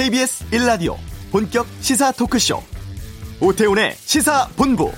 [0.00, 0.96] KBS 1라디오
[1.30, 2.62] 본격 시사 토크쇼
[3.38, 4.90] 오태훈의 시사본부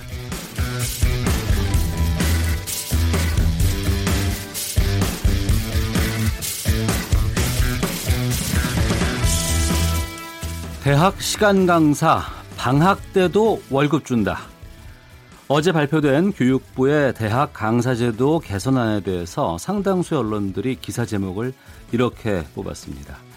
[10.84, 12.20] 대학 시간 강사
[12.56, 14.42] 방학 때도 월급 준다.
[15.48, 21.54] 어제 발표된 교육부의 대학 강사제도 개선안에 대해서 상당수 언론들이 기사 제목을
[21.90, 23.31] 이렇게 뽑았습니다.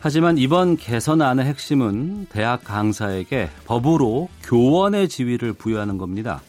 [0.00, 6.40] 하지만 이번 개선안의 핵심은 대학 강사에게 법으로 교원의 지위를 부여하는 겁니다.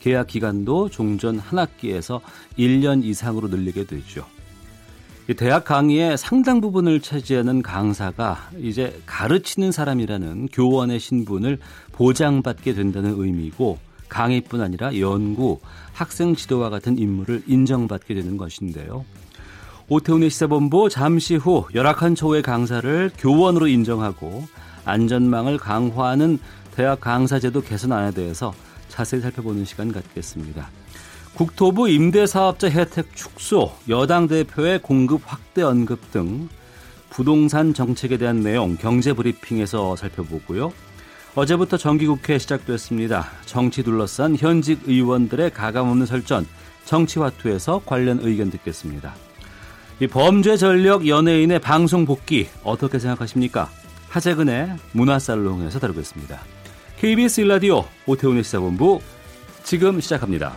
[0.00, 2.20] 계약 기간도 종전 한 학기에서
[2.58, 4.24] 1년 이상으로 늘리게 되죠.
[5.36, 11.58] 대학 강의의 상당 부분을 차지하는 강사가 이제 가르치는 사람이라는 교원의 신분을
[11.92, 15.58] 보장받게 된다는 의미고 강의뿐 아니라 연구,
[15.92, 19.04] 학생 지도와 같은 임무를 인정받게 되는 것인데요.
[19.88, 24.44] 오태훈의 시사본부 잠시 후 열악한 처우의 강사를 교원으로 인정하고
[24.84, 26.38] 안전망을 강화하는
[26.74, 28.52] 대학 강사제도 개선안에 대해서
[28.88, 30.68] 자세히 살펴보는 시간 갖겠습니다.
[31.34, 36.48] 국토부 임대사업자 혜택 축소, 여당 대표의 공급 확대 언급 등
[37.10, 40.72] 부동산 정책에 대한 내용 경제 브리핑에서 살펴보고요.
[41.36, 43.26] 어제부터 정기국회 시작됐습니다.
[43.44, 46.46] 정치 둘러싼 현직 의원들의 가감없는 설전,
[46.86, 49.14] 정치화투에서 관련 의견 듣겠습니다.
[50.00, 53.70] 이 범죄 전력 연예인의 방송 복귀 어떻게 생각하십니까?
[54.10, 56.38] 하재근의 문화살롱에서 다루겠습니다.
[56.98, 59.00] KBS 일라디오 오태훈의 시사본부
[59.64, 60.52] 지금 시작합니다.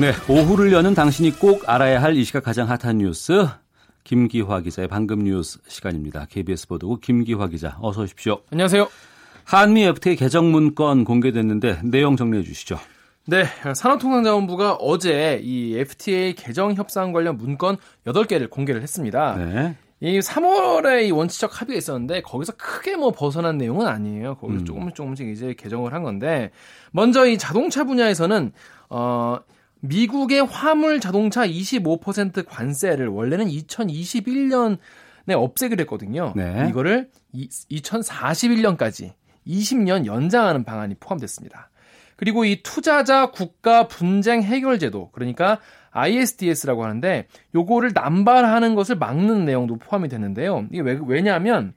[0.00, 3.46] 네, 오후를 여는 당신이 꼭 알아야 할 이 시각 가장 핫한 뉴스
[4.04, 6.26] 김기화 기자의 방금 뉴스 시간입니다.
[6.30, 8.40] KBS 보도국 김기화 기자 어서 오십시오.
[8.52, 8.88] 안녕하세요.
[9.48, 12.78] 한미 FTA 개정 문건 공개됐는데 내용 정리해 주시죠.
[13.26, 19.36] 네, 산업통상자원부가 어제 이 FTA 개정 협상 관련 문건 8개를 공개를 했습니다.
[19.36, 19.76] 네.
[20.00, 24.34] 이 3월에 이 원칙적 합의가 있었는데 거기서 크게 뭐 벗어난 내용은 아니에요.
[24.34, 24.64] 거기서 음.
[24.66, 26.50] 조금씩 조금씩 이제 개정을 한 건데
[26.92, 28.52] 먼저 이 자동차 분야에서는
[28.90, 29.38] 어
[29.80, 34.78] 미국의 화물 자동차 25% 관세를 원래는 2021년에
[35.30, 36.34] 없애기로 했거든요.
[36.36, 36.66] 네.
[36.68, 39.12] 이거를 2041년까지
[39.48, 41.70] 20년 연장하는 방안이 포함됐습니다.
[42.16, 45.58] 그리고 이 투자자 국가 분쟁 해결 제도 그러니까
[45.90, 50.66] ISDS라고 하는데 요거를 남발하는 것을 막는 내용도 포함이 됐는데요.
[50.70, 51.74] 이게 왜, 왜냐하면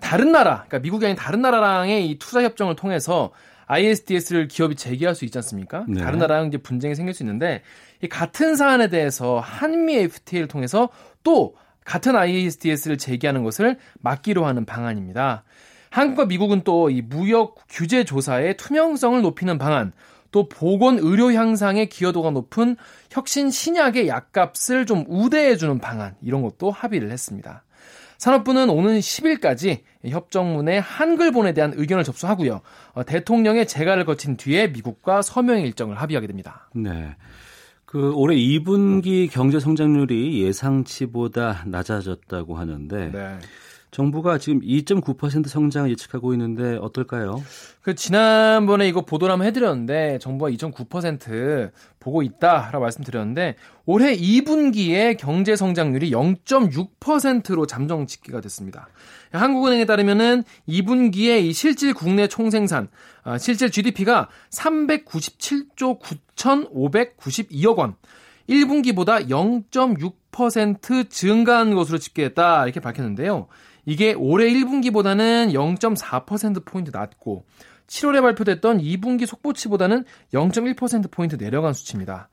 [0.00, 3.30] 다른 나라, 그러니까 미국이 아닌 다른 나라랑의 이 투자 협정을 통해서
[3.66, 5.84] ISDS를 기업이 제기할 수 있지 않습니까?
[5.88, 6.02] 네.
[6.02, 7.62] 다른 나라랑 이제 분쟁이 생길 수 있는데
[8.02, 10.88] 이 같은 사안에 대해서 한미 FTA를 통해서
[11.22, 15.44] 또 같은 ISDS를 제기하는 것을 막기로 하는 방안입니다.
[15.92, 19.92] 한국과 미국은 또 이 무역 규제 조사의 투명성을 높이는 방안,
[20.30, 22.76] 또 보건 의료 향상의 기여도가 높은
[23.10, 27.62] 혁신 신약의 약값을 좀 우대해주는 방안 이런 것도 합의를 했습니다.
[28.16, 32.60] 산업부는 오는 10일까지 협정문의 한글본에 대한 의견을 접수하고요.
[32.94, 36.70] 어, 대통령의 재가를 거친 뒤에 미국과 서명 일정을 합의하게 됩니다.
[36.74, 37.16] 네.
[37.84, 43.38] 그 올해 2분기 경제 성장률이 예상치보다 낮아졌다고 하는데 네.
[43.92, 47.42] 정부가 지금 2.9% 성장을 예측하고 있는데 어떨까요?
[47.82, 51.70] 그 지난번에 이거 보도를 한번 해드렸는데 정부가 2.9%
[52.00, 58.88] 보고 있다라고 말씀드렸는데 올해 2분기에 경제 성장률이 0.6%로 잠정 집계가 됐습니다.
[59.30, 62.88] 한국은행에 따르면은 2분기에 이 실질 국내 총생산,
[63.24, 66.00] 아, 실질 GDP가 397조
[66.34, 67.96] 9,592억 원,
[68.48, 73.48] 1분기보다 0.6% 증가한 것으로 집계했다 이렇게 밝혔는데요.
[73.84, 77.44] 이게 올해 1분기보다는 0.4%포인트 낮고
[77.86, 82.28] 7월에 발표됐던 2분기 속보치보다는 0.1%포인트 내려간 수치입니다.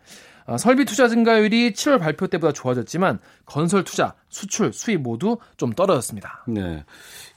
[0.45, 6.45] 어, 설비 투자 증가율이 7월 발표 때보다 좋아졌지만 건설 투자, 수출, 수입 모두 좀 떨어졌습니다.
[6.47, 6.85] 네.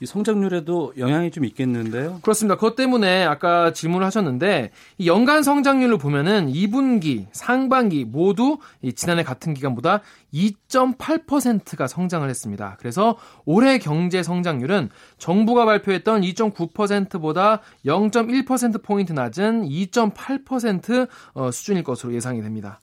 [0.00, 2.20] 이 성장률에도 영향이 좀 있겠는데요?
[2.22, 2.56] 그렇습니다.
[2.56, 8.58] 그것 때문에 아까 질문을 하셨는데 이 연간 성장률을 보면은 2분기, 상반기 모두
[8.94, 10.02] 지난해 같은 기간보다
[10.34, 12.76] 2.8%가 성장을 했습니다.
[12.78, 22.43] 그래서 올해 경제 성장률은 정부가 발표했던 2.9%보다 0.1% 포인트 낮은 2.8% 어, 수준일 것으로 예상이
[22.43, 22.81] 됩니다.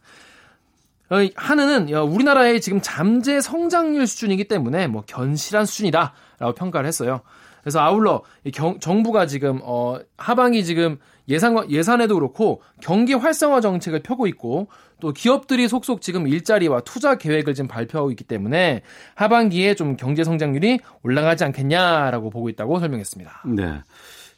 [1.09, 7.21] 어, 한은은 우리나라의 지금 잠재 성장률 수준이기 때문에 뭐 견실한 수준이다라고 평가를 했어요.
[7.61, 8.23] 그래서 아울러
[8.53, 10.97] 경, 정부가 지금 어 하반기 지금
[11.27, 14.67] 예산 예산에도 그렇고 경기 활성화 정책을 펴고 있고
[14.99, 18.81] 또 기업들이 속속 지금 일자리와 투자 계획을 지금 발표하고 있기 때문에
[19.15, 23.43] 하반기에 좀 경제 성장률이 올라가지 않겠냐라고 보고 있다고 설명했습니다.
[23.55, 23.81] 네.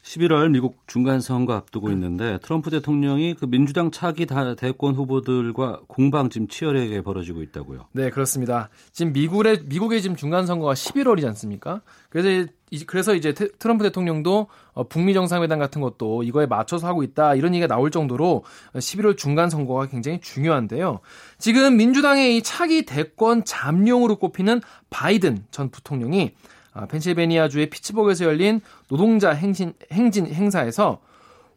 [0.02, 6.48] 11월 미국 중간 선거 앞두고 있는데 트럼프 대통령이 그 민주당 차기 대권 후보들과 공방 지금
[6.48, 7.86] 치열하게 벌어지고 있다고요.
[7.92, 8.68] 네, 그렇습니다.
[8.92, 11.82] 지금 미국의 미국의 지금 중간 선거가 11월이지 않습니까?
[12.08, 12.50] 그래서
[12.86, 17.66] 그래서 이제 트럼프 대통령도 어, 북미 정상회담 같은 것도 이거에 맞춰서 하고 있다 이런 얘기가
[17.66, 18.44] 나올 정도로
[18.74, 21.00] 11월 중간 선거가 굉장히 중요한데요.
[21.38, 29.30] 지금 민주당의 이 차기 대권 잠룡으로 꼽히는 바이든 전 부통령이 아, 펜실베니아주의 피츠버그에서 열린 노동자
[29.32, 31.00] 행진, 행진 행사에서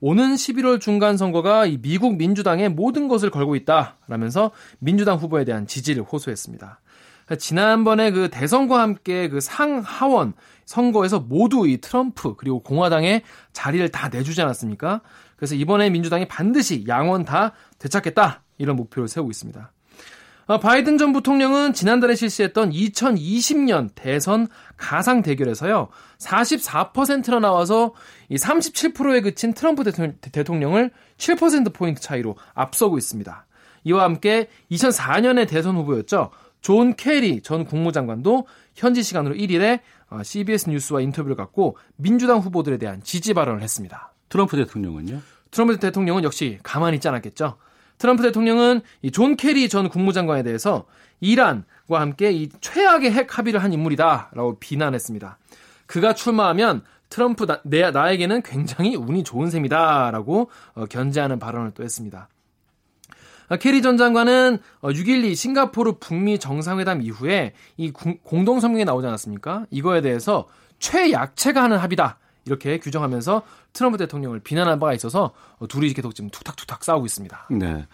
[0.01, 6.03] 오는 11월 중간 선거가 이 미국 민주당의 모든 것을 걸고 있다라면서 민주당 후보에 대한 지지를
[6.03, 6.79] 호소했습니다.
[7.39, 10.33] 지난번에 그 대선과 함께 그 상하원
[10.65, 15.01] 선거에서 모두 이 트럼프 그리고 공화당의 자리를 다 내주지 않았습니까?
[15.35, 19.71] 그래서 이번에 민주당이 반드시 양원 다 되찾겠다 이런 목표를 세우고 있습니다.
[20.47, 24.47] 어, 바이든 전 부통령은 지난달에 실시했던 2020년 대선
[24.77, 25.89] 가상 대결에서요
[26.19, 27.93] 44%나 나와서
[28.29, 29.83] 이 37%에 그친 트럼프
[30.31, 33.45] 대통령을 7% 포인트 차이로 앞서고 있습니다.
[33.85, 36.29] 이와 함께 2004년의 대선 후보였죠.
[36.61, 39.79] 존 케리 전 국무장관도 현지 시간으로 1일에
[40.23, 44.13] CBS 어, 뉴스와 인터뷰를 갖고 민주당 후보들에 대한 지지 발언을 했습니다.
[44.29, 45.21] 트럼프 대통령은요?
[45.51, 47.57] 트럼프 대통령은 역시 가만히 있지 않았겠죠.
[47.97, 50.85] 트럼프 대통령은 이 존 케리 전 국무장관에 대해서
[51.21, 55.37] 이란과 함께 이 최악의 핵 합의를 한 인물이다라고 비난했습니다.
[55.87, 62.27] 그가 출마하면 트럼프 나, 내, 나에게는 굉장히 운이 좋은 셈이다라고 어, 견제하는 발언을 또 했습니다.
[63.47, 69.67] 아, 케리 전 장관은 6.12 어, 싱가포르 북미 정상회담 이후에 이 공동 성명이 나오지 않았습니까?
[69.69, 70.47] 이거에 대해서
[70.79, 72.17] 최약체가 하는 합의다.
[72.45, 73.41] 이렇게 규정하면서
[73.73, 75.31] 트럼프 대통령을 비난한 바가 있어서
[75.69, 77.47] 둘이 계속 지금 툭탁툭탁 싸우고 있습니다.
[77.51, 77.85] 네.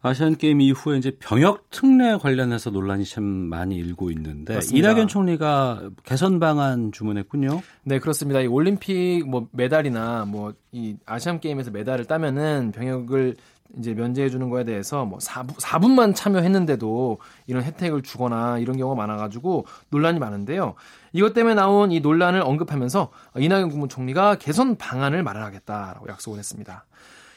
[0.00, 4.90] 아시안 게임 이후에 이제 병역 특례 관련해서 논란이 참 많이 일고 있는데 맞습니다.
[4.90, 7.62] 이낙연 총리가 개선 방안 주문했군요.
[7.82, 8.40] 네, 그렇습니다.
[8.40, 13.36] 이 올림픽 뭐 메달이나 뭐 이 아시안 게임에서 메달을 따면은 병역을
[13.76, 19.66] 이제 면제해 주는 거에 대해서 뭐 4분, 4분만 참여했는데도 이런 혜택을 주거나 이런 경우가 많아가지고
[19.90, 20.74] 논란이 많은데요.
[21.12, 26.86] 이것 때문에 나온 이 논란을 언급하면서 이낙연 국무총리가 개선 방안을 마련하겠다라고 약속을 했습니다.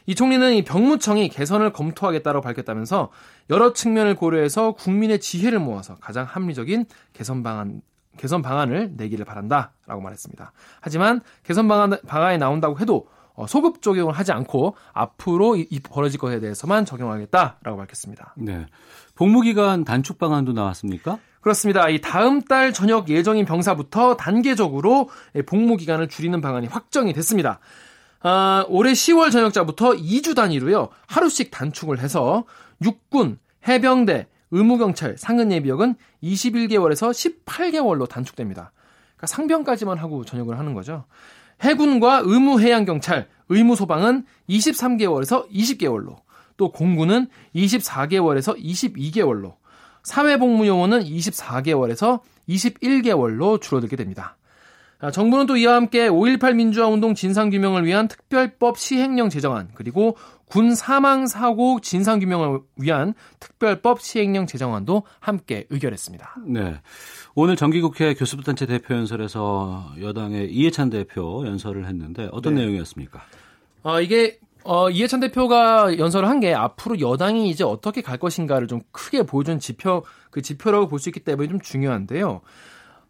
[0.06, 3.12] 이 총리는 이 병무청이 개선을 검토하겠다고 밝혔다면서
[3.50, 7.82] 여러 측면을 고려해서 국민의 지혜를 모아서 가장 합리적인 개선 방안
[8.18, 10.52] 개선 방안을 내기를 바란다라고 말했습니다.
[10.82, 16.20] 하지만 개선 방안 방안이 나온다고 해도 어, 소급 적용을 하지 않고 앞으로 이, 이 벌어질
[16.20, 18.36] 것에 대해서만 적용하겠다라고 밝혔습니다.
[18.38, 18.66] 네.
[19.16, 21.20] 복무 기간 단축 방안도 나왔습니까?
[21.42, 21.90] 그렇습니다.
[21.90, 25.10] 이 다음 달 저녁 예정인 병사부터 단계적으로
[25.48, 27.60] 복무 기간을 줄이는 방안이 확정이 됐습니다.
[28.22, 30.90] 아, 올해 10월 전역자부터 2주 단위로요.
[31.08, 32.46] 하루씩 단축을 해서
[32.84, 38.72] 육군, 해병대, 의무경찰, 상근예비역은 21개월에서 18개월로 단축됩니다.
[39.16, 41.06] 그러니까 상병까지만 하고 전역을 하는 거죠.
[41.62, 46.18] 해군과 의무해양경찰, 의무소방은 23개월에서 20개월로,
[46.58, 49.56] 또 공군은 24개월에서 22개월로,
[50.04, 54.38] 사회복무요원은 24개월에서 21개월로 줄어들게 됩니다.
[55.10, 60.16] 정부는 또 이와 함께 5.18 민주화 운동 진상규명을 위한 특별법 시행령 제정안, 그리고
[60.46, 66.36] 군 사망 사고 진상 규명을 위한 특별법 시행령 제정안도 함께 의결했습니다.
[66.46, 66.76] 네.
[67.36, 72.62] 오늘 정기국회 교수부단체 대표 연설에서 여당의 이해찬 대표 연설을 했는데 어떤 네.
[72.62, 73.22] 내용이었습니까?
[73.84, 78.82] 어, 이게 어, 이해찬 대표가 연설을 한 게 앞으로 여당이 이제 어떻게 갈 것인가를 좀
[78.92, 82.42] 크게 보여준 지표, 그 지표라고 볼 수 있기 때문에 좀 중요한데요.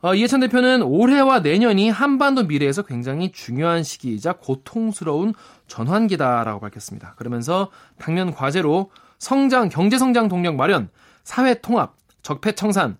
[0.01, 5.35] 어, 이해찬 대표는 올해와 내년이 한반도 미래에서 굉장히 중요한 시기이자 고통스러운
[5.67, 7.13] 전환기다라고 밝혔습니다.
[7.17, 8.89] 그러면서 당면 과제로
[9.19, 10.89] 성장, 경제 성장 동력 마련,
[11.23, 12.97] 사회 통합, 적폐 청산,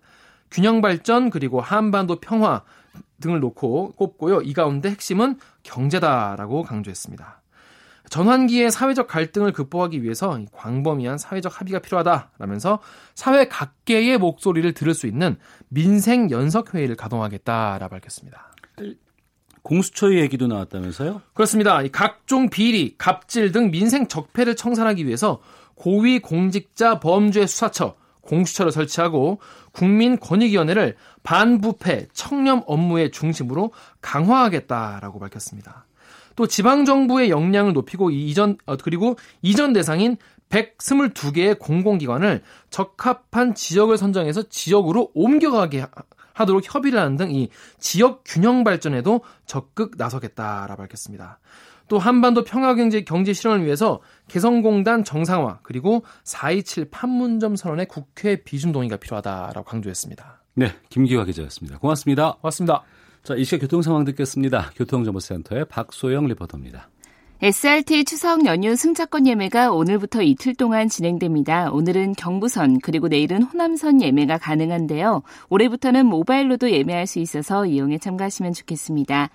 [0.50, 2.62] 균형 발전 그리고 한반도 평화
[3.20, 4.42] 등을 놓고 꼽고요.
[4.42, 7.41] 이 가운데 핵심은 경제다라고 강조했습니다.
[8.12, 12.80] 전환기의 사회적 갈등을 극복하기 위해서 광범위한 사회적 합의가 필요하다라면서
[13.14, 15.38] 사회 각계의 목소리를 들을 수 있는
[15.68, 18.52] 민생 연석 회의를 가동하겠다라 밝혔습니다.
[19.62, 21.22] 공수처의 얘기도 나왔다면서요?
[21.32, 21.80] 그렇습니다.
[21.90, 25.40] 각종 비리, 갑질 등 민생 적폐를 청산하기 위해서
[25.74, 29.40] 고위 공직자 범죄 수사처 공수처를 설치하고
[29.72, 35.86] 국민권익위원회를 반부패 청렴 업무의 중심으로 강화하겠다라고 밝혔습니다.
[36.36, 40.16] 또 지방 정부의 역량을 높이고 이전 어, 그리고 이전 대상인
[40.48, 45.86] 122개의 공공기관을 적합한 지역을 선정해서 지역으로 옮겨가게
[46.34, 47.48] 하도록 협의를 하는 등 이
[47.78, 51.38] 지역 균형 발전에도 적극 나서겠다라 밝혔습니다.
[51.88, 58.96] 또 한반도 평화경제 경제 실현을 위해서 개성공단 정상화 그리고 4.27 판문점 선언의 국회 비준 동의가
[58.96, 60.42] 필요하다라고 강조했습니다.
[60.54, 61.78] 네, 김기화 기자였습니다.
[61.78, 62.34] 고맙습니다.
[62.40, 62.82] 고맙습니다.
[63.22, 64.72] 자, 이 시각 교통 상황 듣겠습니다.
[64.74, 66.88] 교통정보센터의 박소영 리포터입니다.
[67.40, 71.70] SRT 추석 연휴 승차권 예매가 오늘부터 이틀 동안 진행됩니다.
[71.72, 75.22] 오늘은 경부선 그리고 내일은 호남선 예매가 가능한데요.
[75.50, 79.30] 올해부터는 모바일로도 예매할 수 있어서 이용에 참가하시면 좋겠습니다.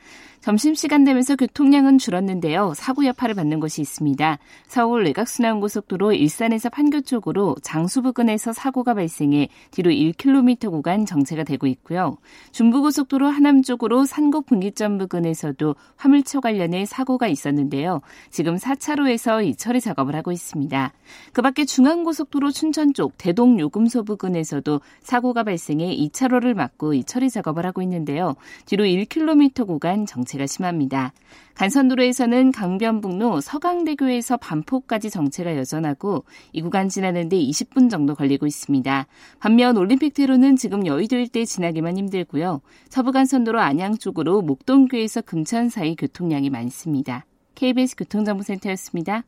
[0.48, 2.74] 점심시간 되면서 교통량은 줄었는데요.
[2.74, 4.40] 사고 여파를 받는 곳이 있습니다.
[4.66, 12.16] 서울 외곽순환고속도로 일산에서 판교 쪽으로 장수 부근에서 사고가 발생해 뒤로 1km 구간 정체가 되고 있고요.
[12.54, 18.00] 중부고속도로 하남 쪽으로 산곡 분기점 부근에서도 화물차 관련해 사고가 있었는데요.
[18.30, 20.94] 지금 4차로에서 이 처리 작업을 하고 있습니다.
[21.34, 27.66] 그 밖에 중앙고속도로 춘천 쪽 대동 요금소 부근에서도 사고가 발생해 2차로를 막고 이 처리 작업을
[27.66, 28.38] 하고 있는데요.
[28.66, 31.12] 뒤로 1km 구간 정체 정체가 심합니다.
[31.56, 39.08] 간선도로에서는 강변북로 서강대교에서 반포까지 정체가 여전하고 이 구간 지나는데 20분 정도 걸리고 있습니다.
[39.40, 42.62] 반면 올림픽대로는 지금 여의도 일대 지나기만 힘들고요.
[42.90, 47.26] 서부간선도로 안양 쪽으로 목동교에서 금천 사이 교통량이 많습니다.
[47.56, 49.24] KBS 교통정보센터였습니다.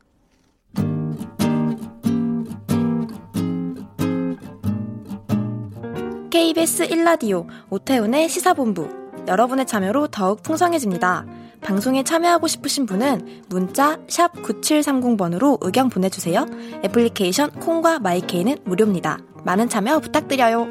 [6.30, 11.26] KBS 1라디오 오태훈의 시사본부 여러분의 참여로 더욱 풍성해집니다.
[11.60, 16.46] 방송에 참여하고 싶으신 분은 문자 9730번으로 의견 보내주세요.
[16.84, 19.18] 애플리케이션 콩과 마이케이는 무료입니다.
[19.44, 20.66] 많은 참여 부탁드려요.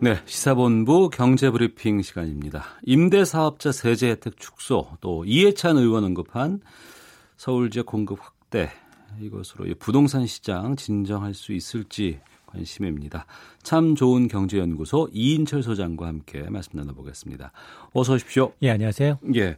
[0.00, 2.64] 네, 시사본부 경제브리핑 시간입니다.
[2.84, 6.60] 임대사업자 세제 혜택 축소, 또 이해찬 의원 언급한
[7.36, 8.70] 서울지역 공급 확대,
[9.20, 13.26] 이것으로 부동산 시장 진정할 수 있을지 관심입니다.
[13.62, 17.52] 참 좋은 경제연구소 이인철 소장과 함께 말씀 나눠보겠습니다.
[17.92, 18.52] 어서 오십시오.
[18.62, 19.18] 예, 안녕하세요.
[19.36, 19.56] 예.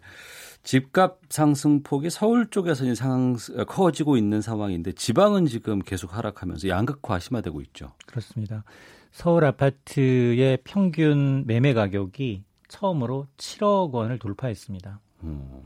[0.62, 3.36] 집값 상승폭이 서울 쪽에서 상
[3.66, 7.92] 커지고 있는 상황인데 지방은 지금 계속 하락하면서 양극화 심화되고 있죠.
[8.06, 8.64] 그렇습니다.
[9.12, 15.00] 서울 아파트의 평균 매매 가격이 처음으로 7억 원을 돌파했습니다.
[15.24, 15.62] 음.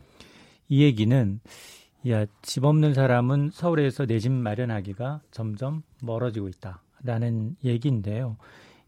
[0.68, 1.40] 이 얘기는
[2.08, 8.36] 야, 집 없는 사람은 서울에서 내 집 마련하기가 점점 멀어지고 있다라는 얘기인데요.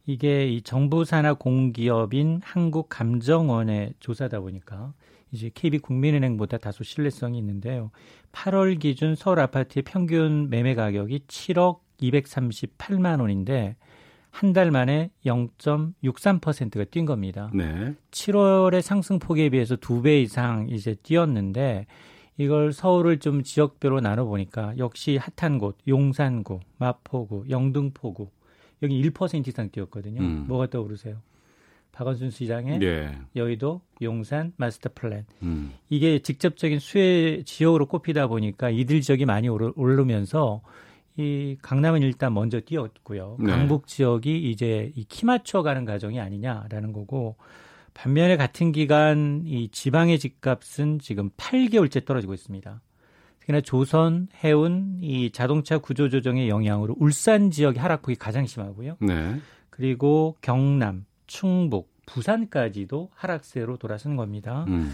[0.06, 4.92] 이게 이 정부 산하 공기업인 한국감정원의 조사다 보니까
[5.32, 7.90] 이제 KB 국민은행보다 다소 신뢰성이 있는데요.
[8.32, 13.76] 8월 기준 서울 아파트의 평균 매매 가격이 7억 238만 원인데
[14.30, 17.50] 한 달 만에 0.63%가 뛴 겁니다.
[17.54, 17.94] 네.
[18.10, 21.86] 7월의 상승폭에 비해서 두 배 이상 이제 뛰었는데
[22.38, 28.28] 이걸 서울을 좀 지역별로 나눠보니까 역시 핫한 곳, 용산구, 마포구, 영등포구,
[28.82, 30.20] 여기 1% 이상 뛰었거든요.
[30.20, 30.44] 음.
[30.46, 31.16] 뭐가 떠오르세요?
[31.92, 33.18] 박원순 시장의 네.
[33.36, 35.24] 여의도, 용산, 마스터 플랜.
[35.42, 35.72] 음.
[35.88, 40.60] 이게 직접적인 수혜 지역으로 꼽히다 보니까 이들 지역이 많이 오르면서
[41.16, 43.38] 이 강남은 일단 먼저 뛰었고요.
[43.40, 43.50] 네.
[43.50, 47.36] 강북 지역이 이제 이 키 맞춰 가는 과정이 아니냐라는 거고
[47.96, 52.82] 반면에 같은 기간 이 지방의 집값은 지금 8개월째 떨어지고 있습니다.
[53.40, 58.98] 특히나 조선, 해운, 이 자동차 구조 조정의 영향으로 울산 지역의 하락폭이 가장 심하고요.
[59.00, 59.40] 네.
[59.70, 64.66] 그리고 경남, 충북, 부산까지도 하락세로 돌아서는 겁니다.
[64.68, 64.92] 음.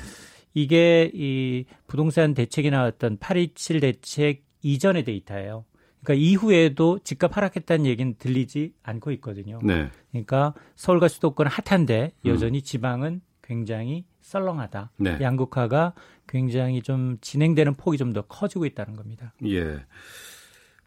[0.55, 5.65] 이게 이 부동산 대책이 나왔던 827 대책 이전의 데이터예요.
[6.05, 9.61] 그러니까 이후에도 집값 하락했다는 얘기는 들리지 않고 있거든요.
[9.63, 9.91] 네.
[10.11, 12.63] 그러니까 서울과 수도권 핫한데 여전히 음.
[12.63, 14.91] 지방은 굉장히 썰렁하다.
[14.99, 15.19] 네.
[15.21, 15.95] 양극화가
[16.29, 19.33] 굉장히 좀 진행되는 폭이 좀 더 커지고 있다는 겁니다.
[19.47, 19.85] 예.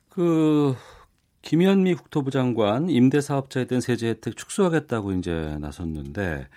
[0.10, 0.76] 그
[1.42, 6.48] 김현미 국토부 장관 임대사업자에 대한 세제 혜택 축소하겠다고 이제 나섰는데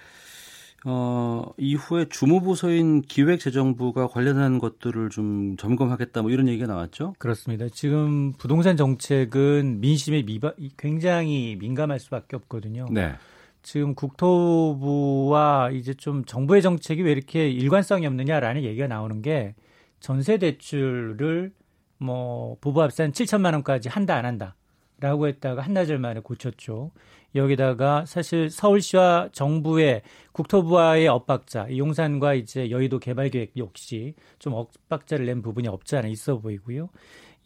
[0.85, 7.15] 어, 이후에 주무부서인 기획재정부가 관련한 것들을 좀 점검하겠다 뭐 이런 얘기가 나왔죠?
[7.19, 7.67] 그렇습니다.
[7.69, 12.87] 지금 부동산 정책은 민심에 미바, 굉장히 민감할 수밖에 없거든요.
[12.91, 13.15] 네.
[13.63, 19.55] 지금 국토부와 이제 좀 정부의 정책이 왜 이렇게 일관성이 없느냐라는 얘기가 나오는 게
[20.01, 21.53] 전세 대출을
[21.99, 26.93] 뭐 부부 합산 7천만 원까지 한다 안 한다라고 했다가 한나절 만에 고쳤죠.
[27.35, 35.43] 여기다가 사실 서울시와 정부의 국토부와의 엇박자, 용산과 이제 여의도 개발 계획 역시 좀 엇박자를 낸
[35.43, 36.89] 부분이 없지 않아 있어 보이고요.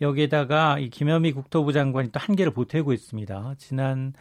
[0.00, 3.54] 여기에다가 이 김현미 국토부 장관이 또 한계를 보태고 있습니다.
[3.58, 4.14] 지난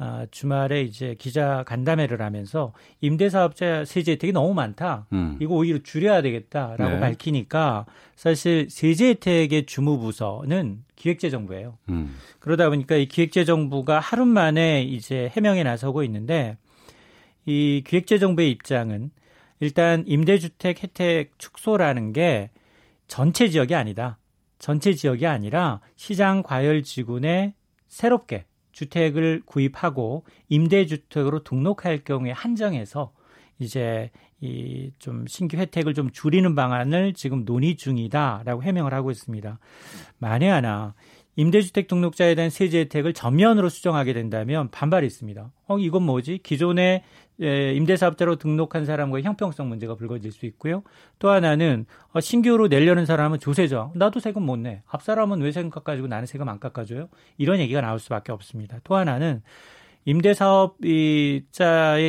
[0.00, 5.06] 아, 주말에 이제 기자 간담회를 하면서 임대사업자 세제 혜택이 너무 많다.
[5.12, 5.36] 음.
[5.40, 7.00] 이거 오히려 줄여야 되겠다라고 네.
[7.00, 11.78] 밝히니까 사실 세제 혜택의 주무부서는 기획재정부예요.
[11.88, 12.14] 음.
[12.38, 16.56] 그러다 보니까 이 기획재정부가 하루 만에 이제 해명에 나서고 있는데
[17.44, 19.10] 이 기획재정부의 입장은
[19.58, 22.50] 일단 임대주택 혜택 축소라는 게
[23.08, 24.18] 전체 지역이 아니다.
[24.60, 27.54] 전체 지역이 아니라 시장 과열 지구내
[27.88, 28.44] 새롭게
[28.78, 33.12] 주택을 구입하고 임대주택으로 등록할 경우에 한정해서
[33.58, 39.58] 이제 이 좀 신규 혜택을 좀 줄이는 방안을 지금 논의 중이다라고 해명을 하고 있습니다.
[40.18, 40.94] 만에 하나
[41.36, 45.50] 임대주택 등록자에 대한 세제 혜택을 전면으로 수정하게 된다면 반발이 있습니다.
[45.66, 46.38] 어, 이건 뭐지?
[46.42, 47.02] 기존에
[47.40, 50.82] 예, 임대사업자로 등록한 사람과의 형평성 문제가 불거질 수 있고요.
[51.18, 53.92] 또 하나는 어, 신규로 내려는 사람은 조세죠.
[53.94, 54.82] 나도 세금 못 내.
[54.88, 57.08] 앞 사람은 왜 세금 깎아주고 나는 세금 안 깎아줘요?
[57.36, 58.78] 이런 얘기가 나올 수밖에 없습니다.
[58.82, 59.42] 또 하나는
[60.04, 61.44] 임대사업자의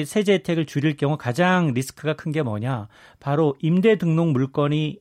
[0.06, 2.88] 세제 혜택을 줄일 경우 가장 리스크가 큰 게 뭐냐?
[3.20, 5.00] 바로 임대 등록 물건이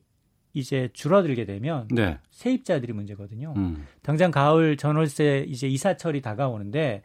[0.53, 2.17] 이제 줄어들게 되면 네.
[2.31, 3.53] 세입자들이 문제거든요.
[3.55, 3.85] 음.
[4.01, 7.03] 당장 가을 전월세 이제 이사철이 다가오는데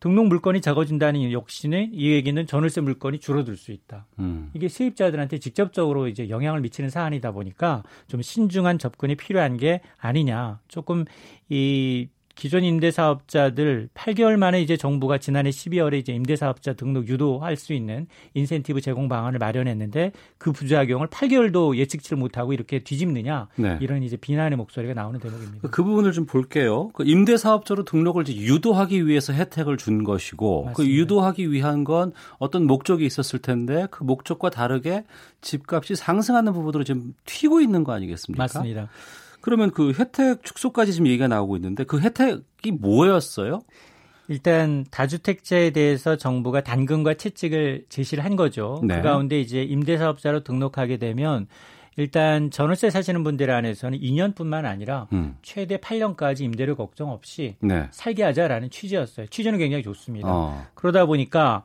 [0.00, 4.06] 등록 물건이 적어진다는 역시는 이 얘기는 전월세 물건이 줄어들 수 있다.
[4.18, 4.50] 음.
[4.54, 10.60] 이게 세입자들한테 직접적으로 이제 영향을 미치는 사안이다 보니까 좀 신중한 접근이 필요한 게 아니냐.
[10.68, 11.04] 조금
[11.48, 18.06] 이 기존 임대사업자들 8개월 만에 이제 정부가 지난해 12월에 이제 임대사업자 등록 유도할 수 있는
[18.34, 23.76] 인센티브 제공 방안을 마련했는데 그 부작용을 8개월도 예측치를 못하고 이렇게 뒤집느냐 네.
[23.80, 25.68] 이런 이제 비난의 목소리가 나오는 대목입니다.
[25.68, 26.90] 그 부분을 좀 볼게요.
[26.94, 30.76] 그 임대사업자로 등록을 이제 유도하기 위해서 혜택을 준 것이고 그 맞습니다.
[30.76, 35.02] 그 유도하기 위한 건 어떤 목적이 있었을 텐데 그 목적과 다르게
[35.40, 38.44] 집값이 상승하는 부분으로 지금 튀고 있는 거 아니겠습니까?
[38.44, 38.88] 맞습니다.
[39.40, 43.60] 그러면 그 혜택 축소까지 지금 얘기가 나오고 있는데 그 혜택이 뭐였어요?
[44.28, 48.80] 일단 다주택자에 대해서 정부가 단금과 채찍을 제시를 한 거죠.
[48.84, 48.96] 네.
[48.96, 51.46] 그 가운데 이제 임대사업자로 등록하게 되면
[51.96, 55.36] 일단 전월세 사시는 분들 안에서는 2년뿐만 아니라 음.
[55.42, 57.88] 최대 8년까지 임대료 걱정 없이 네.
[57.90, 59.26] 살게 하자라는 취지였어요.
[59.26, 60.28] 취지는 굉장히 좋습니다.
[60.30, 60.66] 어.
[60.74, 61.64] 그러다 보니까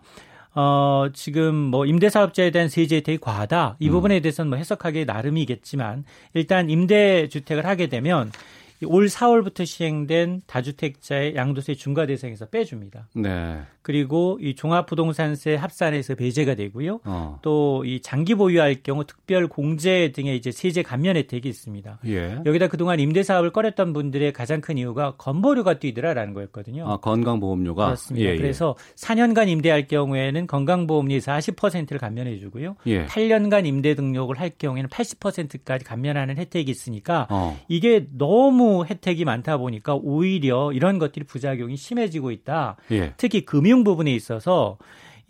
[0.55, 3.77] 어, 지금 뭐 임대사업자에 대한 세제 혜택이 과하다.
[3.79, 3.91] 이 음.
[3.91, 8.31] 부분에 대해서는 뭐 해석하기 나름이겠지만 일단 임대주택을 하게 되면
[8.85, 13.09] 올 4월부터 시행된 다주택자의 양도세 중과 대상에서 빼줍니다.
[13.15, 13.61] 네.
[13.83, 17.01] 그리고 이 종합부동산세 합산에서 배제가 되고요.
[17.03, 17.39] 어.
[17.41, 21.99] 또이 장기 보유할 경우 특별 공제 등의 이제 세제 감면 혜택이 있습니다.
[22.07, 22.39] 예.
[22.45, 26.89] 여기다 그동안 임대 사업을 꺼렸던 분들의 가장 큰 이유가 건보료가 뛰더라라는 거였거든요.
[26.89, 28.25] 아, 건강보험료가 그렇습니다.
[28.25, 28.37] 예, 예.
[28.37, 32.75] 그래서 4년간 임대할 경우에는 건강보험료 40%를 감면해 주고요.
[32.87, 33.05] 예.
[33.05, 37.59] 8년간 임대 등록을 할 경우에는 80%까지 감면하는 혜택이 있으니까 어.
[37.67, 42.77] 이게 너무 혜택이 많다 보니까 오히려 이런 것들이 부작용이 심해지고 있다.
[42.91, 43.13] 예.
[43.17, 44.77] 특히 금융 금융 부분에 있어서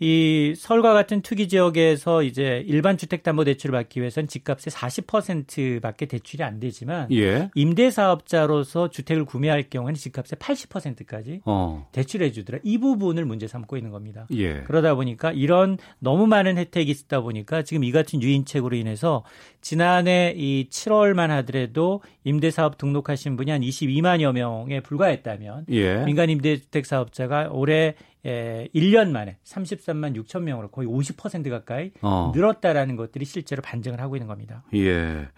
[0.00, 7.10] 이 서울과 같은 투기 지역에서 이제 일반 주택담보대출을 받기 위해서는 집값의 40%밖에 대출이 안 되지만
[7.12, 7.50] 예.
[7.54, 11.88] 임대사업자로서 주택을 구매할 경우에는 집값의 80%까지 어.
[11.92, 12.58] 대출해 주더라.
[12.64, 14.26] 이 부분을 문제 삼고 있는 겁니다.
[14.32, 14.62] 예.
[14.62, 19.24] 그러다 보니까 이런 너무 많은 혜택이 있다 보니까 지금 이 같은 유인책으로 인해서
[19.60, 26.04] 지난해 이 7월만 하더라도 임대사업 등록하신 분이 한 22만여 명에 불과했다면 예.
[26.04, 27.94] 민간 임대주택 사업자가 올해
[28.26, 32.32] 예, 1년 만에 33만 6천 명으로 거의 50% 가까이 어.
[32.34, 34.64] 늘었다라는 것들이 실제로 반증을 하고 있는 겁니다.
[34.74, 35.28] 예.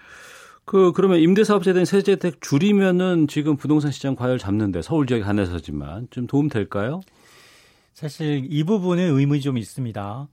[0.65, 6.09] 그 그러면 임대사업자에 대한 세제 혜택 줄이면은 지금 부동산 시장 과열 잡는데 서울 지역에 한해서지만
[6.11, 7.01] 좀 도움 될까요?
[7.95, 10.29] 사실 이 부분은 의문이 좀 있습니다.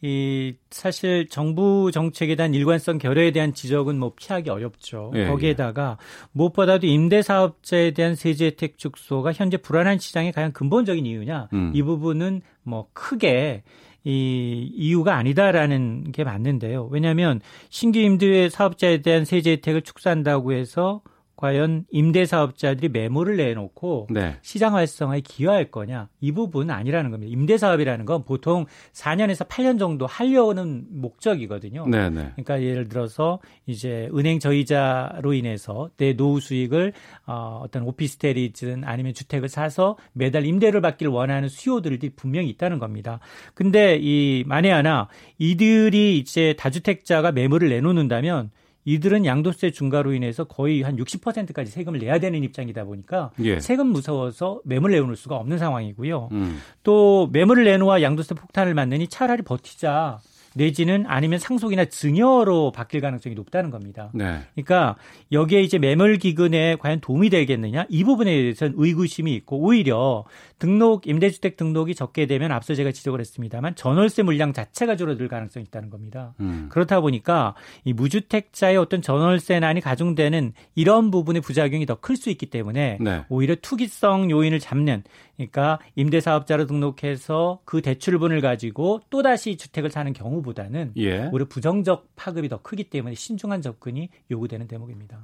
[0.00, 5.10] 이 사실 정부 정책에 대한 일관성 결여에 대한 지적은 뭐 피하기 어렵죠.
[5.16, 5.98] 예, 거기에다가
[6.32, 11.48] 무엇보다도 임대 사업자에 대한 세제 혜택 축소가 현재 불안한 시장의 가장 근본적인 이유냐?
[11.52, 11.72] 음.
[11.74, 13.64] 이 부분은 뭐 크게
[14.04, 16.88] 이 이유가 아니다라는 게 맞는데요.
[16.92, 21.02] 왜냐하면 신규 임대 사업자에 대한 세제 혜택을 축소한다고 해서
[21.38, 24.36] 과연 임대사업자들이 매물을 내놓고 네.
[24.42, 27.32] 시장 활성화에 기여할 거냐 이 부분은 아니라는 겁니다.
[27.32, 31.86] 임대사업이라는 건 보통 4년에서 8년 정도 하려는 목적이거든요.
[31.86, 32.32] 네, 네.
[32.32, 36.92] 그러니까 예를 들어서 이제 은행 저이자로 인해서 내 노후 수익을
[37.26, 43.20] 어, 어떤 오피스텔이든 아니면 주택을 사서 매달 임대를 받기를 원하는 수요들이 분명히 있다는 겁니다.
[43.54, 45.06] 근데 이 만에 하나
[45.38, 48.50] 이들이 이제 다주택자가 매물을 내놓는다면
[48.88, 53.60] 이들은 양도세 중과로 인해서 거의 한 60%까지 세금을 내야 되는 입장이다 보니까 예.
[53.60, 56.30] 세금 무서워서 매물 내놓을 수가 없는 상황이고요.
[56.32, 56.58] 음.
[56.84, 60.20] 또 매물을 내놓아 양도세 폭탄을 맞느니 차라리 버티자.
[60.54, 64.10] 내지는 아니면 상속이나 증여로 바뀔 가능성이 높다는 겁니다.
[64.14, 64.40] 네.
[64.54, 64.96] 그러니까
[65.30, 70.24] 여기에 이제 매물 기근에 과연 도움이 되겠느냐 이 부분에 대해서는 의구심이 있고 오히려
[70.58, 75.90] 등록 임대주택 등록이 적게 되면 앞서 제가 지적을 했습니다만 전월세 물량 자체가 줄어들 가능성이 있다는
[75.90, 76.34] 겁니다.
[76.40, 76.68] 음.
[76.70, 82.98] 그렇다 보니까 이 무주택자의 어떤 전월세난이 가중되는 이런 부분의 부작용이 더 클 수 있기 때문에
[83.00, 83.24] 네.
[83.28, 85.02] 오히려 투기성 요인을 잡는
[85.36, 91.28] 그러니까 임대사업자로 등록해서 그 대출분을 가지고 또 다시 주택을 사는 경우 보다는 예.
[91.32, 95.18] 오히려 부정적 파급이 더 크기 때문에 신중한 접근이 요구되는 대목입니다.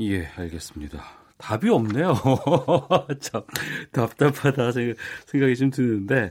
[0.00, 1.02] 예, 알겠습니다.
[1.36, 2.14] 답이 없네요.
[3.20, 3.42] 참
[3.92, 4.72] 답답하다
[5.26, 6.30] 생각이 좀 드는데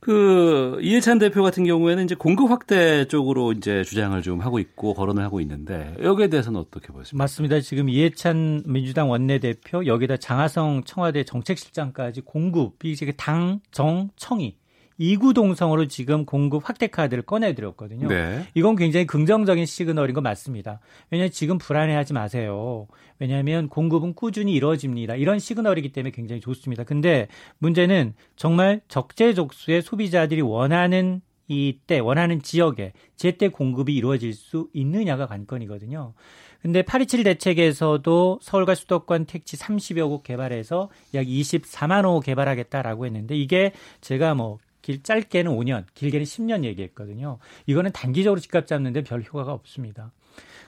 [0.00, 5.22] 그 이해찬 대표 같은 경우에는 이제 공급 확대 쪽으로 이제 주장을 좀 하고 있고 거론을
[5.22, 7.22] 하고 있는데 여기에 대해서는 어떻게 보십니까?
[7.22, 7.60] 맞습니다.
[7.60, 14.56] 지금 이해찬 민주당 원내대표 여기다 장하성 청와대 정책실장까지 공급이 이제 당, 정, 청이
[14.98, 18.08] 이구동성으로 지금 공급 확대 카드를 꺼내드렸거든요.
[18.08, 18.46] 네.
[18.54, 20.80] 이건 굉장히 긍정적인 시그널인 거 맞습니다.
[21.10, 22.86] 왜냐하면 지금 불안해하지 마세요.
[23.18, 25.16] 왜냐하면 공급은 꾸준히 이루어집니다.
[25.16, 26.84] 이런 시그널이기 때문에 굉장히 좋습니다.
[26.84, 27.28] 근데
[27.58, 36.14] 문제는 정말 적재적소의 소비자들이 원하는 이때 원하는 지역에 제때 공급이 이루어질 수 있느냐가 관건이거든요.
[36.60, 43.72] 근데 827 대책에서도 서울과 수도권 택지 30여 곳 개발해서 약 24만 호 개발하겠다라고 했는데 이게
[44.00, 47.38] 제가 뭐 길 짧게는 5년, 길게는 10년 얘기했거든요.
[47.66, 50.12] 이거는 단기적으로 집값 잡는데 별 효과가 없습니다.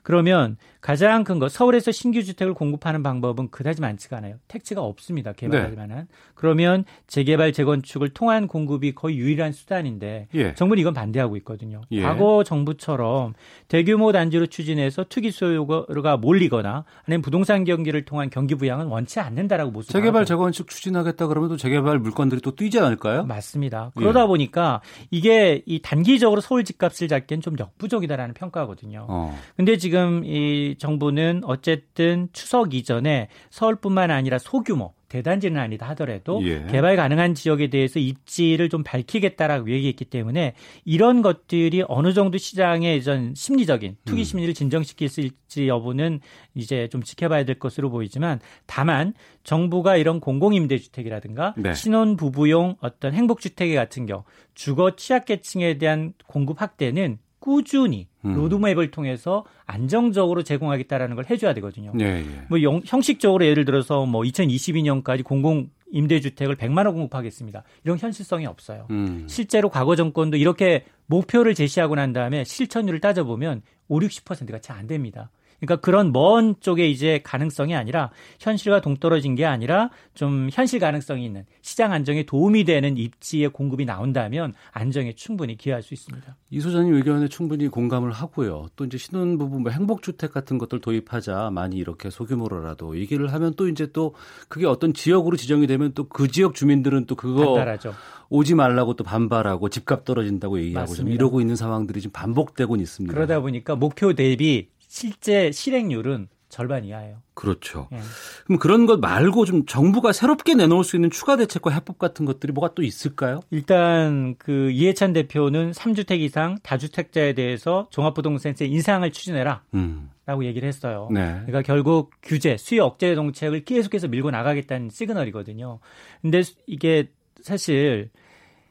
[0.02, 4.36] 그러면 가장 큰거 서울에서 신규 주택을 공급하는 방법은 그다지 많지가 않아요.
[4.46, 5.32] 택지가 없습니다.
[5.32, 5.76] 개발할 네.
[5.76, 6.08] 만한.
[6.34, 10.54] 그러면 재개발 재건축을 통한 공급이 거의 유일한 수단인데 예.
[10.54, 11.80] 정부는 이건 반대하고 있거든요.
[11.90, 12.02] 예.
[12.02, 13.34] 과거 정부처럼
[13.66, 19.90] 대규모 단지로 추진해서 투기 수요가 몰리거나 아니면 부동산 경기를 통한 경기 부양은 원치 않는다라고 모습.
[19.90, 23.24] 재개발 재건축 추진하겠다 그러면 또 재개발 물건들이 또 뛰지 않을까요?
[23.24, 23.90] 맞습니다.
[23.96, 24.26] 그러다 예.
[24.26, 29.06] 보니까 이게 이 단기적으로 서울 집값을 잡기엔 좀 역부족이다라는 평가거든요.
[29.08, 29.36] 어.
[29.56, 36.66] 근데 지금 이 정부는 어쨌든 추석 이전에 서울뿐만 아니라 소규모 대단지는 아니다 하더라도 예.
[36.70, 40.54] 개발 가능한 지역에 대해서 입지를 좀 밝히겠다라고 얘기했기 때문에
[40.84, 44.24] 이런 것들이 어느 정도 시장의 전 심리적인 투기 음.
[44.24, 46.20] 심리를 진정시킬 수 있을지 여부는
[46.54, 51.72] 이제 좀 지켜봐야 될 것으로 보이지만 다만 정부가 이런 공공임대주택이라든가 네.
[51.72, 58.34] 신혼 부부용 어떤 행복주택 같은 경우 주거 취약계층에 대한 공급 확대는 꾸준히 음.
[58.34, 61.94] 로드맵을 통해서 안정적으로 제공하겠다라는 걸 해줘야 되거든요.
[61.98, 62.24] 예, 예.
[62.50, 67.62] 뭐 영, 형식적으로 예를 들어서 뭐 2022년까지 공공 임대주택을 100만 원 공급하겠습니다.
[67.84, 68.86] 이런 현실성이 없어요.
[68.90, 69.24] 음.
[69.30, 75.30] 실제로 과거 정권도 이렇게 목표를 제시하고 난 다음에 실천율을 따져보면 5, 60%가 채 안 됩니다.
[75.60, 81.44] 그러니까 그런 먼 쪽에 이제 가능성이 아니라 현실과 동떨어진 게 아니라 좀 현실 가능성이 있는
[81.62, 86.36] 시장 안정에 도움이 되는 입지의 공급이 나온다면 안정에 충분히 기여할 수 있습니다.
[86.50, 88.66] 이 소장님 의견에 충분히 공감을 하고요.
[88.76, 93.90] 또 이제 신혼부부 뭐 행복주택 같은 것들 도입하자 많이 이렇게 소규모로라도 얘기를 하면 또 이제
[93.92, 94.14] 또
[94.48, 97.94] 그게 어떤 지역으로 지정이 되면 또 그 지역 주민들은 또 그거 반발하죠.
[98.30, 103.14] 오지 말라고 또 반발하고 집값 떨어진다고 얘기하고 좀 이러고 있는 상황들이 지금 반복되고 있습니다.
[103.14, 107.18] 그러다 보니까 목표 대비 실제 실행률은 절반 이하예요.
[107.34, 107.88] 그렇죠.
[107.92, 107.98] 예.
[108.46, 112.52] 그럼 그런 것 말고 좀 정부가 새롭게 내놓을 수 있는 추가 대책과 해법 같은 것들이
[112.52, 113.40] 뭐가 또 있을까요?
[113.50, 119.62] 일단 그 이해찬 대표는 3주택 이상 다주택자에 대해세 종합부동산세 인상을 추진해라.
[119.74, 120.10] 음.
[120.24, 121.08] 라고 얘기를 했어요.
[121.10, 121.40] 네.
[121.46, 125.80] 그러니까 결국 규제, 수요 억제 정책을 계속해서 밀고 나가겠다는 시그널이거든요.
[126.20, 128.10] 근데 이게 사실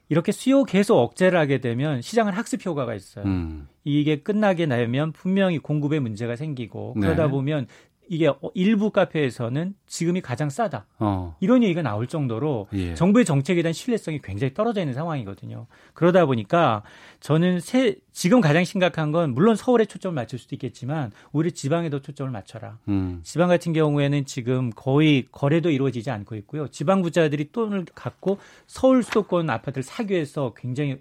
[0.09, 3.25] 이렇게 수요 계속 억제를 하게 되면 시장은 학습 효과가 있어요.
[3.25, 3.67] 음.
[3.83, 7.31] 이게 끝나게 나면 분명히 공급에 문제가 생기고 그러다 네.
[7.31, 7.67] 보면
[8.09, 10.85] 이게 일부 카페에서는 지금이 가장 싸다.
[10.99, 11.35] 어.
[11.39, 12.93] 이런 얘기가 나올 정도로 예.
[12.93, 15.67] 정부의 정책에 대한 신뢰성이 굉장히 떨어져 있는 상황이거든요.
[15.93, 16.83] 그러다 보니까
[17.19, 22.31] 저는 새, 지금 가장 심각한 건 물론 서울에 초점을 맞출 수도 있겠지만 오히려 지방에도 초점을
[22.31, 22.77] 맞춰라.
[22.87, 23.19] 음.
[23.23, 26.67] 지방 같은 경우에는 지금 거의 거래도 이루어지지 않고 있고요.
[26.67, 30.97] 지방 부자들이 돈을 갖고 서울 수도권 아파트를 사기 위해서 굉장히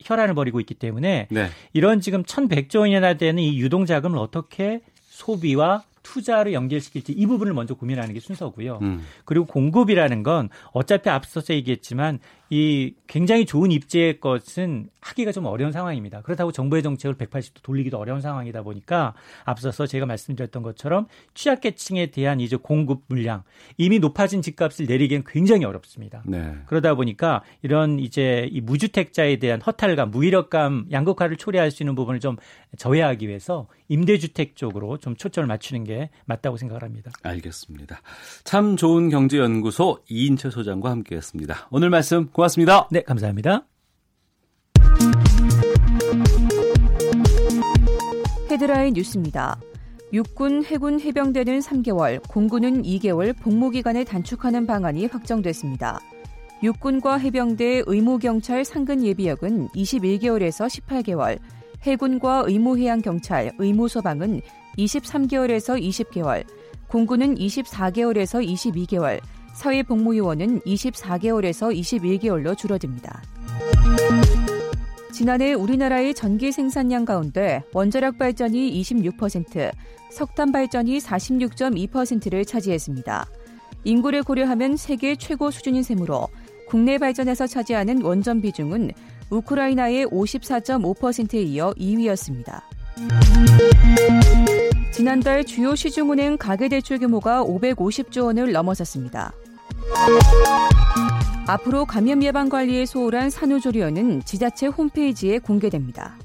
[0.00, 1.48] 혈안을 벌이고 있기 때문에 네.
[1.72, 7.74] 이런 지금 1,100조 원이나 되는 이 유동 자금을 어떻게 소비와 투자를 연결시킬지 이 부분을 먼저
[7.74, 8.78] 고민하는 게 순서고요.
[8.80, 9.04] 음.
[9.24, 12.18] 그리고 공급이라는 건 어차피 앞서서 얘기했지만
[12.50, 16.22] 이 굉장히 좋은 입지의 것은 하기가 좀 어려운 상황입니다.
[16.22, 22.56] 그렇다고 정부의 정책을 180도 돌리기도 어려운 상황이다 보니까 앞서서 제가 말씀드렸던 것처럼 취약계층에 대한 이제
[22.56, 23.42] 공급 물량
[23.76, 26.22] 이미 높아진 집값을 내리기엔 굉장히 어렵습니다.
[26.26, 26.54] 네.
[26.66, 32.36] 그러다 보니까 이런 이제 이 무주택자에 대한 허탈감, 무기력감, 양극화를 초래할 수 있는 부분을 좀
[32.76, 37.10] 저해하기 위해서 임대주택 쪽으로 좀 초점을 맞추는 게 맞다고 생각을 합니다.
[37.22, 38.00] 알겠습니다.
[38.44, 41.68] 참 좋은 경제연구소 이인철 소장과 함께했습니다.
[41.70, 42.86] 오늘 말씀 고맙습니다.
[42.92, 43.66] 네, 감사합니다.
[48.48, 49.58] 헤드라인 뉴스입니다.
[50.12, 55.98] 육군, 해군, 해병대는 3개월, 공군은 2개월 복무 기간을 단축하는 방안이 확정됐습니다.
[56.62, 61.40] 육군과 해병대 의무경찰 상근 예비역은 21개월에서 18개월,
[61.82, 64.42] 해군과 의무해양경찰 의무소방은
[64.78, 66.44] 23개월에서 20개월,
[66.86, 69.20] 공군은 24개월에서 22개월,
[69.58, 73.20] 사회 복무요원은 24개월에서 21개월로 줄어듭니다.
[75.10, 79.72] 지난해 우리나라의 전기 생산량 가운데 원자력 발전이 26%,
[80.12, 83.26] 석탄 발전이 46.2%를 차지했습니다.
[83.82, 86.28] 인구를 고려하면 세계 최고 수준인 셈으로
[86.68, 88.92] 국내 발전에서 차지하는 원전 비중은
[89.28, 92.60] 우크라이나의 54.5%에 이어 2위였습니다.
[94.92, 99.32] 지난달 주요 시중은행 가계대출 규모가 550조 원을 넘어섰습니다.
[101.46, 106.18] 앞으로 감염 예방 관리에 소홀한 산후조리원은 지자체 홈페이지에 공개됩니다.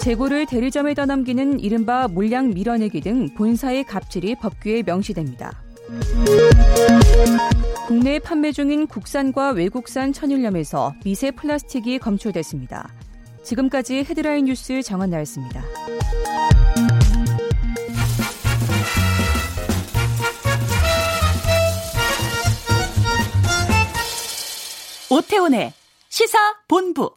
[0.00, 5.62] 재고를 대리점에 떠넘기는 이른바 물량 밀어내기 등 본사의 갑질이 법규에 명시됩니다.
[7.86, 12.88] 국내 판매 중인 국산과 외국산 천일염에서 미세 플라스틱이 검출됐습니다.
[13.42, 15.62] 지금까지 헤드라인 뉴스 정원 나였습니다.
[25.10, 25.72] 오태훈의
[26.08, 27.16] 시사 본부.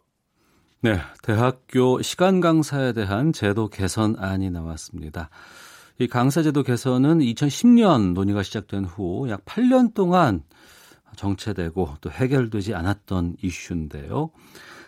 [0.80, 5.30] 네, 대학교 시간 강사에 대한 제도 개선안이 나왔습니다.
[5.98, 10.42] 이 강사제도 개선은 2010년 논의가 시작된 후 약 8년 동안
[11.16, 14.30] 정체되고 또 해결되지 않았던 이슈인데요.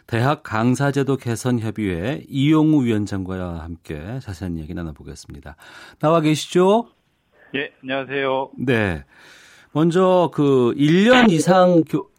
[0.09, 5.55] 대학 강사제도 개선 협의회 이용우 위원장과 함께 자세한 이야기 나눠보겠습니다.
[6.01, 6.89] 나와 계시죠?
[7.55, 8.51] 예, 안녕하세요.
[8.59, 9.05] 네.
[9.73, 12.11] 먼저 그 1년 이상 교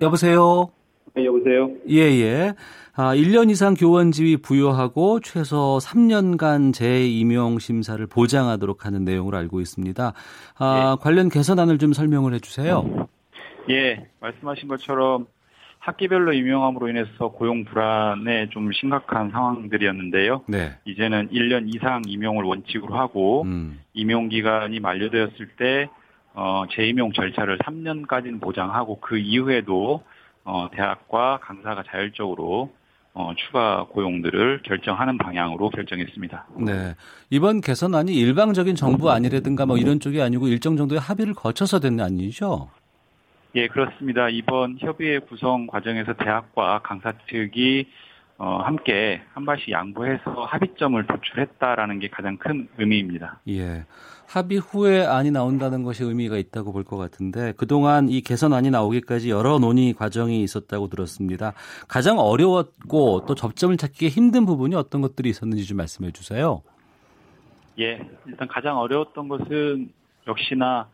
[0.00, 0.70] 여보세요?
[1.14, 1.70] 네, 여보세요?
[1.88, 2.54] 예, 예.
[2.96, 10.12] 아, 1년 이상 교원 지위 부여하고 최소 3년간 재임용 심사를 보장하도록 하는 내용으로 알고 있습니다.
[10.58, 11.02] 아, 예.
[11.02, 13.08] 관련 개선안을 좀 설명을 해 주세요.
[13.70, 15.26] 예, 말씀하신 것처럼
[15.84, 20.44] 학기별로 임용함으로 인해서 고용 불안에 좀 심각한 상황들이었는데요.
[20.48, 20.72] 네.
[20.86, 23.80] 이제는 1년 이상 임용을 원칙으로 하고 음.
[23.92, 25.88] 임용 기간이 만료되었을 때
[26.34, 30.02] 어, 재임용 절차를 3년까지는 보장하고 그 이후에도
[30.44, 32.70] 어, 대학과 강사가 자율적으로
[33.14, 36.46] 어, 추가 고용들을 결정하는 방향으로 결정했습니다.
[36.66, 36.94] 네.
[37.30, 42.68] 이번 개선안이 일방적인 정부 안이라든가 뭐 이런 쪽이 아니고 일정 정도의 합의를 거쳐서 된 안이죠?
[43.54, 44.28] 예, 그렇습니다.
[44.28, 47.86] 이번 협의회 구성 과정에서 대학과 강사 측이
[48.36, 53.38] 어, 함께 한 발씩 양보해서 합의점을 도출했다라는 게 가장 큰 의미입니다.
[53.48, 53.84] 예.
[54.26, 59.58] 합의 후에 안이 나온다는 것이 의미가 있다고 볼 것 같은데 그동안 이 개선안이 나오기까지 여러
[59.58, 61.52] 논의 과정이 있었다고 들었습니다.
[61.88, 66.62] 가장 어려웠고 또 접점을 찾기 힘든 부분이 어떤 것들이 있었는지 좀 말씀해 주세요.
[67.80, 68.00] 예.
[68.26, 69.90] 일단 가장 어려웠던 것은
[70.26, 70.88] 역시나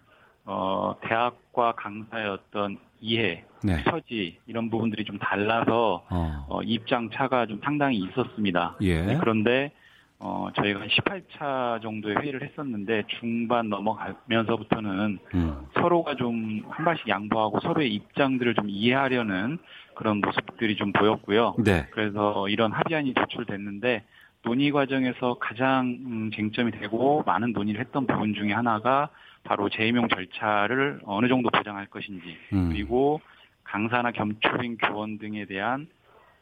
[0.44, 3.82] 어, 대학과 강사의 어떤 이해, 네.
[3.84, 6.46] 처지 이런 부분들이 좀 달라서 어.
[6.48, 8.76] 어, 입장 차가 좀 상당히 있었습니다.
[8.82, 9.02] 예.
[9.02, 9.72] 네, 그런데
[10.20, 15.66] 어, 저희가 한 18차 정도의 회의를 했었는데 중반 넘어가면서부터는 음.
[15.74, 19.58] 서로가 좀 한 발씩 양보하고 서로의 입장들을 좀 이해하려는
[19.94, 21.56] 그런 모습들이 좀 보였고요.
[21.58, 21.86] 네.
[21.90, 24.04] 그래서 이런 합의안이 도출됐는데
[24.42, 29.10] 논의 과정에서 가장 음, 쟁점이 되고 많은 논의를 했던 부분 중에 하나가
[29.44, 32.70] 바로 재임용 절차를 어느 정도 보장할 것인지 음.
[32.70, 33.20] 그리고
[33.64, 35.86] 강사나 겸초인 교원 등에 대한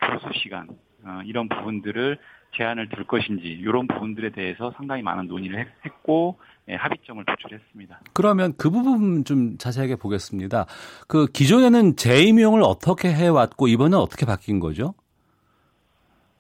[0.01, 0.69] 교수 시간
[1.05, 2.19] 어, 이런 부분들을
[2.53, 8.01] 제한을 둘 것인지 이런 부분들에 대해서 상당히 많은 논의를 했고 예, 합의점을 도출했습니다.
[8.13, 10.67] 그러면 그 부분 좀 자세하게 보겠습니다.
[11.07, 14.95] 그 기존에는 재임용을 어떻게 해왔고 이번엔 어떻게 바뀐 거죠?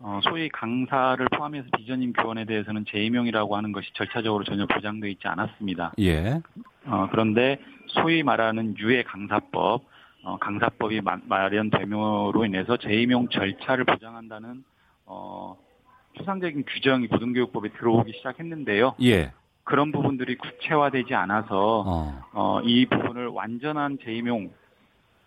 [0.00, 5.94] 어, 소위 강사를 포함해서 비전임 교원에 대해서는 재임용이라고 하는 것이 절차적으로 전혀 보장되어 있지 않았습니다.
[6.00, 6.40] 예.
[6.86, 9.84] 어, 그런데 소위 말하는 유해 강사법,
[10.22, 14.62] 어, 강사법이 마, 마련됨으로 인해서 재임용 절차를 보장한다는
[15.06, 15.56] 어,
[16.18, 18.96] 추상적인 규정이 고등교육법에 들어오기 시작했는데요.
[19.02, 19.32] 예.
[19.64, 22.22] 그런 부분들이 구체화되지 않아서 어.
[22.32, 24.50] 어, 이 부분을 완전한 재임용,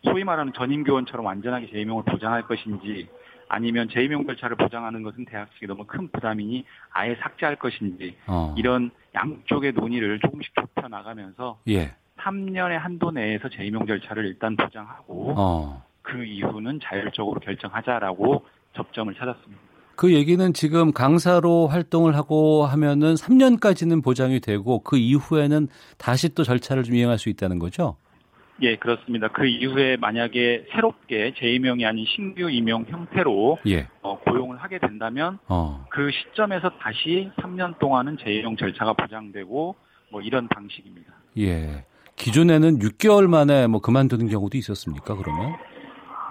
[0.04, 3.08] 소위 말하는 전임교원처럼 완전하게 재임용을 보장할 것인지
[3.48, 8.56] 아니면 재임용 절차를 보장하는 것은 대학 측에 너무 큰 부담이니 아예 삭제할 것인지 어.
[8.58, 11.94] 이런 양쪽의 논의를 조금씩 좁혀 나가면서 예.
[12.18, 15.84] 3년의 한도 내에서 재임용 절차를 일단 보장하고 어.
[16.02, 19.71] 그 이후는 자율적으로 결정하자라고 접점을 찾았습니다.
[20.02, 25.68] 그 얘기는 지금 강사로 활동을 하고 하면은 3년까지는 보장이 되고 그 이후에는
[26.00, 27.98] 다시 또 절차를 좀 이행할 수 있다는 거죠?
[28.64, 29.28] 예, 그렇습니다.
[29.28, 33.90] 그 이후에 만약에 새롭게 재임용이 아닌 신규 임용 형태로 예.
[34.02, 35.86] 어, 고용을 하게 된다면 어.
[35.92, 39.76] 그 시점에서 다시 3년 동안은 재임용 절차가 보장되고
[40.12, 41.14] 뭐 이런 방식입니다.
[41.38, 41.86] 예.
[42.16, 45.16] 기존에는 6개월 만에 뭐 그만두는 경우도 있었습니까?
[45.16, 45.58] 그러면?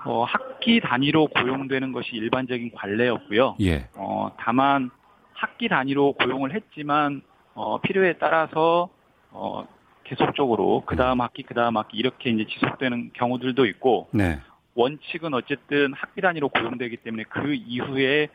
[0.05, 3.57] 어, 학기 단위로 고용되는 것이 일반적인 관례였고요.
[3.61, 3.89] 예.
[3.95, 4.91] 어, 다만
[5.33, 7.23] 학기 단위로 고용을 했지만
[7.55, 8.89] 어, 필요에 따라서
[9.31, 9.67] 어,
[10.05, 14.41] 계속적으로 그 다음 학기 그 다음 학기 이렇게 이제 지속되는 경우들도 있고 네.
[14.75, 18.29] 원칙은 어쨌든 학기 단위로 고용되기 때문에 그 이후에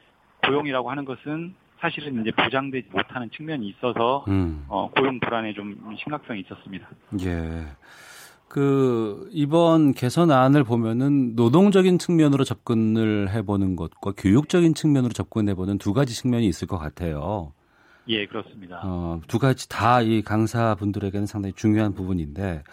[0.44, 4.66] 고용이라고 하는 것은 사실은 이제 보장되지 못하는 측면이 있어서 음.
[4.68, 6.88] 어, 고용 불안에 좀 심각성이 있었습니다.
[7.22, 7.66] 예.
[8.48, 16.48] 그 이번 개선안을 보면은 노동적인 측면으로 접근을 해보는 것과 교육적인 측면으로 접근해보는 두 가지 측면이
[16.48, 17.54] 있을 것 같아요.
[18.08, 18.82] 예, 그렇습니다.
[18.84, 22.64] 어, 두 가지 다 이 강사분들에게는 상당히 중요한 부분인데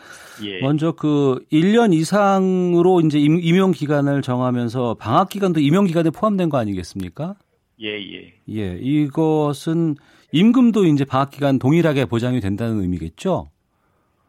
[0.45, 0.61] 예.
[0.61, 7.35] 먼저 그 1년 이상으로 이제 임용 기간을 정하면서 방학 기간도 임용 기간에 포함된 거 아니겠습니까?
[7.81, 8.35] 예, 예.
[8.51, 9.97] 예, 이것은
[10.33, 13.51] 임금도 이제 방학 기간 동일하게 보장이 된다는 의미겠죠?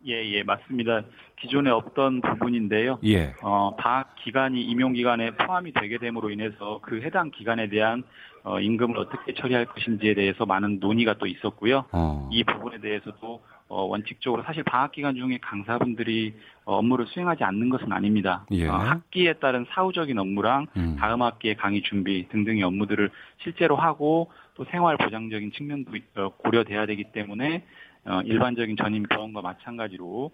[0.06, 1.04] 예, 예, 맞습니다.
[1.40, 3.00] 기존에 없던 부분인데요.
[3.06, 3.34] 예.
[3.42, 8.04] 어, 방학 기간이 임용 기간에 포함이 되게 됨으로 인해서 그 해당 기간에 대한
[8.44, 11.86] 어, 임금을 어떻게 처리할 것인지에 대해서 많은 논의가 또 있었고요.
[11.94, 12.30] 어.
[12.32, 16.34] 이 부분에 대해서도 어, 원칙적으로 사실 방학 기간 중에 강사분들이
[16.66, 18.46] 어, 업무를 수행하지 않는 것은 아닙니다.
[18.52, 18.68] 예.
[18.68, 20.98] 어, 학기에 따른 사후적인 업무랑 음.
[21.00, 23.10] 다음 학기의 강의 준비 등등의 업무들을
[23.42, 27.64] 실제로 하고 또 생활 보장적인 측면도 어, 고려돼야 되기 때문에
[28.06, 30.32] 어, 일반적인 전임 교원과 마찬가지로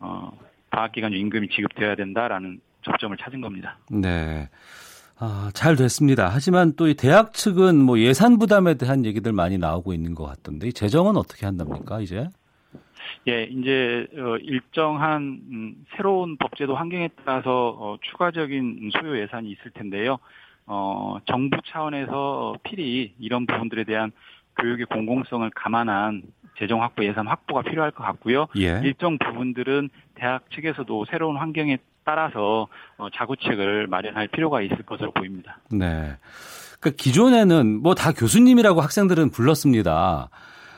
[0.00, 0.38] 어,
[0.70, 3.78] 방학 기간 중 임금이 지급돼야 된다라는 접점을 찾은 겁니다.
[3.90, 4.48] 네.
[5.18, 6.28] 아, 잘 됐습니다.
[6.28, 10.68] 하지만 또 이 대학 측은 뭐 예산 부담에 대한 얘기들 많이 나오고 있는 것 같던데
[10.68, 12.28] 이 재정은 어떻게 한답니까 이제?
[13.28, 20.18] 예, 이제 어, 일정한 음, 새로운 법제도 환경에 따라서 어, 추가적인 소요 예산이 있을 텐데요.
[20.66, 24.10] 어, 정부 차원에서 필히 이런 부분들에 대한
[24.60, 26.22] 교육의 공공성을 감안한
[26.58, 28.46] 재정 확보 예산 확보가 필요할 것 같고요.
[28.58, 28.80] 예.
[28.84, 35.58] 일정 부분들은 대학 측에서도 새로운 환경에 따라서 어, 자구책을 마련할 필요가 있을 것으로 보입니다.
[35.70, 36.16] 네.
[36.80, 40.30] 그 기존에는 뭐 다 교수님이라고 학생들은 불렀습니다.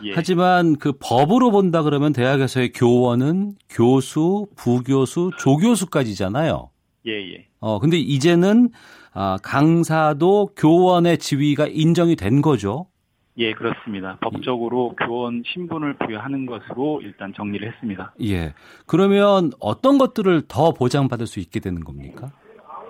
[0.04, 0.12] 예.
[0.14, 6.70] 하지만 그 법으로 본다 그러면 대학에서의 교원은 교수, 부교수, 조교수까지잖아요.
[7.06, 7.46] 예, 예.
[7.60, 8.70] 어, 근데 이제는
[9.14, 12.86] 아, 강사도 교원의 지위가 인정이 된 거죠.
[13.36, 14.16] 예, 그렇습니다.
[14.20, 18.14] 법적으로 교원 신분을 부여하는 것으로 일단 정리를 했습니다.
[18.22, 18.54] 예.
[18.86, 22.30] 그러면 어떤 것들을 더 보장받을 수 있게 되는 겁니까?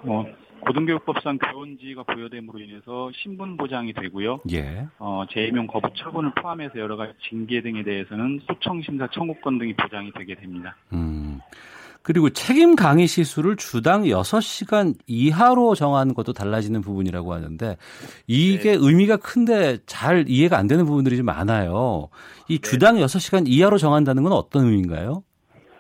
[0.03, 0.27] 뭐
[0.67, 4.41] 고등교육법상 교원지가 부여됨으로 인해서 신분 보장이 되고요.
[4.53, 4.87] 예.
[4.99, 10.13] 어, 재임용 거부 처분을 포함해서 여러 가지 징계 등에 대해서는 소청 심사 청구권 등이 보장이
[10.13, 10.77] 되게 됩니다.
[10.93, 11.41] 음.
[12.05, 17.79] 그리고 책임 강의 시수를 주당 6시간 이하로 정하는 것도 달라지는 부분이라고 하는데
[18.27, 18.79] 이게 네.
[18.79, 22.11] 의미가 큰데 잘 이해가 안 되는 부분들이 좀 많아요.
[22.47, 22.61] 이 네.
[22.61, 25.25] 주당 6시간 이하로 정한다는 건 어떤 의미인가요?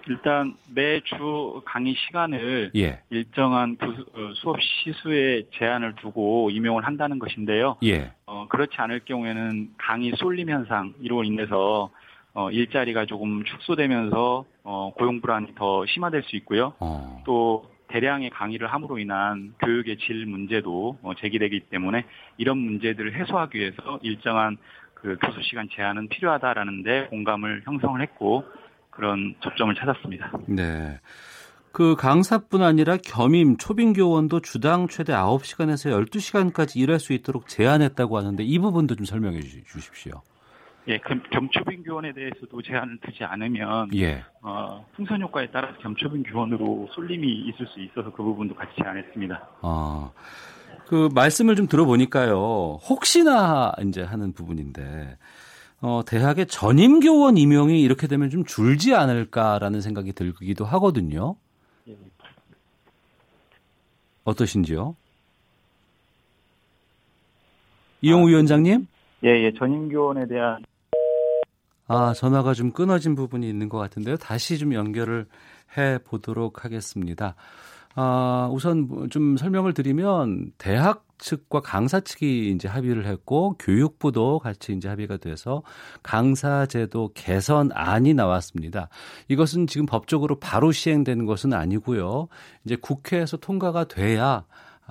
[0.09, 3.01] 일단 매주 강의 시간을 예.
[3.11, 7.77] 일정한 그 수업 시수에 제한을 두고 임용을 한다는 것인데요.
[7.85, 8.13] 예.
[8.25, 11.91] 어, 그렇지 않을 경우에는 강의 쏠림 현상으로 인해서
[12.35, 16.75] 어, 일자리가 조금 축소되면서 어, 고용 불안이 더 심화될 수 있고요.
[16.81, 17.23] 어.
[17.25, 22.05] 또 대량의 강의를 함으로 인한 교육의 질 문제도 어, 제기되기 때문에
[22.37, 24.57] 이런 문제들을 해소하기 위해서 일정한
[24.95, 28.45] 그 교수 시간 제한은 필요하다라는데 공감을 형성을 했고
[28.91, 30.33] 그런 접점을 찾았습니다.
[30.49, 30.99] 네.
[31.73, 38.43] 그 강사뿐 아니라 겸임, 초빙 교원도 주당 최대 9시간에서 12시간까지 일할 수 있도록 제한했다고 하는데
[38.43, 40.23] 이 부분도 좀 설명해 주십시오.
[40.87, 44.23] 예, 겸초빙 교원에 대해서도 제한을 두지 않으면 예.
[44.43, 49.49] 어, 풍선 효과에 따라서 겸초빙 교원으로 쏠림이 있을 수 있어서 그 부분도 같이 제한했습니다.
[49.63, 50.11] 아,
[50.87, 52.81] 그 말씀을 좀 들어보니까요.
[52.89, 55.17] 혹시나 이제 하는 부분인데
[55.81, 61.37] 어, 대학의 전임 교원 임용이 이렇게 되면 좀 줄지 않을까라는 생각이 들기도 하거든요.
[61.89, 61.97] 예.
[64.25, 64.97] 어떠신지요?
[68.03, 68.87] 이용우 아, 위원장님?
[69.25, 70.63] 예, 예, 전임 교원에 대한
[71.87, 74.17] 아, 전화가 좀 끊어진 부분이 있는 것 같은데요.
[74.17, 75.27] 다시 좀 연결을
[75.77, 77.35] 해 보도록 하겠습니다.
[77.97, 84.89] 아, 우선 좀 설명을 드리면 대학 측과 강사 측이 이제 합의를 했고 교육부도 같이 이제
[84.89, 85.63] 합의가 돼서
[86.03, 88.89] 강사 제도 개선안이 나왔습니다.
[89.29, 92.29] 이것은 지금 법적으로 바로 시행되는 것은 아니고요.
[92.65, 94.45] 이제 국회에서 통과가 돼야 아,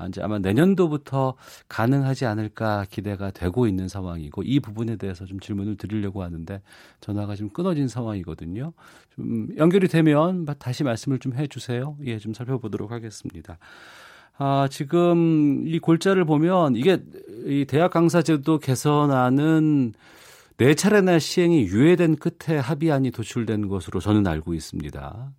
[0.08, 1.36] 이제 아마 내년도부터
[1.67, 6.61] 가능하지 않을까 기대가 되고 있는 상황이고 이 부분에 대해서 좀 질문을 드리려고 하는데
[6.99, 8.74] 전화가 좀 끊어진 상황이거든요.
[9.15, 11.97] 좀 연결이 되면 다시 말씀을 좀 해주세요.
[12.05, 13.57] 예, 좀 살펴보도록 하겠습니다.
[14.38, 17.03] 아, 지금 이 골자를 보면 이게
[17.45, 19.93] 이 대학 강사제도 개선안은
[20.57, 25.34] 네 차례나 시행이 유예된 끝에 합의안이 도출된 것으로 저는 알고 있습니다.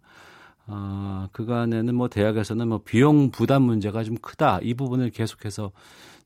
[0.66, 4.60] 아, 그간에는 뭐 대학에서는 뭐 비용 부담 문제가 좀 크다.
[4.62, 5.72] 이 부분을 계속해서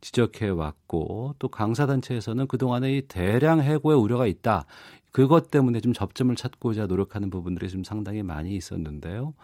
[0.01, 4.64] 지적해 왔고 또 강사 단체에서는 그동안에 이 대량 해고의 우려가 있다.
[5.11, 9.34] 그것 때문에 좀 접점을 찾고자 노력하는 부분들이 좀 상당히 많이 있었는데요.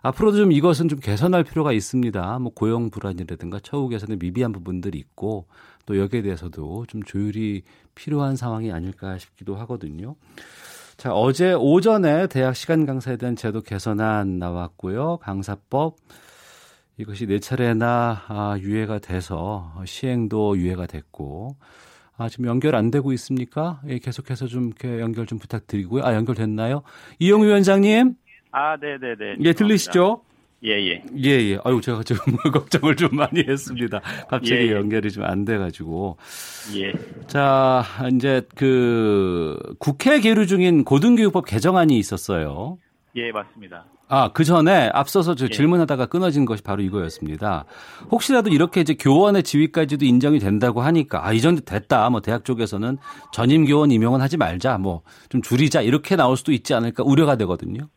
[0.00, 2.38] 앞으로도 좀 이것은 좀 개선할 필요가 있습니다.
[2.40, 5.46] 뭐 고용 불안이라든가 처우 개선에 미비한 부분들이 있고
[5.86, 7.62] 또 여기에 대해서도 좀 조율이
[7.94, 10.16] 필요한 상황이 아닐까 싶기도 하거든요.
[11.02, 15.16] 자, 어제 오전에 대학 시간 강사에 대한 제도 개선안 나왔고요.
[15.16, 15.96] 강사법
[16.96, 21.56] 이것이 네 차례나 아, 유예가 돼서 시행도 유예가 됐고
[22.16, 23.80] 아, 지금 연결 안 되고 있습니까?
[23.88, 26.04] 예, 계속해서 좀 이렇게 연결 좀 부탁드리고요.
[26.04, 26.82] 아, 연결됐나요?
[27.18, 28.14] 이용유 위원장님?
[28.52, 29.16] 아, 네 네네.
[29.16, 29.44] 네, 네.
[29.44, 30.22] 예, 들리시죠?
[30.64, 31.02] 예, 예.
[31.16, 31.58] 예, 예.
[31.64, 32.16] 아유, 제가 좀
[32.52, 34.00] 걱정을 좀 많이 했습니다.
[34.28, 34.72] 갑자기 예, 예.
[34.72, 36.16] 연결이 좀 안 돼가지고.
[36.76, 36.92] 예.
[37.26, 37.84] 자,
[38.14, 42.78] 이제 그 국회 계류 중인 고등교육법 개정안이 있었어요.
[43.16, 43.86] 예, 맞습니다.
[44.08, 45.48] 아, 그 전에 앞서서 저 예.
[45.48, 47.64] 질문하다가 끊어진 것이 바로 이거였습니다.
[48.10, 52.08] 혹시라도 이렇게 이제 교원의 지위까지도 인정이 된다고 하니까 아, 이 정도 됐다.
[52.10, 52.98] 뭐 대학 쪽에서는
[53.32, 54.78] 전임 교원 임용은 하지 말자.
[54.78, 55.80] 뭐 좀 줄이자.
[55.80, 57.88] 이렇게 나올 수도 있지 않을까 우려가 되거든요.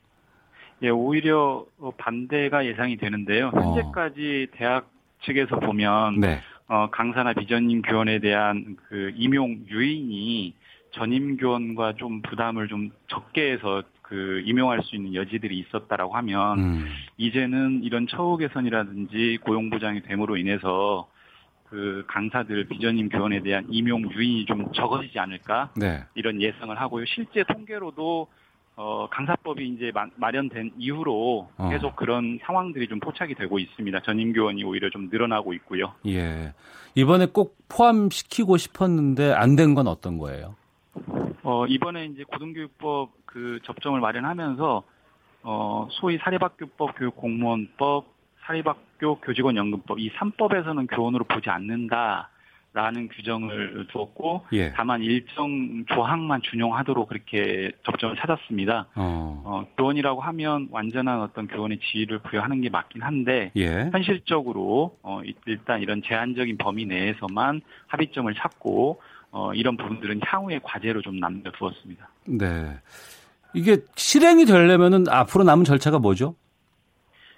[0.81, 1.65] 예, 오히려
[1.97, 3.51] 반대가 예상이 되는데요.
[3.53, 3.59] 어.
[3.59, 4.57] 현재까지 어.
[4.57, 4.89] 대학
[5.23, 6.39] 측에서 보면 네.
[6.67, 10.53] 어, 강사나 비전임 교원에 대한 그 임용 유인이
[10.91, 16.85] 전임 교원과 좀 부담을 좀 적게 해서 그 임용할 수 있는 여지들이 있었다라고 하면 음.
[17.17, 21.07] 이제는 이런 처우 개선이라든지 고용 보장이 됨으로 인해서
[21.69, 26.03] 그 강사들 비전임 교원에 대한 임용 유인이 좀 적어지지 않을까 네.
[26.13, 27.05] 이런 예상을 하고요.
[27.05, 28.27] 실제 통계로도
[28.77, 31.69] 어, 강사법이 이제 마, 마련된 이후로 어.
[31.69, 34.01] 계속 그런 상황들이 좀 포착이 되고 있습니다.
[34.01, 35.93] 전임 교원이 오히려 좀 늘어나고 있고요.
[36.07, 36.53] 예.
[36.95, 40.55] 이번에 꼭 포함시키고 싶었는데 안 된 건 어떤 거예요?
[41.43, 44.83] 어, 이번에 이제 고등교육법 그 접점을 마련하면서
[45.43, 48.05] 어, 소위 사립학교법, 교육공무원법,
[48.45, 52.29] 사립학교 교직원 연금법 이 3법에서는 교원으로 보지 않는다.
[52.75, 54.73] 라는 규정을 두었고 예.
[54.73, 58.87] 다만 일정 조항만 준용하도록 그렇게 접점을 찾았습니다.
[58.95, 59.41] 어.
[59.45, 63.89] 어, 교원이라고 하면 완전한 어떤 교원의 지위를 부여하는 게 맞긴 한데 예.
[63.93, 69.01] 현실적으로 어, 일단 이런 제한적인 범위 내에서만 합의점을 찾고
[69.31, 72.09] 어, 이런 부분들은 향후의 과제로 좀 남겨두었습니다.
[72.25, 72.77] 네.
[73.53, 76.35] 이게 실행이 되려면은 앞으로 남은 절차가 뭐죠?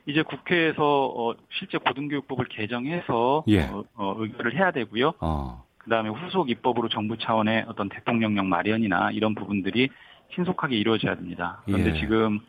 [0.08, 3.64] 이제 국회에서 어, 실제 고등교육법을 개정해서 예.
[3.64, 5.14] 어, 어, 의결을 해야 되고요.
[5.20, 5.64] 어.
[5.80, 9.90] 그다음에 후속 입법으로 정부 차원의 어떤 대통령령 마련이나 이런 부분들이
[10.34, 11.62] 신속하게 이루어져야 됩니다.
[11.66, 12.00] 그런데 예.
[12.00, 12.40] 지금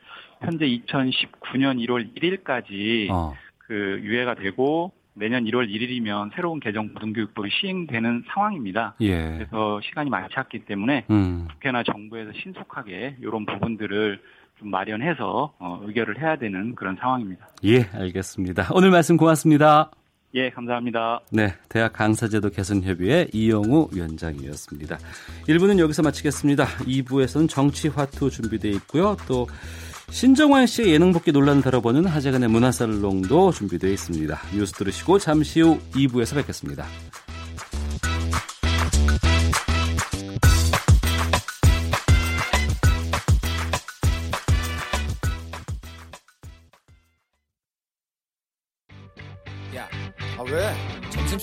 [0.40, 3.34] 현재 2019년 1월 1일까지 어.
[3.58, 8.94] 그 유예가 되고 내년 1월 1일이면 새로운 개정 고등교육법이 시행되는 상황입니다.
[9.00, 9.16] 예.
[9.16, 11.48] 그래서 시간이 많지 않기 때문에 음.
[11.50, 14.20] 국회나 정부에서 신속하게 이런 부분들을
[14.58, 17.48] 좀 마련해서 어, 의결을 해야 되는 그런 상황입니다.
[17.64, 18.68] 예, 알겠습니다.
[18.72, 19.90] 오늘 말씀 고맙습니다.
[20.34, 21.20] 예, 감사합니다.
[21.30, 24.98] 네, 대학 강사제도 개선협의회 이영우 위원장이었습니다.
[25.48, 26.66] 1부는 여기서 마치겠습니다.
[26.66, 29.16] 2부에서는 정치화투 준비되어 있고요.
[29.26, 29.46] 또
[30.10, 34.38] 신정환 씨의 예능 복귀 논란을 다뤄보는 하재근의 문화살롱도 준비되어 있습니다.
[34.54, 36.84] 뉴스 들으시고 잠시 후 2부에서 뵙겠습니다.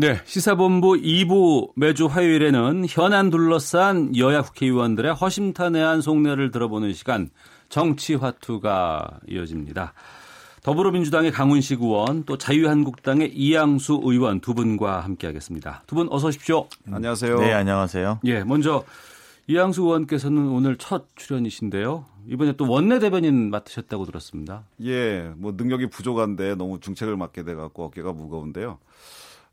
[0.00, 7.28] 네, 시사본부 2부 매주 화요일에는 현안 둘러싼 여야 국회의원들의 허심탄회한 속내를 들어보는 시간
[7.68, 9.92] 정치화투가 이어집니다.
[10.62, 15.82] 더불어민주당의 강훈식 의원 또 자유한국당의 이양수 의원 두 분과 함께하겠습니다.
[15.86, 16.66] 두 분 어서 오십시오.
[16.90, 17.38] 안녕하세요.
[17.38, 18.20] 네, 안녕하세요.
[18.24, 18.84] 예, 먼저
[19.48, 22.06] 이양수 의원께서는 오늘 첫 출연이신데요.
[22.26, 24.62] 이번에 또 원내 대변인 맡으셨다고 들었습니다.
[24.82, 28.78] 예, 뭐 능력이 부족한데 너무 중책을 맡게 돼 갖고 어깨가 무거운데요.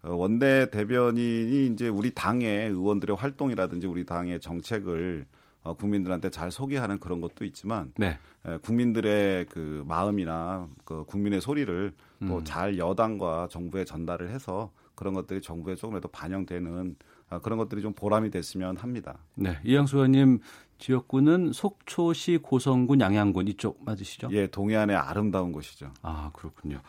[0.08, 5.26] 어, 원내 대변인이 이제 우리 당의 의원들의 활동이라든지 우리 당의 정책을
[5.64, 8.18] 어, 국민들한테 잘 소개하는 그런 것도 있지만 네.
[8.62, 11.94] 국민들의 그 마음이나 그 국민의 소리를
[12.26, 12.78] 또잘 음.
[12.78, 16.96] 여당과 정부에 전달을 해서 그런 것들이 정부에 조금이라도 반영되는
[17.30, 19.18] 어, 그런 것들이 좀 보람이 됐으면 합니다.
[19.36, 20.40] 네, 이양수 의원님
[20.80, 24.30] 지역구는 속초시 고성군 양양군 이쪽 맞으시죠?
[24.32, 25.92] 예, 동해안의 아름다운 곳이죠.
[26.02, 26.80] 아 그렇군요.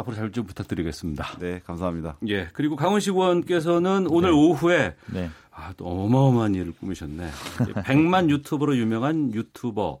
[0.00, 1.38] 앞으로 잘 좀 부탁드리겠습니다.
[1.40, 2.16] 네, 감사합니다.
[2.28, 4.36] 예, 그리고 강원식 의원께서는 오늘 네.
[4.36, 5.30] 오후에 네.
[5.50, 7.28] 아, 또 어마어마한 일을 꾸미셨네.
[7.58, 9.98] 100만 유튜버로 유명한 유튜버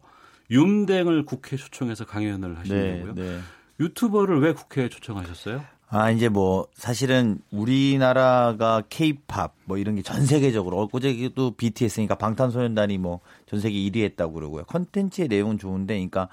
[0.50, 3.14] 윤댕을 국회 초청해서 강연을 하신 네, 거고요.
[3.14, 3.38] 네.
[3.80, 5.62] 유튜버를 왜 국회에 초청하셨어요?
[5.92, 13.20] 아, 이제 뭐, 사실은 우리나라가 케이팝 뭐 이런 게 전 세계적으로, 어제도 BTS니까 방탄소년단이 뭐
[13.46, 14.64] 전 세계 1위 했다고 그러고요.
[14.66, 16.28] 컨텐츠의 내용은 좋은데, 그러니까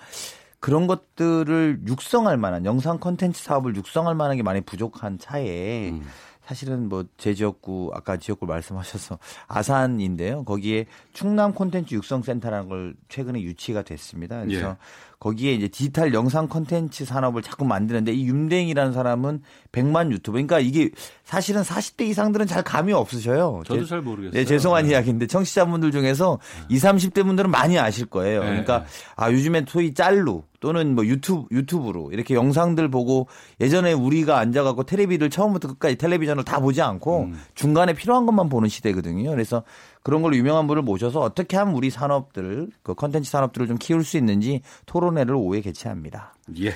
[0.59, 6.05] 그런 것들을 육성할 만한, 영상 컨텐츠 사업을 육성할 만한 게 많이 부족한 차에 음.
[6.47, 10.45] 사실은 뭐 제 지역구 아까 지역구 말씀하셔서 아산인데요.
[10.45, 14.43] 거기에 충남 콘텐츠 육성센터라는 걸 최근에 유치가 됐습니다.
[14.45, 14.75] 그래서 예.
[15.19, 19.41] 거기에 이제 디지털 영상 콘텐츠 산업을 자꾸 만드는데 이 윤댕이라는 사람은
[19.71, 20.33] 100만 유튜버.
[20.33, 20.91] 그러니까 이게
[21.23, 23.63] 사실은 40대 이상들은 잘 감이 없으셔요.
[23.65, 24.31] 저도 제, 잘 모르겠어요.
[24.31, 24.91] 네, 죄송한 네.
[24.91, 26.37] 이야기인데 청취자분들 중에서
[26.69, 26.75] 네.
[26.75, 28.41] 20, 30대 분들은 많이 아실 거예요.
[28.41, 28.49] 네.
[28.49, 33.27] 그러니까 아 요즘에 소위 짤로 또는 뭐 유튜브 유튜브로 이렇게 영상들 보고
[33.59, 37.39] 예전에 우리가 앉아 갖고 텔레비를 처음부터 끝까지 텔레비전을 다 보지 않고 음.
[37.55, 39.29] 중간에 필요한 것만 보는 시대거든요.
[39.31, 39.63] 그래서
[40.07, 44.15] 그런 걸로 유명한 분을 모셔서 어떻게 하면 우리 산업들, 그 컨텐츠 산업들을 좀 키울 수
[44.15, 46.33] 있는지 토론회를 오후에 개최합니다.
[46.61, 46.73] 예.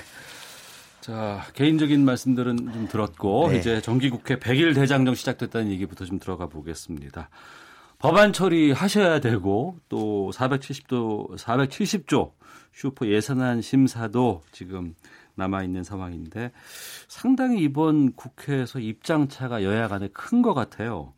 [1.00, 3.56] 자, 개인적인 말씀들은 좀 들었고, 네.
[3.56, 7.30] 이제 정기국회 100일 대장정 시작됐다는 얘기부터 좀 들어가 보겠습니다.
[7.98, 12.32] 법안 처리 하셔야 되고, 또 470도, 470조
[12.74, 14.94] 슈퍼 예산안 심사도 지금
[15.36, 16.52] 남아 있는 상황인데,
[17.08, 21.14] 상당히 이번 국회에서 입장 차가 여야 간에 큰 것 같아요.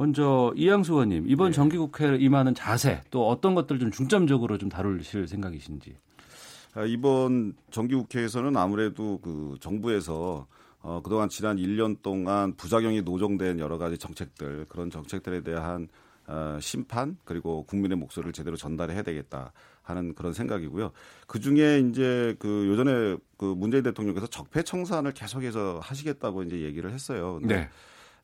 [0.00, 1.56] 먼저 이양수 의원님 이번 네.
[1.56, 5.94] 정기국회에 임하는 자세 또 어떤 것들 좀 중점적으로 좀 다루실 생각이신지.
[6.72, 10.46] 아, 이번 정기국회에서는 아무래도 그 정부에서
[10.80, 15.88] 어, 그동안 지난 1년 동안 부작용이 노정된 여러 가지 정책들 그런 정책들에 대한
[16.26, 20.92] 어, 심판 그리고 국민의 목소리를 제대로 전달해야 되겠다 하는 그런 생각이고요.
[21.26, 27.36] 그 중에 이제 그 요전에 그 문재인 대통령께서 적폐 청산을 계속해서 하시겠다고 이제 얘기를 했어요.
[27.38, 27.68] 근데 네.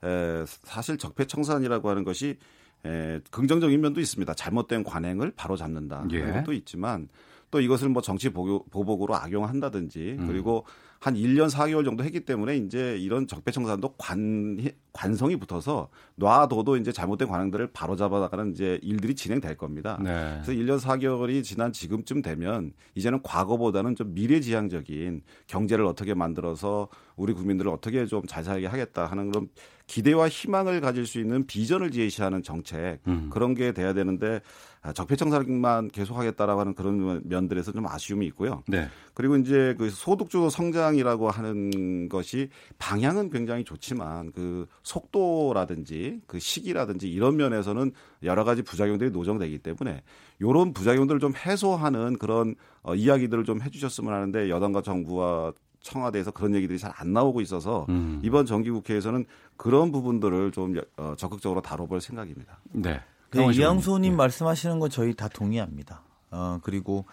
[0.04, 2.38] 에, 사실 적폐청산이라고 하는 것이
[2.84, 4.34] 에, 긍정적인 면도 있습니다.
[4.34, 6.20] 잘못된 관행을 바로 잡는다 예.
[6.32, 7.08] 것도 있지만
[7.50, 10.26] 또 이것을 뭐 정치 보복으로 악용한다든지 음.
[10.26, 10.64] 그리고
[11.06, 14.58] 한 1년 4개월 정도 했기 때문에 이제 이런 적폐청산도 관
[14.92, 20.00] 관성이 붙어서 놔둬도 이제 잘못된 관행들을 바로잡아 나가는 이제 일들이 진행될 겁니다.
[20.02, 20.40] 네.
[20.42, 27.70] 그래서 1년 4개월이 지난 지금쯤 되면 이제는 과거보다는 좀 미래지향적인 경제를 어떻게 만들어서 우리 국민들을
[27.70, 29.48] 어떻게 좀 잘 살게 하겠다 하는 그런
[29.86, 33.30] 기대와 희망을 가질 수 있는 비전을 제시하는 정책 음.
[33.30, 34.40] 그런 게 돼야 되는데
[34.75, 38.62] 아, 적폐청산만 계속하겠다라고 하는 그런 면들에서 좀 아쉬움이 있고요.
[38.66, 38.88] 네.
[39.14, 47.36] 그리고 이제 그 소득주도 성장이라고 하는 것이 방향은 굉장히 좋지만 그 속도라든지 그 시기라든지 이런
[47.36, 50.02] 면에서는 여러 가지 부작용들이 노정되기 때문에
[50.38, 56.78] 이런 부작용들을 좀 해소하는 그런 어, 이야기들을 좀 해주셨으면 하는데 여당과 정부와 청와대에서 그런 얘기들이
[56.78, 58.20] 잘 안 나오고 있어서 음.
[58.22, 59.26] 이번 정기국회에서는
[59.56, 62.58] 그런 부분들을 좀 어, 적극적으로 다뤄볼 생각입니다.
[62.72, 63.00] 네.
[63.32, 64.16] 네, 이양수님 네.
[64.16, 66.02] 말씀하시는 건 저희 다 동의합니다.
[66.30, 67.04] 어, 그리고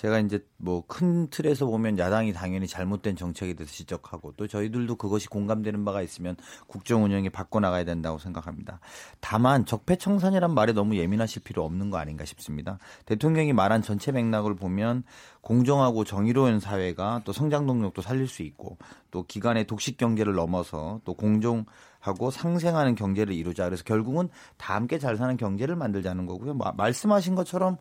[0.00, 5.28] 제가 이제 뭐 큰 틀에서 보면 야당이 당연히 잘못된 정책에 대해서 지적하고 또 저희들도 그것이
[5.28, 6.36] 공감되는 바가 있으면
[6.66, 8.80] 국정 운영에 바꿔나가야 된다고 생각합니다.
[9.20, 12.78] 다만 적폐청산이란 말에 너무 예민하실 필요 없는 거 아닌가 싶습니다.
[13.04, 15.04] 대통령이 말한 전체 맥락을 보면
[15.42, 18.78] 공정하고 정의로운 사회가 또 성장 동력도 살릴 수 있고
[19.10, 21.66] 또 기간의 독식 경제를 넘어서 또 공정
[21.98, 23.66] 하고 상생하는 경제를 이루자.
[23.66, 26.54] 그래서 결국은 다 함께 잘 사는 경제를 만들자는 거고요.
[26.54, 27.76] 뭐 말씀하신 것처럼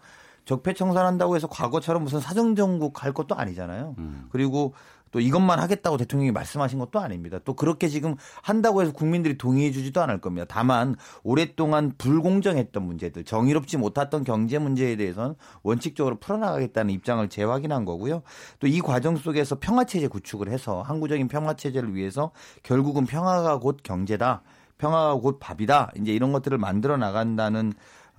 [0.46, 3.96] 적폐 청산한다고 해서 과거처럼 무슨 사정정국 할 것도 아니잖아요.
[3.98, 4.28] 음.
[4.32, 4.74] 그리고
[5.12, 7.40] 또 이것만 하겠다고 대통령이 말씀하신 것도 아닙니다.
[7.44, 10.46] 또 그렇게 지금 한다고 해서 국민들이 동의해 주지도 않을 겁니다.
[10.48, 18.22] 다만 오랫동안 불공정했던 문제들, 정의롭지 못했던 경제 문제에 대해서는 원칙적으로 풀어나가겠다는 입장을 재확인한 거고요.
[18.60, 22.32] 또 이 과정 속에서 평화체제 구축을 해서 항구적인 평화체제를 위해서
[22.62, 24.44] 결국은 평화가 곧 경제다.
[24.78, 25.92] 평화가 곧 밥이다.
[25.98, 27.76] 이제 이런 것들을 만들어 나간다는 어,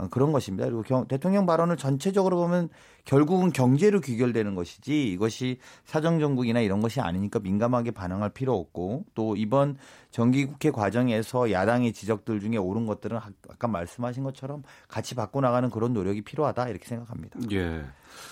[0.08, 0.64] 그런 것입니다.
[0.66, 2.68] 그리고 경, 대통령 발언을 전체적으로 보면
[3.04, 9.76] 결국은 경제로 귀결되는 것이지 이것이 사정정국이나 이런 것이 아니니까 민감하게 반응할 필요 없고 또 이번
[10.10, 16.22] 정기국회 과정에서 야당의 지적들 중에 옳은 것들은 아까 말씀하신 것처럼 같이 바꿔 나가는 그런 노력이
[16.22, 17.38] 필요하다 이렇게 생각합니다.
[17.52, 17.84] 예.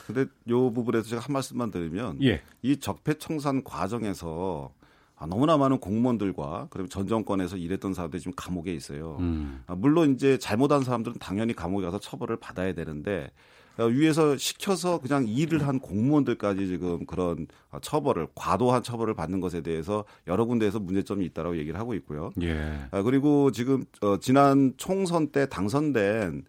[0.07, 2.43] 근데 요 부분에서 제가 한 말씀만 드리면 예.
[2.63, 4.78] 이 적폐 청산 과정에서 아,
[5.27, 9.17] 너무나 많은 공무원들과 그리고 전 정권에서 일했던 사람들이 지금 감옥에 있어요.
[9.21, 9.63] 음.
[9.67, 13.31] 아, 물론 이제 잘못한 사람들은 당연히 감옥에 가서 처벌을 받아야 되는데
[13.79, 17.47] 어, 위에서 시켜서 그냥 일을 한 공무원들까지 지금 그런
[17.81, 22.31] 처벌을 과도한 처벌을 받는 것에 대해서 여러 군데에서 문제점이 있다라고 얘기를 하고 있고요.
[22.43, 22.79] 예.
[22.91, 26.45] 아, 그리고 지금 어, 지난 총선 때 당선된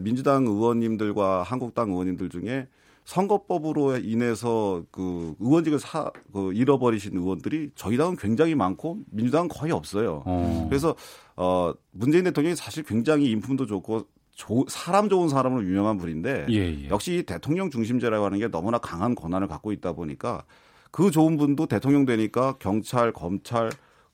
[0.00, 2.66] 민주당 의원님들과 한국당 의원님들 중에
[3.04, 10.22] 선거법으로 인해서 그 의원직을 사, 그 잃어버리신 의원들이 저희 당은 굉장히 많고 민주당은 거의 없어요.
[10.24, 10.66] 어.
[10.68, 10.94] 그래서
[11.36, 16.88] 어 문재인 대통령이 사실 굉장히 인품도 좋고 조, 사람 좋은 사람으로 유명한 분인데 예, 예.
[16.88, 20.44] 역시 대통령 중심제라고 하는 게 너무나 강한 권한을 갖고 있다 보니까
[20.90, 23.70] 그 좋은 분도 대통령 되니까 경찰, 검찰,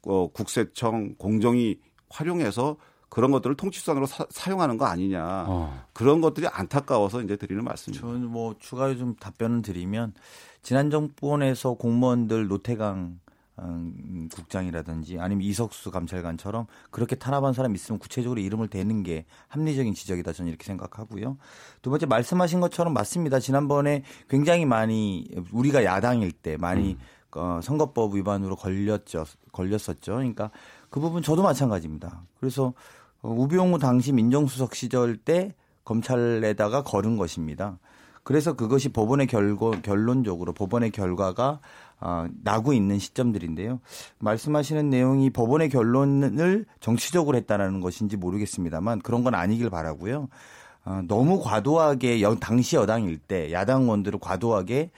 [0.06, 1.78] 어, 국세청, 공정이
[2.08, 2.76] 활용해서
[3.10, 5.44] 그런 것들을 통치수단으로 사, 용하는거 아니냐.
[5.48, 5.84] 어.
[5.92, 8.06] 그런 것들이 안타까워서 이제 드리는 말씀입니다.
[8.06, 10.14] 저는 뭐 추가로 좀 답변을 드리면
[10.62, 13.18] 지난 정권에서 공무원들 노태강
[13.62, 20.32] 음, 국장이라든지 아니면 이석수 감찰관처럼 그렇게 탄압한 사람 있으면 구체적으로 이름을 대는 게 합리적인 지적이다
[20.32, 21.36] 저는 이렇게 생각하고요.
[21.82, 23.38] 두 번째 말씀하신 것처럼 맞습니다.
[23.38, 26.98] 지난번에 굉장히 많이 우리가 야당일 때 많이 음.
[27.32, 29.24] 어, 선거법 위반으로 걸렸죠.
[29.52, 30.14] 걸렸었죠.
[30.14, 30.50] 그러니까
[30.88, 32.22] 그 부분 저도 마찬가지입니다.
[32.38, 32.72] 그래서 어,
[33.22, 35.54] 우병우 당시 민정수석 시절 때
[35.84, 37.78] 검찰에다가 걸은 것입니다.
[38.22, 41.60] 그래서 그것이 법원의 결과, 결론적으로 법원의 결과가
[42.00, 43.80] 어, 나고 있는 시점들인데요.
[44.18, 50.28] 말씀하시는 내용이 법원의 결론을 정치적으로 했다라는 것인지 모르겠습니다만 그런 건 아니길 바라고요.
[50.84, 54.90] 어, 너무 과도하게 여, 당시 여당일 때 야당원들을 과도하게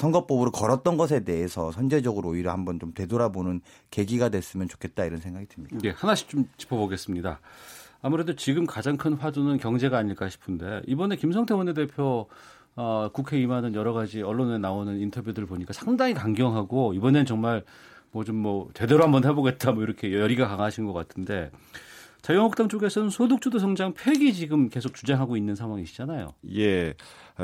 [0.00, 5.78] 선거법으로 걸었던 것에 대해서 선제적으로 오히려 한번 좀 되돌아보는 계기가 됐으면 좋겠다 이런 생각이 듭니다.
[5.82, 7.40] 네, 하나씩 좀 짚어보겠습니다.
[8.02, 12.26] 아무래도 지금 가장 큰 화두는 경제가 아닐까 싶은데 이번에 김성태 원내대표
[12.76, 17.62] 어, 국회 임하는 여러 가지 언론에 나오는 인터뷰들 을 보니까 상당히 강경하고 이번엔 정말
[18.10, 21.50] 뭐 좀뭐 뭐 제대로 한번 해보겠다 뭐 이렇게 열의가 강하신 것 같은데
[22.22, 26.34] 자유한국당 쪽에서는 소득주도 성장 폐기 지금 계속 주장하고 있는 상황이시잖아요.
[26.56, 26.94] 예.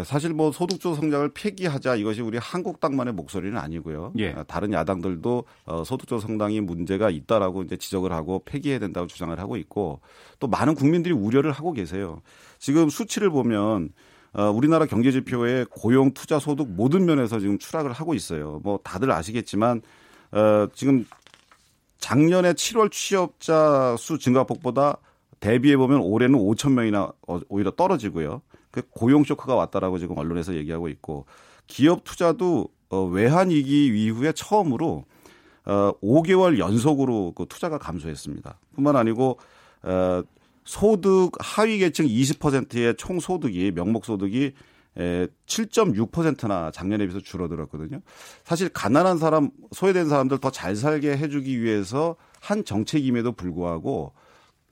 [0.04, 4.12] 사실 뭐 소득주도 성장을 폐기하자 이것이 우리 한국당만의 목소리는 아니고요.
[4.18, 4.34] 예.
[4.46, 10.00] 다른 야당들도 어, 소득주도 성장이 문제가 있다라고 이제 지적을 하고 폐기해야 된다고 주장을 하고 있고
[10.38, 12.20] 또 많은 국민들이 우려를 하고 계세요.
[12.58, 13.90] 지금 수치를 보면
[14.34, 18.60] 어, 우리나라 경제 지표에 고용, 투자, 소득 모든 면에서 지금 추락을 하고 있어요.
[18.62, 19.80] 뭐 다들 아시겠지만
[20.32, 21.06] 어, 지금
[21.98, 24.98] 작년에 7월 취업자 수 증가폭보다
[25.40, 28.42] 대비해 보면 올해는 5천 명이나 어, 오히려 떨어지고요.
[28.70, 31.26] 그 고용 쇼크가 왔다라고 지금 언론에서 얘기하고 있고
[31.66, 35.04] 기업 투자도 어, 외환 위기 이후에 처음으로
[35.64, 38.58] 어, 5개월 연속으로 그 투자가 감소했습니다.
[38.74, 39.38] 뿐만 아니고
[39.82, 40.22] 어,
[40.64, 44.52] 소득 하위 계층 20%의 총 소득이 명목 소득이
[44.96, 48.00] 7.6%나 작년에 비해서 줄어들었거든요.
[48.44, 54.12] 사실 가난한 사람, 소외된 사람들 더 잘 살게 해주기 위해서 한 정책임에도 불구하고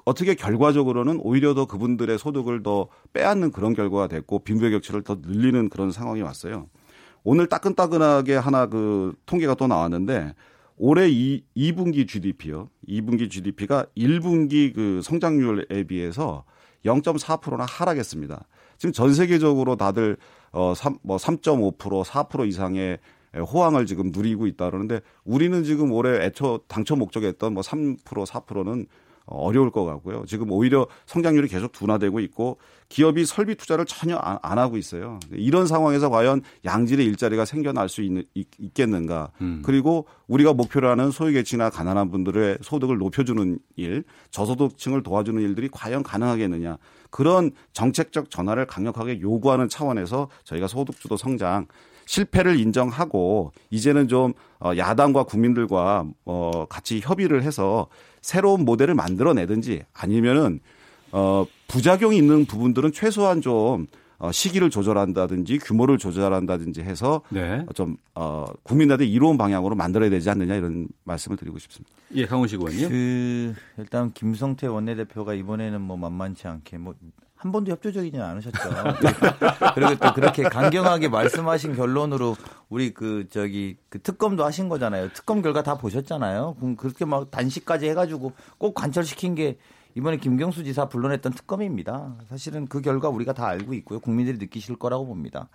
[0.06, 5.68] 어떻게 결과적으로는 오히려 더 그분들의 소득을 더 빼앗는 그런 결과가 됐고 빈부의 격차를 더 늘리는
[5.68, 6.68] 그런 상황이 왔어요.
[7.22, 10.34] 오늘 따끈따끈하게 하나 그 통계가 또 나왔는데
[10.76, 12.68] 올해 2, 2분기 GDP요.
[12.88, 16.44] 2분기 GDP가 1분기 그 성장률에 비해서
[16.84, 18.44] 0.4%나 하락했습니다.
[18.78, 20.16] 지금 전 세계적으로 다들
[20.52, 22.98] 어 3, 뭐3.5% 4% 이상의
[23.36, 28.86] 호황을 지금 누리고 있다 그러는데 우리는 지금 올해 애초 당초 목적했던 뭐 3% 4%는
[29.26, 30.24] 어려울 것 같고요.
[30.26, 32.58] 지금 오히려 성장률이 계속 둔화되고 있고
[32.90, 35.18] 기업이 설비 투자를 전혀 안, 안 하고 있어요.
[35.32, 39.30] 이런 상황에서 과연 양질의 일자리가 생겨날 수 있, 있겠는가.
[39.40, 39.62] 음.
[39.64, 46.76] 그리고 우리가 목표로 하는 소유계층이나 가난한 분들의 소득을 높여주는 일, 저소득층을 도와주는 일들이 과연 가능하겠느냐.
[47.14, 51.68] 그런 정책적 전환을 강력하게 요구하는 차원에서 저희가 소득주도 성장
[52.06, 57.86] 실패를 인정하고 이제는 좀 어, 야당과 국민들과 어 같이 협의를 해서
[58.20, 60.58] 새로운 모델을 만들어내든지 아니면은
[61.12, 63.86] 어 부작용이 있는 부분들은 최소한 좀 어,
[64.32, 67.64] 시기를 조절한다든지 규모를 조절한다든지 해서 네.
[67.74, 71.94] 좀 어, 국민들한테 이로운 방향으로 만들어야 되지 않느냐 이런 말씀을 드리고 싶습니다.
[72.14, 72.88] 예, 강훈식 의원님.
[72.88, 78.58] 그 일단 김성태 원내대표가 이번에는 뭐 만만치 않게 뭐한 번도 협조적이지 않으셨죠.
[79.74, 82.36] 그리고 또 그렇게 강경하게 말씀하신 결론으로
[82.68, 85.10] 우리 그 저기 그 특검도 하신 거잖아요.
[85.12, 86.56] 특검 결과 다 보셨잖아요.
[86.58, 89.58] 그럼 그렇게 막 단식까지 해가지고 꼭 관철시킨 게
[89.96, 92.16] 이번에 김경수 지사 불러냈던 특검입니다.
[92.28, 94.00] 사실은 그 결과 우리가 다 알고 있고요.
[94.00, 95.48] 국민들이 느끼실 거라고 봅니다.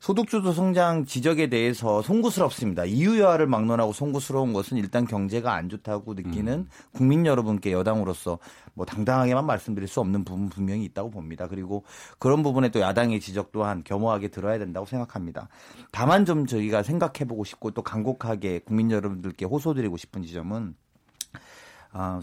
[0.00, 2.86] 소득주도 성장 지적에 대해서 송구스럽습니다.
[2.86, 6.68] 이유 여하를 막론하고 송구스러운 것은 일단 경제가 안 좋다고 느끼는 음.
[6.92, 8.38] 국민 여러분께 여당으로서
[8.72, 11.48] 뭐 당당하게만 말씀드릴 수 없는 부분 분명히 있다고 봅니다.
[11.48, 11.84] 그리고
[12.18, 15.48] 그런 부분에 또 야당의 지적 또한 겸허하게 들어야 된다고 생각합니다.
[15.90, 20.74] 다만 좀 저희가 생각해보고 싶고 또 간곡하게 국민 여러분들께 호소드리고 싶은 지점은
[21.92, 22.20] 아,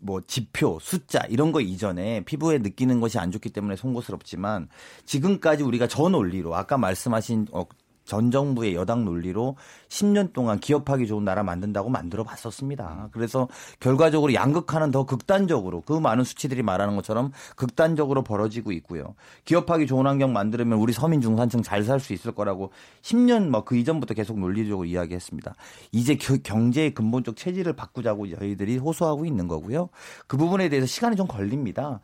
[0.00, 4.68] 뭐 지표, 숫자 이런 거 이전에 피부에 느끼는 것이 안 좋기 때문에 송구스럽지만
[5.04, 7.64] 지금까지 우리가 저 논리로 아까 말씀하신 어,
[8.10, 9.56] 전 정부의 여당 논리로
[9.88, 13.10] 10년 동안 기업하기 좋은 나라 만든다고 만들어 봤었습니다.
[13.12, 13.46] 그래서
[13.78, 19.14] 결과적으로 양극화는 더 극단적으로 그 많은 수치들이 말하는 것처럼 극단적으로 벌어지고 있고요.
[19.44, 23.76] 기업하기 좋은 환경 만들면 우리 서민 중산층 잘 살 수 있을 거라고 10년 뭐 그
[23.76, 25.54] 이전부터 계속 논리적으로 이야기했습니다.
[25.92, 29.90] 이제 경제의 근본적 체질을 바꾸자고 저희들이 호소하고 있는 거고요.
[30.26, 32.00] 그 부분에 대해서 시간이 좀 걸립니다.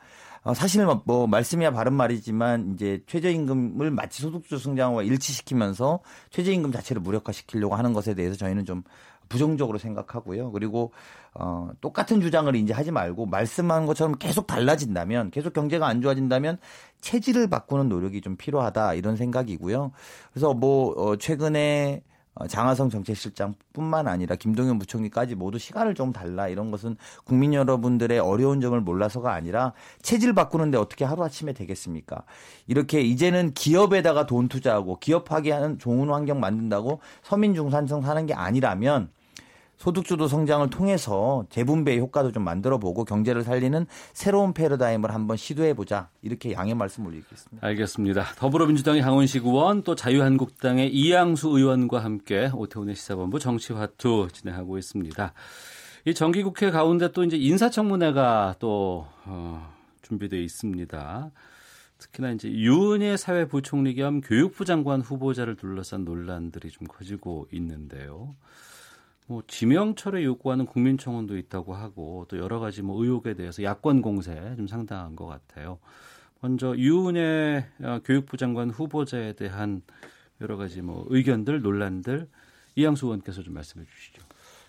[0.46, 5.98] 어, 사실 뭐, 뭐 말씀이야 바른 말이지만 이제 최저임금을 마치 소득주 성장과 일치시키면서
[6.30, 8.84] 최저임금 자체를 무력화시키려고 하는 것에 대해서 저희는 좀
[9.28, 10.52] 부정적으로 생각하고요.
[10.52, 10.92] 그리고
[11.34, 16.58] 어, 똑같은 주장을 이제 하지 말고 말씀한 것처럼 계속 달라진다면 계속 경제가 안 좋아진다면
[17.00, 19.90] 체질을 바꾸는 노력이 좀 필요하다 이런 생각이고요.
[20.32, 22.15] 그래서 뭐 어, 최근에 어,
[22.48, 28.78] 장하성 정책실장뿐만 아니라 김동연 부총리까지 모두 시간을 좀 달라 이런 것은 국민 여러분들의 어려운 점을
[28.78, 29.72] 몰라서가 아니라
[30.02, 32.24] 체질 바꾸는데 어떻게 하루아침에 되겠습니까?
[32.66, 39.08] 이렇게 이제는 기업에다가 돈 투자하고 기업하게 하는 좋은 환경 만든다고 서민 중산층 사는 게 아니라면
[39.76, 46.08] 소득주도 성장을 통해서 재분배의 효과도 좀 만들어 보고 경제를 살리는 새로운 패러다임을 한번 시도해 보자.
[46.22, 47.66] 이렇게 양해 말씀 올리겠습니다.
[47.66, 48.24] 알겠습니다.
[48.36, 55.32] 더불어민주당의 강원식 의원 또 자유한국당의 이양수 의원과 함께 오태훈의 시사본부 정치화투 진행하고 있습니다.
[56.06, 61.30] 이 정기국회 가운데 또 이제 인사청문회가 또 어, 준비되어 있습니다.
[61.98, 68.36] 특히나 이제 유은혜 사회부총리 겸 교육부 장관 후보자를 둘러싼 논란들이 좀 커지고 있는데요.
[69.26, 74.66] 뭐 지명철을 요구하는 국민청원도 있다고 하고 또 여러 가지 뭐 의혹에 대해서 야권 공세 좀
[74.66, 75.78] 상당한 것 같아요.
[76.40, 79.82] 먼저 유은혜 어, 교육부 장관 후보자에 대한
[80.40, 82.28] 여러 가지 뭐 의견들 논란들
[82.76, 84.22] 이양수 의원께서 좀 말씀해 주시죠.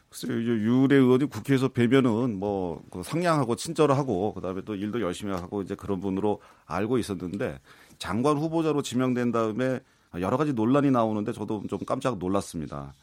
[0.10, 6.00] 글쎄요, 유은혜 의원이 국회에서 뵈면은 뭐그 상냥하고 친절하고 그다음에 또 일도 열심히 하고 이제 그런
[6.00, 7.60] 분으로 알고 있었는데
[8.00, 9.82] 장관 후보자로 지명된 다음에
[10.20, 12.94] 여러 가지 논란이 나오는데 저도 좀 깜짝 놀랐습니다.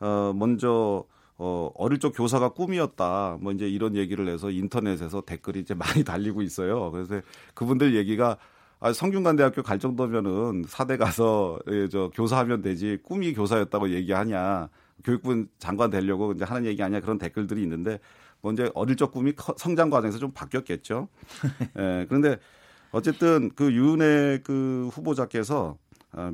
[0.00, 1.04] 어, 먼저
[1.38, 3.38] 어, 어릴 적 교사가 꿈이었다.
[3.40, 6.90] 뭐 이제 이런 얘기를 해서 인터넷에서 댓글이 이제 많이 달리고 있어요.
[6.90, 7.20] 그래서
[7.54, 8.38] 그분들 얘기가
[8.78, 14.68] 아, 성균관대학교 갈 정도면은 사대 가서 예, 저 교사하면 되지 꿈이 교사였다고 얘기하냐.
[15.04, 18.00] 교육부 장관 되려고 이제 하는 얘기 아니야 그런 댓글들이 있는데
[18.40, 21.08] 먼저 뭐 어릴 적 꿈이 성장 과정에서 좀 바뀌었겠죠.
[21.78, 22.38] 예, 그런데
[22.92, 25.78] 어쨌든 그 유은혜 그 후보자께서 어,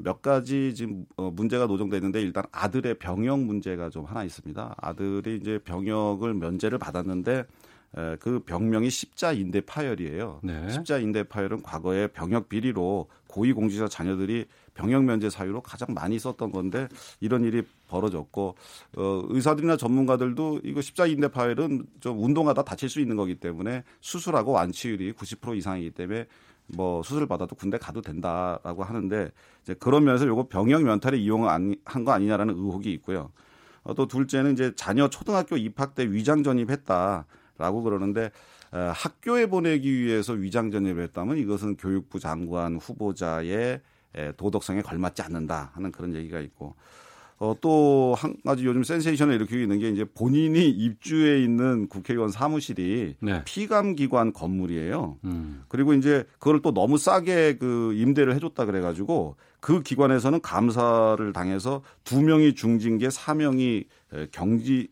[0.03, 4.75] 몇 가지 지금 어, 문제가 노정돼 있는데 일단 아들의 병역 문제가 좀 하나 있습니다.
[4.79, 7.45] 아들이 이제 병역을 면제를 받았는데
[8.21, 10.41] 그 병명이 십자 인대 파열이에요.
[10.43, 10.71] 네.
[10.71, 16.53] 십자 인대 파열은 과거에 병역 비리로 고위 공직자 자녀들이 병역 면제 사유로 가장 많이 썼던
[16.53, 16.89] 건데
[17.21, 18.55] 이런 일이 벌어졌고
[18.97, 24.53] 어, 의사들이나 전문가들도 이거 십자 인대 파열은 좀 운동하다 다칠 수 있는 거기 때문에 수술하고
[24.53, 26.27] 완치율이 90% 이상이기 때문에
[26.67, 29.31] 뭐 수술 받아도 군대 가도 된다라고 하는데
[29.63, 33.31] 이제 그런 면에서 요거 병역 면탈에 이용한 거 아니냐라는 의혹이 있고요.
[33.85, 38.31] 어, 또 둘째는 이제 자녀 초등학교 입학 때 위장 전입했다라고 그러는데
[38.71, 43.81] 어, 학교에 보내기 위해서 위장 전입을 했다면 이것은 교육부 장관 후보자의
[44.15, 46.75] 에, 도덕성에 걸맞지 않는다 하는 그런 얘기가 있고
[47.43, 53.17] 어, 또 한 가지 요즘 센세이션을 일으키고 있는 게 이제 본인이 입주해 있는 국회의원 사무실이
[53.19, 53.43] 네.
[53.45, 55.19] 피감기관 건물이에요.
[55.25, 55.65] 음.
[55.67, 62.23] 그리고 이제 그걸 또 너무 싸게 그 임대를 해줬다 그래가지고 그 기관에서는 감사를 당해서 두
[62.23, 63.85] 명이 중징계, 사 명이
[64.31, 64.89] 경지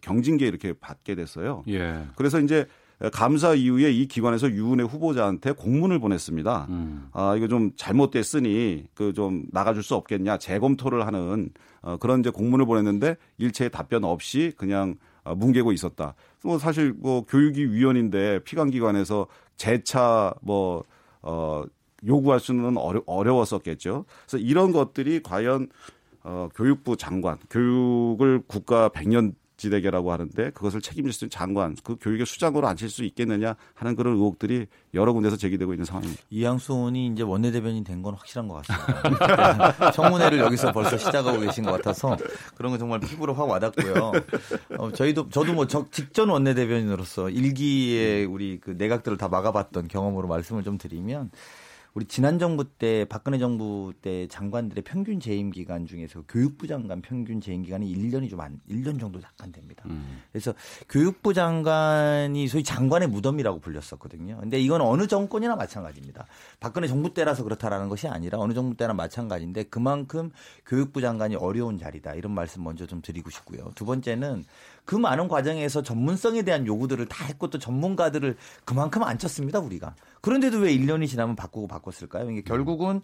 [0.00, 1.64] 경징계 이렇게 받게 됐어요.
[1.68, 2.06] 예.
[2.16, 2.66] 그래서 이제
[3.12, 6.66] 감사 이후에 이 기관에서 유은혜 후보자한테 공문을 보냈습니다.
[6.70, 7.08] 음.
[7.12, 11.50] 아, 이거 좀 잘못됐으니 그 좀 나가줄 수 없겠냐 재검토를 하는
[11.82, 16.14] 어, 그런 이제 공문을 보냈는데 일체의 답변 없이 그냥 어, 뭉개고 있었다.
[16.42, 19.26] 뭐 사실 뭐 교육위 위원인데 피감기관에서
[19.56, 20.84] 재차 뭐,
[21.22, 21.64] 어,
[22.06, 24.04] 요구할 수는 어려, 어려웠었겠죠.
[24.26, 25.68] 그래서 이런 것들이 과연
[26.22, 32.26] 어, 교육부 장관, 교육을 국가 100년 지대계라고 하는데 그것을 책임질 수 있는 장관, 그 교육의
[32.26, 36.20] 수장으로 앉힐 수 있겠느냐 하는 그런 의혹들이 여러 군데서 제기되고 있는 상황입니다.
[36.30, 39.90] 이양수 의원이 이제 원내대변인 된 건 확실한 것 같습니다.
[39.92, 42.16] 청문회를 여기서 벌써 시작하고 계신 것 같아서
[42.54, 44.12] 그런 건 정말 피부로 확 와닿고요.
[44.78, 50.62] 어, 저희도 저도 뭐 적, 직전 원내대변인으로서 일기에 우리 그 내각들을 다 막아봤던 경험으로 말씀을
[50.64, 51.30] 좀 드리면
[51.94, 57.40] 우리 지난 정부 때 박근혜 정부 때 장관들의 평균 재임 기간 중에서 교육부 장관 평균
[57.40, 59.84] 재임 기간이 1년이 좀 안 1년 정도 약간 됩니다.
[59.86, 60.22] 음.
[60.32, 60.54] 그래서
[60.88, 64.38] 교육부 장관이 소위 장관의 무덤이라고 불렸었거든요.
[64.40, 66.26] 근데 이건 어느 정권이나 마찬가지입니다.
[66.58, 70.30] 박근혜 정부 때라서 그렇다라는 것이 아니라 어느 정부 때나 마찬가지인데 그만큼
[70.66, 72.14] 교육부 장관이 어려운 자리다.
[72.14, 73.72] 이런 말씀 먼저 좀 드리고 싶고요.
[73.74, 74.44] 두 번째는
[74.84, 79.94] 그 많은 과정에서 전문성에 대한 요구들을 다 했고 또 전문가들을 그만큼 안 쳤습니다, 우리가.
[80.20, 82.30] 그런데도 왜 1년이 지나면 바꾸고 바꿨을까요?
[82.30, 83.00] 이게 결국은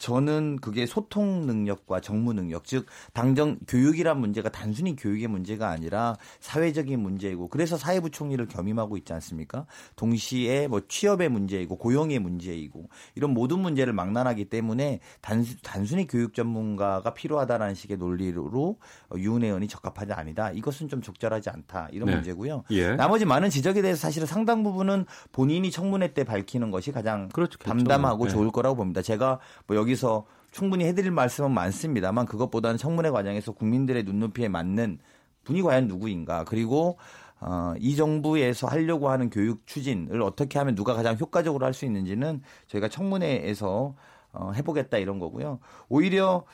[0.00, 6.98] 저는 그게 소통 능력과 정무 능력, 즉 당정 교육이란 문제가 단순히 교육의 문제가 아니라 사회적인
[6.98, 9.66] 문제이고 그래서 사회부총리를 겸임하고 있지 않습니까?
[9.96, 17.12] 동시에 뭐 취업의 문제이고 고용의 문제이고 이런 모든 문제를 망라하기 때문에 단수, 단순히 교육 전문가가
[17.12, 18.78] 필요하다라는 식의 논리로
[19.14, 20.50] 유은 의원이 적합하지 아니다.
[20.50, 22.14] 이것은 좀 적절하지 않다 이런 네.
[22.14, 22.64] 문제고요.
[22.70, 22.96] 예.
[22.96, 27.58] 나머지 많은 지적에 대해서 사실은 상당 부분은 본인이 청문회 때 밝히는 것이 가장 그렇죠.
[27.58, 28.30] 담담하고 네.
[28.30, 29.02] 좋을 거라고 봅니다.
[29.02, 34.98] 제가 뭐 여기 서 충분히 해드릴 말씀은 많습니다만 그것보다는 청문회 과정에서 국민들의 눈높이에 맞는
[35.44, 36.98] 분이 과연 누구인가 그리고
[37.40, 42.42] 어, 이 정부에서 하려고 하는 교육 추진을 어떻게 하면 누가 가장 효과적으로 할 수 있는지는
[42.66, 43.94] 저희가 청문회에서
[44.32, 45.58] 어, 해보겠다 이런 거고요.
[45.88, 46.44] 오히려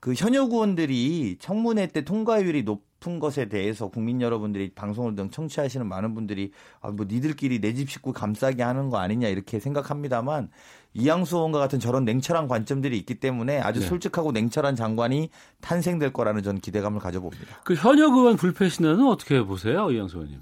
[0.00, 6.14] 그 현역 의원들이 청문회 때 통과율이 높은 것에 대해서 국민 여러분들이 방송을 등 청취하시는 많은
[6.14, 10.50] 분들이 아, 뭐 니들끼리 내 집 식구 감싸게 하는 거 아니냐 이렇게 생각합니다만
[10.94, 13.86] 이양수 의원과 같은 저런 냉철한 관점들이 있기 때문에 아주 네.
[13.86, 15.30] 솔직하고 냉철한 장관이
[15.60, 17.60] 탄생될 거라는 전 기대감을 가져봅니다.
[17.64, 20.40] 그 현역 의원 불패 신화는 어떻게 보세요, 이양수 의원님?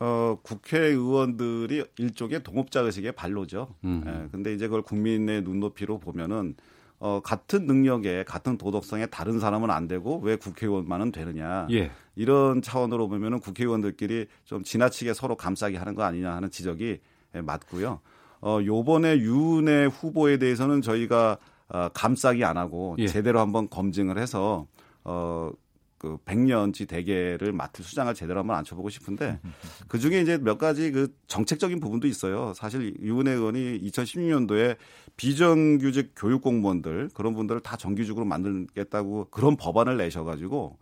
[0.00, 3.68] 어, 국회의원들이 일종의 동업자 의식의 발로죠.
[3.84, 4.02] 음.
[4.06, 6.54] 예, 근데 이제 그걸 국민의 눈높이로 보면은
[6.98, 11.66] 어, 같은 능력에 같은 도덕성에 다른 사람은 안 되고 왜 국회의원만은 되느냐.
[11.70, 11.90] 예.
[12.14, 17.00] 이런 차원으로 보면은 국회의원들끼리 좀 지나치게 서로 감싸기 하는 거 아니냐 하는 지적이
[17.34, 18.00] 예, 맞고요.
[18.40, 23.06] 어, 요번에 유은혜 후보에 대해서는 저희가 어, 감싸기 안 하고 예.
[23.06, 24.66] 제대로 한번 검증을 해서
[25.04, 25.50] 어,
[25.98, 29.40] 그 100년치 대계를 맡을 수장을 제대로 한번 앉혀보고 싶은데
[29.88, 32.52] 그 중에 이제 몇 가지 그 정책적인 부분도 있어요.
[32.54, 34.76] 사실 유은혜 의원이 2016년도에
[35.16, 40.78] 비정규직 교육 공무원들 그런 분들을 다 정규직으로 만들겠다고 그런 법안을 내셔가지고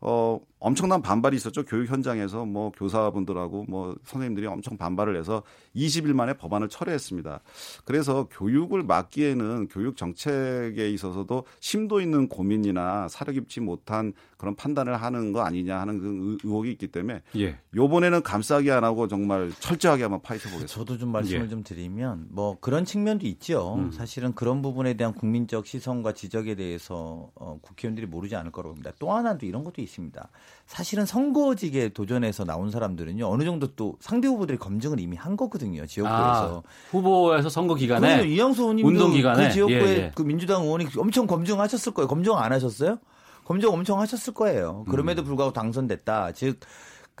[0.00, 1.64] 어, 엄청난 반발이 있었죠.
[1.64, 5.42] 교육 현장에서 뭐 교사분들하고 뭐 선생님들이 엄청 반발을 해서
[5.74, 7.40] 20일 만에 법안을 철회했습니다.
[7.84, 15.32] 그래서 교육을 막기에는 교육 정책에 있어서도 심도 있는 고민이나 사려 깊지 못한 그런 판단을 하는
[15.32, 17.58] 거 아니냐 하는 그 의혹이 있기 때문에 예.
[17.74, 20.72] 요번에는 감싸기 안 하고 정말 철저하게 한번 파헤쳐 보겠습니다.
[20.72, 21.48] 저도 좀 말씀을 예.
[21.48, 23.76] 좀 드리면 뭐 그런 측면도 있죠.
[23.76, 23.92] 음.
[23.92, 28.92] 사실은 그런 부분에 대한 국민적 시선과 지적에 대해서 어, 국회의원들이 모르지 않을 거라고 봅니다.
[28.98, 30.28] 또 하나도 이런 것도 있습니다.
[30.66, 36.62] 사실은 선거직에 도전해서 나온 사람들은요 어느 정도 또 상대 후보들이 검증을 이미 한 거거든요 지역구에서
[36.64, 40.12] 아, 후보에서 선거 기간에 이영수 의원님도 운동 기간에 그 지역구에 예, 예.
[40.14, 42.98] 그 민주당 의원이 엄청 검증하셨을 거예요 검증 안 하셨어요?
[43.44, 44.84] 검증 엄청 하셨을 거예요.
[44.88, 45.24] 그럼에도 음.
[45.24, 46.32] 불구하고 당선됐다.
[46.32, 46.60] 즉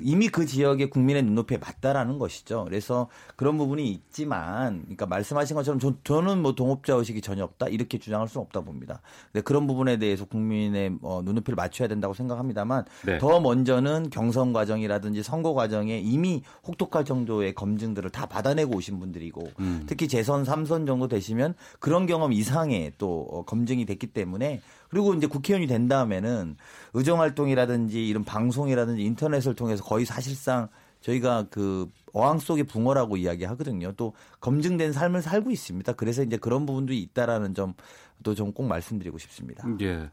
[0.02, 2.64] 이미 그 지역의 국민의 눈높이에 맞다라는 것이죠.
[2.64, 8.28] 그래서 그런 부분이 있지만, 그러니까 말씀하신 것처럼 저, 는뭐 동업자 의식이 전혀 없다 이렇게 주장할
[8.28, 9.00] 수는 없다 봅니다.
[9.32, 13.18] 근데 그런 부분에 대해서 국민의 어, 눈높이를 맞춰야 된다고 생각합니다만 네.
[13.18, 19.84] 더 먼저는 경선 과정이라든지 선거 과정에 이미 혹독할 정도의 검증들을 다 받아내고 오신 분들이고 음.
[19.86, 24.60] 특히 재선 3선 정도 되시면 그런 경험 이상의 또 어, 검증이 됐기 때문에
[24.92, 26.56] 그리고 이제 국회의원이 된 다음에는
[26.92, 30.68] 의정 활동이라든지 이런 방송이라든지 인터넷을 통해서 거의 사실상
[31.00, 33.92] 저희가 그 어항 속의 붕어라고 이야기하거든요.
[33.96, 35.94] 또 검증된 삶을 살고 있습니다.
[35.94, 37.74] 그래서 이제 그런 부분도 있다라는 점
[38.22, 39.66] 또 좀 꼭 말씀드리고 싶습니다.
[39.80, 40.08] 예.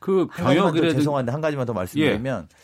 [0.00, 2.56] 그 병역이라도 죄송한데 한 가지만 더 말씀드리면 예.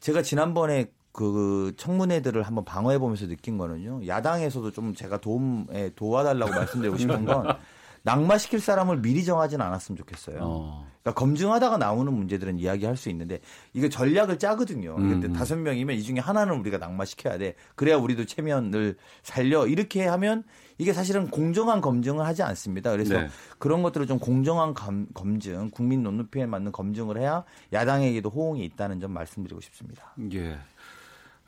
[0.00, 4.06] 제가 지난번에 그 청문회들을 한번 방어해 보면서 느낀 거는요.
[4.06, 7.46] 야당에서도 좀 제가 도움에 도와달라고 말씀드리고 싶은 건
[8.02, 10.38] 낙마시킬 사람을 미리 정하지는 않았으면 좋겠어요.
[10.40, 10.93] 어.
[11.04, 13.40] 그러니까 검증하다가 나오는 문제들은 이야기할 수 있는데
[13.74, 14.96] 이게 전략을 짜거든요.
[14.96, 15.32] 근데 음.
[15.34, 17.54] 다섯 명이면 이 중에 하나는 우리가 낙마시켜야 돼.
[17.76, 19.66] 그래야 우리도 체면을 살려.
[19.66, 20.44] 이렇게 하면
[20.78, 22.90] 이게 사실은 공정한 검증을 하지 않습니다.
[22.90, 23.28] 그래서 네.
[23.58, 27.44] 그런 것들을 좀 공정한 검, 검증, 국민 눈높이에 맞는 검증을 해야
[27.74, 30.14] 야당에게도 호응이 있다는 점 말씀드리고 싶습니다.
[30.32, 30.58] 예.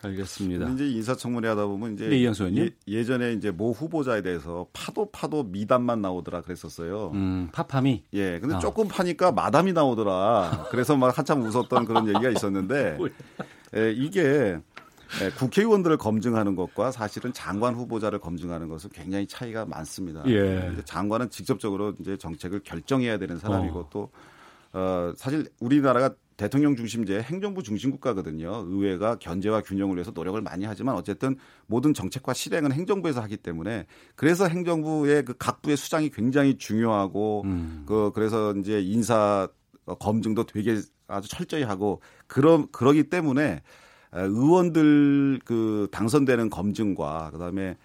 [0.03, 0.69] 알겠습니다.
[0.71, 6.03] 이제 인사청문회 하다 보면 이제 네, 예, 예전에 이제 모 후보자에 대해서 파도 파도 미담만
[6.03, 7.13] 나오더라 그랬었어요.
[7.15, 8.05] 음, 파파미.
[8.13, 8.39] 예.
[8.39, 8.59] 근데 어.
[8.59, 10.69] 조금 파니까 마담이 나오더라.
[10.71, 12.99] 그래서 막 한참 웃었던 그런 얘기가 있었는데
[13.77, 14.59] 예, 이게
[15.23, 20.23] 예, 국회의원들을 검증하는 것과 사실은 장관 후보자를 검증하는 것은 굉장히 차이가 많습니다.
[20.27, 20.73] 예.
[20.85, 23.89] 장관은 직접적으로 이제 정책을 결정해야 되는 사람이고 어.
[23.91, 24.11] 또
[24.73, 28.65] 어, 사실 우리나라가 대통령 중심제 행정부 중심 국가거든요.
[28.69, 34.47] 의회가 견제와 균형을 위해서 노력을 많이 하지만 어쨌든 모든 정책과 실행은 행정부에서 하기 때문에 그래서
[34.47, 37.85] 행정부의 그 각부의 수장이 굉장히 중요하고 음.
[37.87, 39.49] 그 그래서 이제 인사
[39.99, 43.63] 검증도 되게 아주 철저히 하고 그러 그러기 때문에
[44.13, 47.77] 의원들 그 당선되는 검증과 그다음에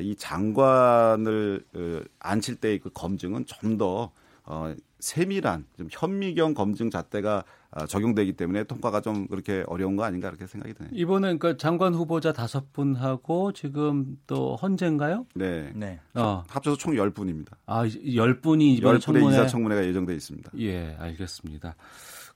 [0.00, 4.12] 이 장관을 어, 앉힐 때의 그 검증은 좀더
[4.44, 7.42] 어, 세밀한 좀 현미경 검증 잣대가
[7.72, 10.92] 어, 적용되기 때문에 통과가 좀 그렇게 어려운 거 아닌가 그렇게 생각이 드네요.
[10.94, 15.26] 이번엔 그 장관 후보자 다섯 분 하고 지금 또 헌재인가요?
[15.34, 15.72] 네.
[15.74, 15.98] 네.
[16.14, 16.44] 어.
[16.48, 17.48] 합쳐서 총 10분입니다.
[17.66, 20.52] 아, 10분이 이번 10분의 청문회 이사 청문회가 예정돼 있습니다.
[20.60, 21.74] 예, 알겠습니다.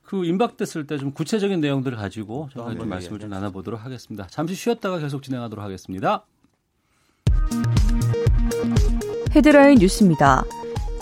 [0.02, 4.26] 그 임박됐을 때 좀 구체적인 내용들을 가지고 저희가 좀 말씀을 좀 나눠보도록 하겠습니다.
[4.28, 6.24] 잠시 쉬었다가 계속 진행하도록 하겠습니다.
[9.36, 10.42] 헤드라인 뉴스입니다.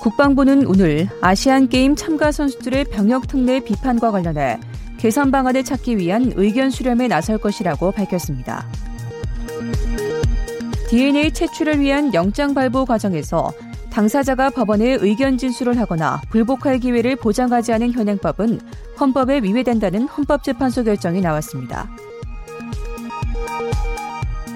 [0.04, 4.60] 국방부는 오늘 아시안 게임 참가 선수들의 병역 특례 비판과 관련해
[4.98, 8.66] 개선 방안을 찾기 위한 의견 수렴에 나설 것이라고 밝혔습니다.
[10.90, 13.50] DNA 채취를 위한 영장 발부 과정에서
[13.90, 18.60] 당사자가 법원에 의견 진술을 하거나 불복할 기회를 보장하지 않은 현행법은
[19.00, 21.88] 헌법에 위배된다는 헌법재판소 결정이 나왔습니다.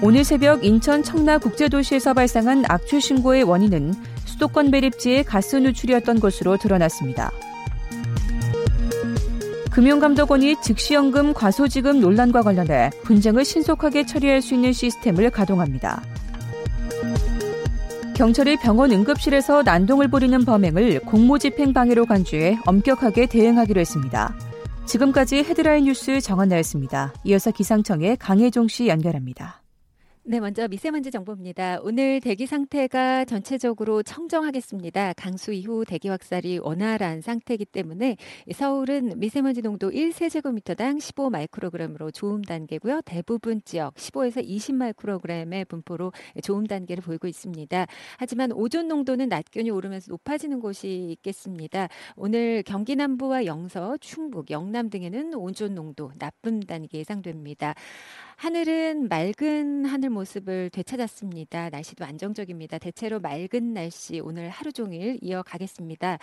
[0.03, 3.95] 오늘 새벽 인천 청라 국제도시에서 발생한 악취 신고의 원인은
[4.39, 7.31] 수도권 매립지의 가스 누출이었던 것으로 드러났습니다.
[9.69, 16.01] 금융감독원이 즉시연금 과소지급 논란과 관련해 분쟁을 신속하게 처리할 수 있는 시스템을 가동합니다.
[18.15, 24.35] 경찰이 병원 응급실에서 난동을 부리는 범행을 공모집행 방해로 간주해 엄격하게 대응하기로 했습니다.
[24.85, 27.13] 지금까지 헤드라인 뉴스 정한나였습니다.
[27.25, 29.58] 이어서 기상청의 강혜종 씨 연결합니다.
[30.29, 31.79] 네, 먼저 미세먼지 정보입니다.
[31.81, 35.13] 오늘 대기 상태가 전체적으로 청정하겠습니다.
[35.13, 38.15] 강수 이후 대기 확산이 원활한 상태이기 때문에
[38.53, 43.01] 서울은 미세먼지 농도 1세제곱미터당 15 마이크로그램으로 좋음 단계고요.
[43.05, 46.13] 대부분 지역 15에서 20 마이크로그램의 분포로
[46.43, 47.87] 좋음 단계를 보이고 있습니다.
[48.19, 51.87] 하지만 오존 농도는 낮 기온이 오르면서 높아지는 곳이 있겠습니다.
[52.15, 57.73] 오늘 경기 남부와 영서, 충북, 영남 등에는 오존 농도 나쁨 단계 예상됩니다.
[58.39, 61.71] 하늘은 맑은 하늘 모습을 되찾았습니다.
[61.71, 62.77] 날씨도 안정적입니다.
[62.77, 66.19] 대체로 맑은 날씨 오늘 하루 종일 이어가겠습니다.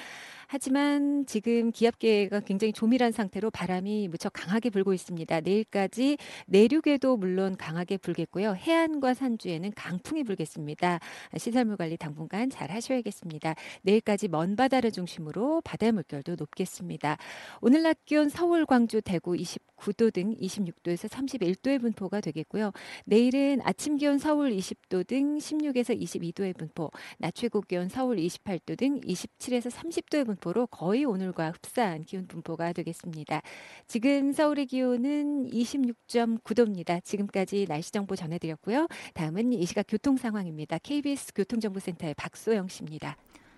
[0.47, 5.40] 하지만 지금 기압계가 굉장히 조밀한 상태로 바람이 무척 강하게 불고 있습니다.
[5.40, 6.16] 내일까지
[6.47, 8.55] 내륙에도 물론 강하게 불겠고요.
[8.55, 11.01] 해안과 산주에는 강풍이 불겠습니다.
[11.36, 13.55] 시설물 관리 당분간 잘 하셔야겠습니다.
[13.82, 17.18] 내일까지 먼 바다를 중심으로 바다 물결도 높겠습니다.
[17.61, 22.72] 오늘 낮 기온 서울, 광주, 대구 29도 등 26도에서 31도의 분포 분포가 되겠고요.
[23.05, 29.01] 내일은 아침 기온 서울 20도 등 16에서 22도의 분포, 낮 최고 기온 서울 28도 등
[29.01, 33.43] 27에서 30도의 분포 로 거의 오늘과 흡사한 기온 분포가 되겠습니다.
[33.87, 37.03] 지금 서울의 기온은 26.9도입니다.
[37.03, 38.87] 지금까지 날씨 정보 전해드렸고요.
[39.14, 40.78] 다음은 이 시각 교통 상황입니다.
[40.78, 43.16] KBS 교통정보센터의 박소영 씨입니다.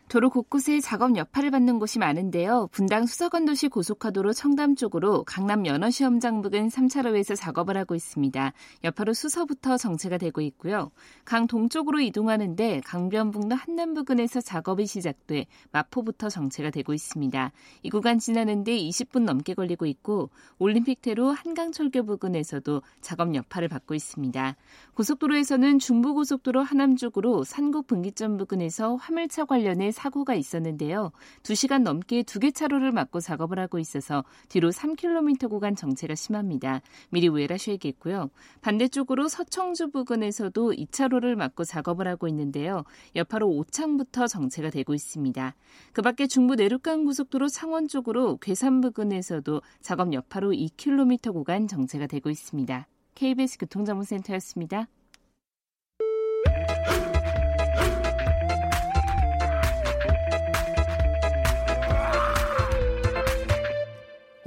[0.09, 2.69] 도로 곳곳에 작업 여파를 받는 곳이 많은데요.
[2.73, 8.53] 분당 수서건도시 고속화도로 청담 쪽으로 강남 연어시험장 부근 3차로에서 작업을 하고 있습니다.
[8.85, 10.91] 여파로 수서부터 정체가 되고 있고요.
[11.27, 17.53] 강 동쪽으로 이동하는데 강변북로 한남 부근에서 작업이 시작돼 마포부터 정체가 되고 있습니다.
[17.83, 24.57] 이 구간 지나는데 20분 넘게 걸리고 있고 올림픽대로 한강철교 부근에서도 작업 여파를 받고 있습니다.
[24.95, 31.11] 고속도로에서는 중부고속도로 하남 쪽으로 산곡 분기점 부근에서 화물차 관련해 사고가 있었는데요.
[31.43, 36.83] 2시간 넘게 두 개 차로를 막고 작업을 하고 있어서 뒤로 3km 구간 정체가 심합니다.
[37.11, 38.31] 미리 우회하셔야겠고요.
[38.61, 42.85] 반대쪽으로 서청주 부근에서도 2차로를 막고 작업을 하고 있는데요.
[43.17, 45.57] 여파로 오창부터 정체가 되고 있습니다.
[45.93, 52.31] 그 밖에 중부 내륙간 고속도로 창원 쪽으로 괴산 부근에서도 작업 여파로 2km 구간 정체가 되고
[52.31, 52.87] 있습니다.
[53.17, 54.87] KBS 교통정보센터였습니다.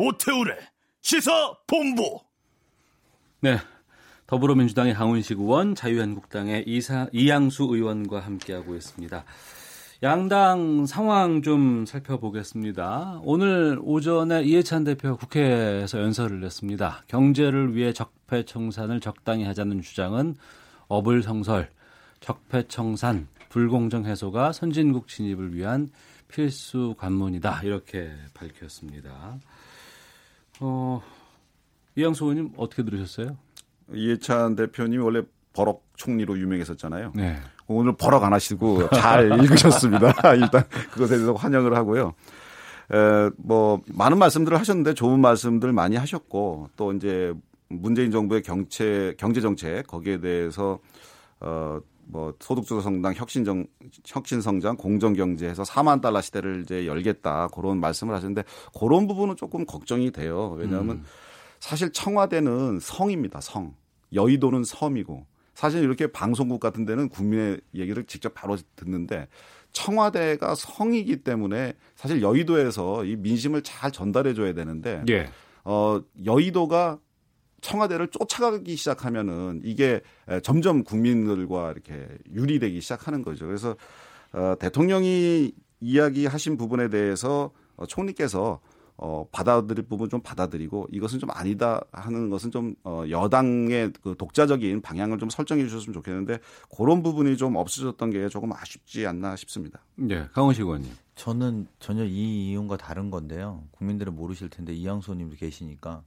[0.01, 0.57] 오태우래
[1.01, 2.19] 시사 본부.
[3.39, 3.57] 네.
[4.25, 9.23] 더불어민주당의 강훈식 의원, 자유한국당의 이사, 이양수 의원과 함께하고 있습니다.
[10.01, 13.19] 양당 상황 좀 살펴보겠습니다.
[13.23, 17.03] 오늘 오전에 이해찬 대표 국회에서 연설을 냈습니다.
[17.07, 20.35] 경제를 위해 적폐청산을 적당히 하자는 주장은
[20.87, 21.69] 어불성설,
[22.21, 25.89] 적폐청산, 불공정 해소가 선진국 진입을 위한
[26.27, 27.61] 필수 관문이다.
[27.63, 29.37] 이렇게 밝혔습니다.
[30.61, 31.01] 어,
[31.95, 33.35] 이양수 의원님 어떻게 들으셨어요?
[33.93, 35.21] 이해찬 대표님이 원래
[35.53, 37.11] 버럭 총리로 유명했었잖아요.
[37.15, 37.37] 네.
[37.67, 40.13] 오늘 버럭 안 하시고 잘 읽으셨습니다.
[40.35, 42.13] 일단 그것에 대해서 환영을 하고요.
[42.93, 47.33] 에, 뭐 많은 말씀들을 하셨는데 좋은 말씀들 많이 하셨고 또 이제
[47.67, 50.79] 문재인 정부의 경제 경제 정책 거기에 대해서
[51.39, 51.79] 어
[52.11, 53.65] 뭐 소득주도 성장 혁신정
[54.05, 58.43] 혁신 성장 공정 경제에서 4만 달러 시대를 이제 열겠다 그런 말씀을 하셨는데
[58.77, 60.55] 그런 부분은 조금 걱정이 돼요.
[60.59, 61.05] 왜냐하면 음.
[61.61, 63.39] 사실 청와대는 성입니다.
[63.39, 63.75] 성.
[64.13, 69.29] 여의도는 섬이고 사실 이렇게 방송국 같은 데는 국민의 얘기를 직접 바로 듣는데
[69.71, 75.29] 청와대가 성이기 때문에 사실 여의도에서 이 민심을 잘 전달해 줘야 되는데 예.
[75.63, 76.99] 어 여의도가
[77.61, 80.01] 청와대를 쫓아가기 시작하면은 이게
[80.43, 83.45] 점점 국민들과 이렇게 유리되기 시작하는 거죠.
[83.45, 83.75] 그래서
[84.33, 88.59] 어 대통령이 이야기하신 부분에 대해서 어 총리께서
[89.01, 94.81] 어, 받아들일 부분 좀 받아들이고 이것은 좀 아니다 하는 것은 좀 어, 여당의 그 독자적인
[94.81, 96.37] 방향을 좀 설정해 주셨으면 좋겠는데
[96.77, 99.79] 그런 부분이 좀 없어졌던 게 조금 아쉽지 않나 싶습니다.
[99.95, 100.91] 네, 강원식 의원님.
[101.15, 103.63] 저는 전혀 이 이용과 다른 건데요.
[103.71, 106.03] 국민들은 모르실 텐데 이양수 님도 계시니까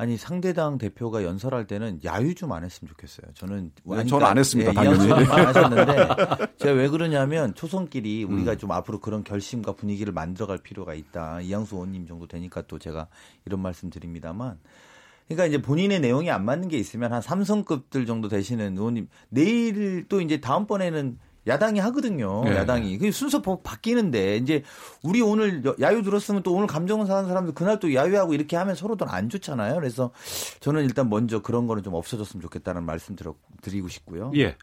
[0.00, 3.34] 아니 상대당 대표가 연설할 때는 야유 좀 안 했으면 좋겠어요.
[3.34, 4.70] 저는 네, 저는 안 했습니다.
[4.70, 5.94] 예, 당연히 안 하셨는데
[6.56, 8.58] 제가 왜 그러냐면 초선끼리 우리가 음.
[8.58, 11.42] 좀 앞으로 그런 결심과 분위기를 만들어갈 필요가 있다.
[11.42, 13.08] 이양수 의원님 정도 되니까 또 제가
[13.44, 14.58] 이런 말씀 드립니다만.
[15.28, 20.22] 그러니까 이제 본인의 내용이 안 맞는 게 있으면 한 삼성급들 정도 되시는 의원님 내일 또
[20.22, 22.44] 이제 다음번에는 야당이 하거든요.
[22.44, 22.54] 네.
[22.56, 22.98] 야당이.
[22.98, 24.62] 그 순서 바뀌는데 이제
[25.02, 29.06] 우리 오늘 야유 들었으면 또 오늘 감정 상하는 사람들 그날 또 야유하고 이렇게 하면 서로도
[29.06, 29.74] 안 좋잖아요.
[29.74, 30.10] 그래서
[30.60, 33.16] 저는 일단 먼저 그런 거는 좀 없어졌으면 좋겠다는 말씀
[33.62, 34.32] 드리고 싶고요.
[34.36, 34.56] 예.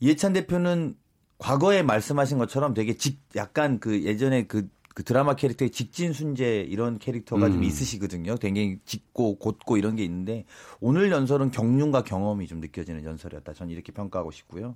[0.00, 0.96] 이해찬 대표는
[1.38, 6.98] 과거에 말씀하신 것처럼 되게 직 약간 그 예전에 그 그 드라마 캐릭터의 직진 순재 이런
[6.98, 7.52] 캐릭터가 음.
[7.52, 8.36] 좀 있으시거든요.
[8.36, 10.46] 굉장히 짙고 곧고 이런 게 있는데
[10.80, 13.52] 오늘 연설은 경륜과 경험이 좀 느껴지는 연설이었다.
[13.52, 14.74] 저는 이렇게 평가하고 싶고요.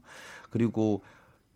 [0.51, 1.03] 그리고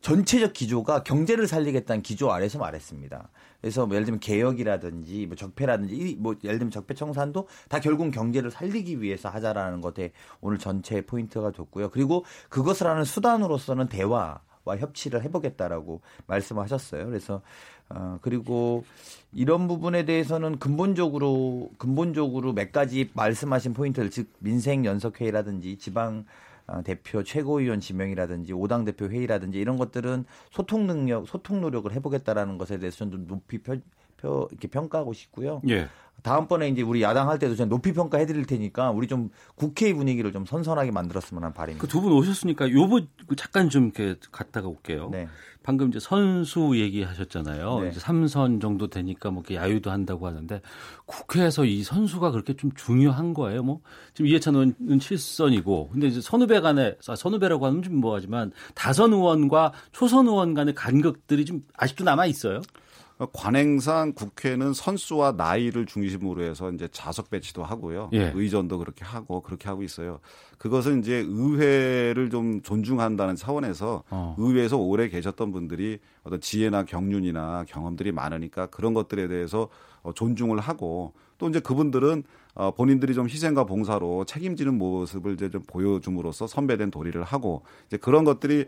[0.01, 3.29] 전체적 기조가 경제를 살리겠다는 기조 아래서 말했습니다.
[3.61, 8.51] 그래서 뭐 예를 들면 개혁이라든지 뭐 적폐라든지 뭐 예를 들면 적폐 청산도 다 결국 경제를
[8.51, 11.91] 살리기 위해서 하자라는 것에 오늘 전체 포인트가 뒀고요.
[11.91, 17.07] 그리고 그것을 하는 수단으로서는 대화 와 협치를 해보겠다라고 말씀하셨어요.
[17.07, 17.43] 그래서
[17.91, 18.85] 어, 그리고
[19.32, 26.24] 이런 부분에 대해서는 근본적으로 근본적으로 몇 가지 말씀하신 포인트를 즉 민생 연석회의라든지 지방
[26.66, 32.78] 어, 대표 최고위원 지명이라든지 오당 대표 회의라든지 이런 것들은 소통 능력, 소통 노력을 해보겠다라는 것에
[32.78, 33.76] 대해서 좀 높이 펴,
[34.16, 35.61] 펴 이렇게 평가하고 싶고요.
[35.68, 35.89] 예.
[36.23, 40.33] 다음번에 이제 우리 야당 할 때도 좀 높이 평가해 드릴 테니까 우리 좀 국회 분위기를
[40.33, 41.81] 좀 선선하게 만들었으면 하는 바입니다.
[41.81, 45.11] 그 두 분 오셨으니까 요번 잠깐 좀 이렇게 갔다가 올게요.
[45.12, 45.29] 네.
[45.62, 47.81] 방금 이제 선수 얘기하셨잖아요.
[47.81, 47.89] 네.
[47.91, 50.61] 이제 3선 정도 되니까 뭐 이렇게 야유도 한다고 하는데
[51.07, 53.62] 국회에서 이 선수가 그렇게 좀 중요한 거예요.
[53.62, 53.81] 뭐
[54.15, 59.73] 지금 이해찬 의원은 7선이고 근데 이제 선후배 간에 아, 선후배라고 하면 좀 뭐하지만 다선 의원과
[59.93, 62.61] 초선 의원 간의 간극들이 좀 아직도 남아 있어요.
[63.33, 68.11] 관행상 국회는 선수와 나이를 중심으로 해서 이제 자석 배치도 하고요.
[68.12, 68.33] 예.
[68.35, 70.19] 의전도 그렇게 하고 그렇게 하고 있어요.
[70.59, 74.35] 그것은 이제 의회를 좀 존중한다는 차원에서 어.
[74.39, 79.69] 의회에서 오래 계셨던 분들이 어떤 지혜나 경륜이나 경험들이 많으니까 그런 것들에 대해서
[80.03, 85.62] 어, 존중을 하고 또 이제 그분들은 어, 본인들이 좀 희생과 봉사로 책임지는 모습을 이제 좀
[85.67, 88.67] 보여줌으로써 선배된 도리를 하고 이제 그런 것들이 예,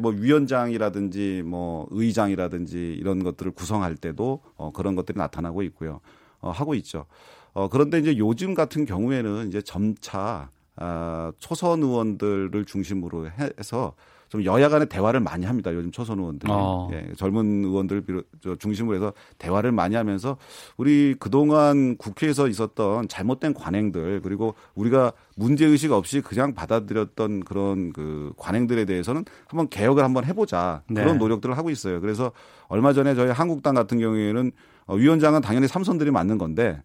[0.00, 6.00] 뭐 위원장이라든지 뭐 의장이라든지 이런 것들을 구성할 때도 어, 그런 것들이 나타나고 있고요.
[6.40, 7.06] 어, 하고 있죠.
[7.52, 10.50] 어, 그런데 이제 요즘 같은 경우에는 이제 점차
[10.80, 13.94] 아, 초선 의원들을 중심으로 해서
[14.28, 15.72] 좀 여야 간의 대화를 많이 합니다.
[15.74, 16.52] 요즘 초선 의원들이.
[16.52, 16.90] 어.
[16.92, 20.36] 예, 젊은 의원들 비롯, 저 중심으로 해서 대화를 많이 하면서
[20.76, 28.32] 우리 그동안 국회에서 있었던 잘못된 관행들 그리고 우리가 문제 의식 없이 그냥 받아들였던 그런 그
[28.36, 30.82] 관행들에 대해서는 한번 개혁을 한번 해보자.
[30.88, 31.02] 네.
[31.02, 32.00] 그런 노력들을 하고 있어요.
[32.00, 32.32] 그래서
[32.68, 34.52] 얼마 전에 저희 한국당 같은 경우에는
[34.86, 36.82] 어, 위원장은 당연히 삼선들이 맞는 건데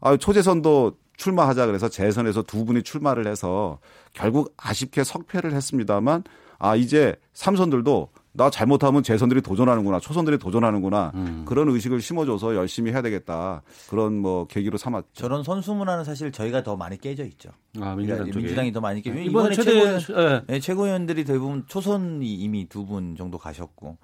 [0.00, 3.78] 아, 초재선도 출마하자 그래서 재선에서 두 분이 출마를 해서
[4.12, 6.24] 결국 아쉽게 석패를 했습니다만
[6.58, 11.44] 아 이제 삼선들도 나 잘못하면 재선들이 도전하는구나 초선들이 도전하는구나 음.
[11.46, 15.08] 그런 의식을 심어줘서 열심히 해야 되겠다 그런 뭐 계기로 삼았죠.
[15.14, 17.48] 저런 선수 문화는 사실 저희가 더 많이 깨져 있죠.
[17.80, 19.18] 아 민주당 쪽에 민주당이 더 많이 깨져.
[19.20, 20.42] 이번에, 이번에 최고 예.
[20.46, 23.96] 네, 최고위원들이 대부분 초선이 이미 두 분 정도 가셨고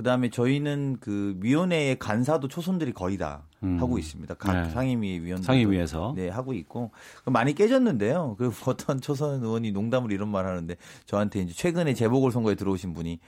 [0.00, 3.78] 그다음에 저희는 그 위원회의 간사도 초선들이 거의 다 음.
[3.78, 4.34] 하고 있습니다.
[4.34, 4.70] 각 네.
[4.70, 6.90] 상임위 위원 상임위에서 네 하고 있고
[7.26, 8.36] 많이 깨졌는데요.
[8.38, 10.74] 그 어떤 초선 의원이 농담을 이런 말 하는데
[11.04, 13.20] 저한테 이제 최근에 재보궐 선거에 들어오신 분이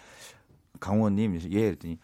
[0.80, 1.98] 강원님 예 그랬더니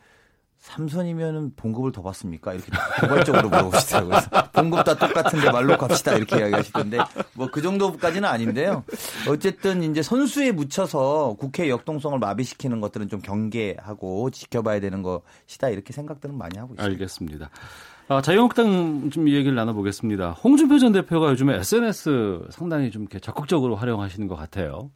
[0.69, 2.53] 삼선이면은 봉급을 더 받습니까?
[2.53, 4.19] 이렇게 도발적으로 물어보시더라고요.
[4.53, 6.99] 봉급 다 똑같은데 말로 갑시다 이렇게 이야기하시던데
[7.35, 8.85] 뭐 그 정도까지는 아닌데요.
[9.29, 16.37] 어쨌든 이제 선수에 묻혀서 국회 역동성을 마비시키는 것들은 좀 경계하고 지켜봐야 되는 것이다 이렇게 생각들은
[16.37, 16.85] 많이 하고 있습니다.
[16.85, 17.51] 알겠습니다.
[18.09, 20.33] 아, 자유한국당 좀 얘기를 나눠보겠습니다.
[20.33, 24.91] 홍준표 전 대표가 요즘에 SNS 상당히 좀 이렇게 적극적으로 활용하시는 것 같아요.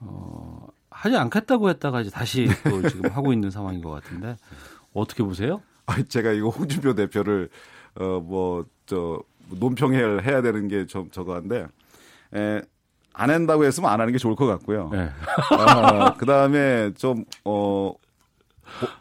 [0.00, 4.36] 어, 하지 않겠다고 했다가 이제 다시 또 지금 하고 있는 상황인 것 같은데
[4.94, 5.60] 어떻게 보세요?
[5.86, 7.50] 아, 제가 이거 홍준표 대표를
[7.96, 11.66] 어 뭐 저 논평을 해야 되는 게 좀 저거 한데
[12.34, 12.60] 에,
[13.12, 14.90] 안 한다고 했으면 안 하는 게 좋을 것 같고요.
[14.92, 15.08] 네.
[15.56, 17.94] 어, 그 다음에 좀 어.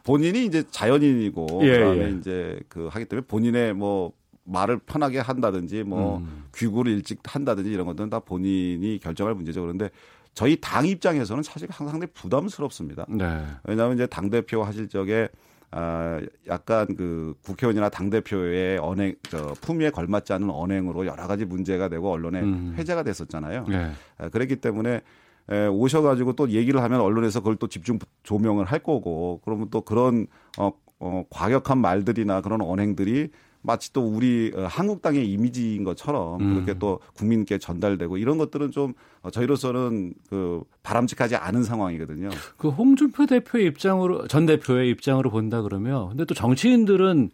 [0.03, 2.09] 본인이 이제 자연인이고 예, 그다음에 예.
[2.11, 4.11] 이제 그 하기 때문에 본인의 뭐
[4.43, 6.43] 말을 편하게 한다든지 뭐 음.
[6.53, 9.61] 귀구를 일찍 한다든지 이런 것들은 다 본인이 결정할 문제죠.
[9.61, 9.89] 그런데
[10.33, 13.05] 저희 당 입장에서는 사실 항상 상당히 부담스럽습니다.
[13.07, 13.45] 네.
[13.63, 15.29] 왜냐하면 이제 당 대표 하실 적에
[15.75, 22.11] 아, 약간 그 국회의원이나 당대표의 언행, 저, 품위에 걸맞지 않은 언행으로 여러 가지 문제가 되고
[22.11, 22.75] 언론에 음.
[22.77, 23.65] 회자가 됐었잖아요.
[23.67, 23.91] 네.
[24.19, 25.01] 아, 그랬기 때문에
[25.49, 30.27] 에, 오셔가지고 또 얘기를 하면 언론에서 그걸 또 집중 조명을 할 거고 그러면 또 그런
[30.59, 33.31] 어, 어, 과격한 말들이나 그런 언행들이
[33.63, 36.53] 마치 또 우리 어, 한국당의 이미지인 것처럼 음.
[36.53, 42.29] 그렇게 또 국민께 전달되고 이런 것들은 좀 어, 저희로서는 그 바람직하지 않은 상황이거든요.
[42.57, 47.31] 그 홍준표 대표의 입장으로 전 대표의 입장으로 본다 그러면 근데 또 정치인들은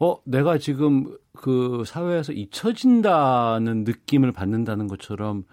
[0.00, 5.44] 어 내가 지금 그 사회에서 잊혀진다는 느낌을 받는다는 것처럼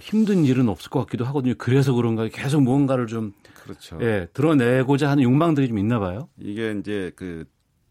[0.00, 1.54] 힘든 일은 없을 것 같기도 하거든요.
[1.56, 3.98] 그래서 그런가 계속 무언가를 좀 그렇죠.
[4.02, 6.28] 예, 드러내고자 하는 욕망들이 좀 있나 봐요.
[6.38, 7.44] 이게 이제 그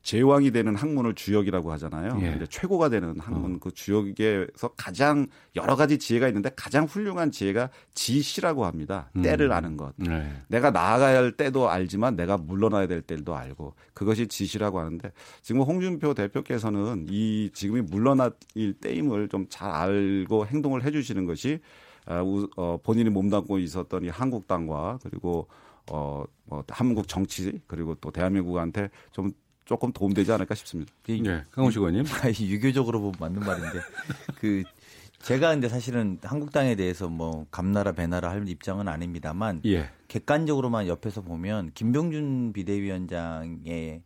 [0.05, 2.19] 제왕이 되는 학문을 주역이라고 하잖아요.
[2.21, 2.35] 예.
[2.35, 3.57] 이제 최고가 되는 학문 어.
[3.59, 5.25] 그 주역에서 가장
[5.55, 9.09] 여러 가지 지혜가 있는데 가장 훌륭한 지혜가 지시라고 합니다.
[9.15, 9.23] 음.
[9.23, 9.93] 때를 아는 것.
[9.97, 10.31] 네.
[10.47, 15.11] 내가 나아가야 할 때도 알지만 내가 물러나야 될 때도 알고 그것이 지시라고 하는데
[15.41, 18.31] 지금 홍준표 대표께서는 이 지금이 물러날
[18.81, 21.59] 때임을 좀 잘 알고 행동을 해주시는 것이
[22.07, 25.47] 어, 본인이 몸담고 있었던 이 한국당과 그리고
[25.91, 29.31] 어, 뭐 한국 정치 그리고 또 대한민국한테 좀
[29.65, 30.91] 조금 도움되지 않을까 싶습니다.
[31.07, 32.05] 네, 강호식 의원님.
[32.39, 33.79] 유교적으로 보면 맞는 말인데
[34.39, 34.63] 그
[35.23, 39.89] 제가 근데 사실은 한국당에 대해서 뭐 감나라 배나라 할 입장은 아닙니다만 예.
[40.07, 44.03] 객관적으로만 옆에서 보면 김병준 비대위원장의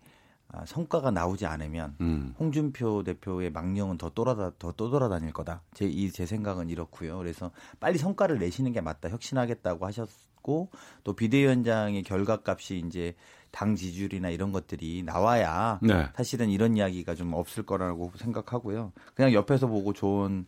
[0.52, 2.34] 아, 성과가 나오지 않으면 음.
[2.40, 5.61] 홍준표 대표의 망령은 더 돌아다 더 떠돌아다닐 거다.
[5.76, 7.18] 제 이 제 생각은 이렇고요.
[7.19, 9.10] 그래서 빨리 성과를 내시는 게 맞다.
[9.10, 10.69] 혁신하겠다고 하셨고
[11.03, 13.14] 또 비대위원장의 결과값이 이제
[13.52, 16.08] 당 지지율이나 이런 것들이 나와야 네.
[16.16, 18.92] 사실은 이런 이야기가 좀 없을 거라고 생각하고요.
[19.16, 20.46] 그냥 옆에서 보고 좋은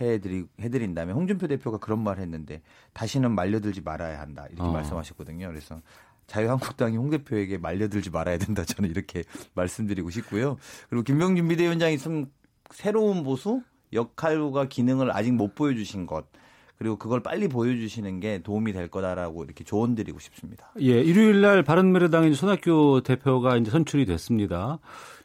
[0.00, 2.62] 해드리 해드린다면 홍준표 대표가 그런 말 했는데
[2.92, 4.72] 다시는 말려들지 말아야 한다 이렇게 어.
[4.72, 5.48] 말씀하셨거든요.
[5.48, 5.80] 그래서
[6.26, 9.24] 자유한국당이 홍 대표에게 말려들지 말아야 된다 저는 이렇게
[9.54, 10.56] 말씀드리고 싶고요.
[10.88, 12.26] 그리고 김병준 비대위원장이 좀
[12.70, 13.62] 새로운 보수
[13.92, 16.26] 역할과 기능을 아직 못 보여주신 것
[16.78, 20.72] 그리고 그걸 빨리 보여주시는 게 도움이 될 거다라고 이렇게 조언드리고 싶습니다.
[20.80, 24.78] 예, 일요일 날 바른미래당의 손학규 대표가 이제 선출이 됐습니다.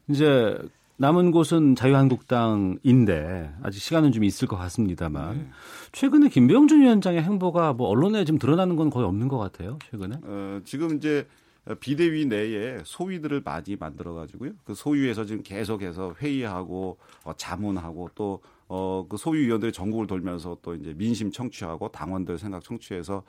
[0.07, 0.57] 이제
[0.97, 5.47] 남은 곳은 자유한국당인데 아직 시간은 좀 있을 것 같습니다만 네.
[5.91, 9.77] 최근에 김병준 위원장의 행보가 뭐 언론에 좀 드러나는 건 거의 없는 것 같아요.
[9.91, 10.17] 최근에.
[10.23, 11.27] 어, 지금 이제
[11.79, 14.51] 비대위 내에 소위들을 많이 만들어 가지고요.
[14.63, 20.93] 그 소위에서 지금 계속해서 회의하고 어, 자문하고 또 어, 그 소위위원들이 전국을 돌면서 또 이제
[20.95, 23.23] 민심 청취하고 당원들 생각 청취해서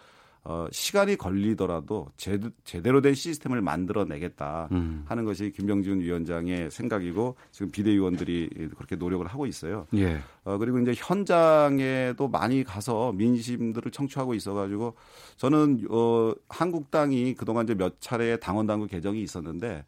[0.44, 5.05] 어, 시간이 걸리더라도 제, 제대로 된 시스템을 만들어내겠다 음.
[5.06, 9.86] 하는 것이 김병준 위원장의 생각이고 지금 비대위원들이 그렇게 노력을 하고 있어요.
[9.94, 10.20] 예.
[10.44, 14.94] 어, 그리고 이제 현장에도 많이 가서 민심들을 청취하고 있어가지고
[15.36, 19.85] 저는 어, 한국당이 그동안 이제 몇 차례 당원 당규 개정이 있었는데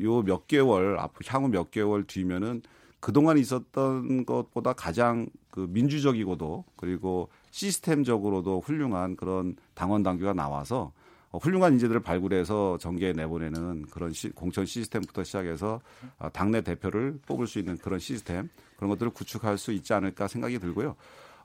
[0.00, 2.62] 요요몇 개월 앞으로 향후 몇 개월 뒤면은
[3.02, 10.92] 그동안 있었던 것보다 가장 그 민주적이고도 그리고 시스템적으로도 훌륭한 그런 당원 당규가 나와서
[11.32, 15.80] 어, 훌륭한 인재들을 발굴해서 정계에 내보내는 그런 시, 공천 시스템부터 시작해서
[16.20, 20.60] 어, 당내 대표를 뽑을 수 있는 그런 시스템 그런 것들을 구축할 수 있지 않을까 생각이
[20.60, 20.94] 들고요.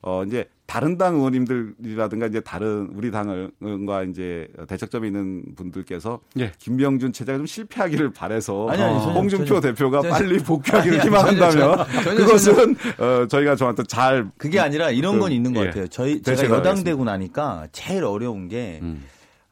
[0.01, 6.51] 어 이제 다른 당 의원님들이라든가 이제 다른 우리 당과 이제 대척점에 있는 분들께서 예.
[6.59, 11.07] 김병준 체제가 좀 실패하기를 바래서 아니, 아니, 전혀, 홍준표 전혀, 대표가 전혀, 빨리 복귀하기를 아니,
[11.07, 11.85] 희망한다면
[12.17, 15.65] 그것은 어 저희가 저한테 잘 그게 아니라 이런 그, 건 있는 것 예.
[15.67, 15.87] 같아요.
[15.87, 19.03] 저희 제가 여당 되고 나니까 제일 어려운 게 음.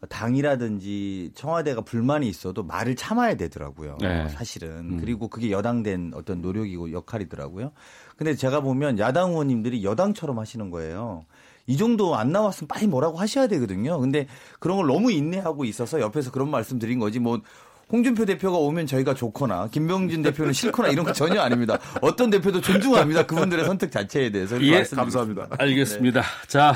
[0.10, 3.98] 당이라든지 청와대가 불만이 있어도 말을 참아야 되더라고요.
[4.02, 4.28] 네.
[4.30, 4.70] 사실은.
[4.70, 4.98] 음.
[5.00, 7.72] 그리고 그게 여당된 어떤 노력이고 역할이더라고요.
[8.18, 11.26] 근데 제가 보면 야당 의원님들이 여당처럼 하시는 거예요.
[11.68, 14.00] 이 정도 안 나왔으면 빨리 뭐라고 하셔야 되거든요.
[14.00, 14.28] 근데
[14.60, 17.42] 그런 걸 너무 인내하고 있어서 옆에서 그런 말씀 드린 거지 뭐
[17.92, 21.78] 홍준표 대표가 오면 저희가 좋거나 김병진 대표는 싫거나 이런 거 전혀 아닙니다.
[22.02, 23.26] 어떤 대표도 존중합니다.
[23.26, 24.62] 그분들의 선택 자체에 대해서.
[24.62, 25.50] 예, 감사합니다.
[25.58, 26.22] 알겠습니다.
[26.22, 26.48] 네.
[26.48, 26.76] 자,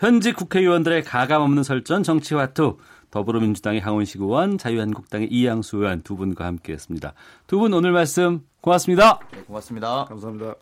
[0.00, 2.78] 현직 국회의원들의 가감 없는 설전 정치화투
[3.10, 7.12] 더불어민주당의 강원식 의원, 자유한국당의 이양수 의원 두 분과 함께했습니다.
[7.46, 9.18] 두 분 오늘 말씀 고맙습니다.
[9.30, 10.06] 네, 고맙습니다.
[10.06, 10.54] 감사합니다.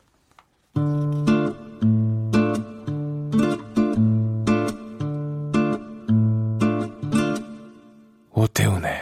[8.32, 8.92] 오태훈의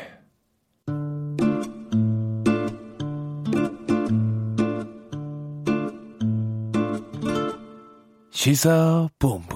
[8.30, 9.55] 시사본부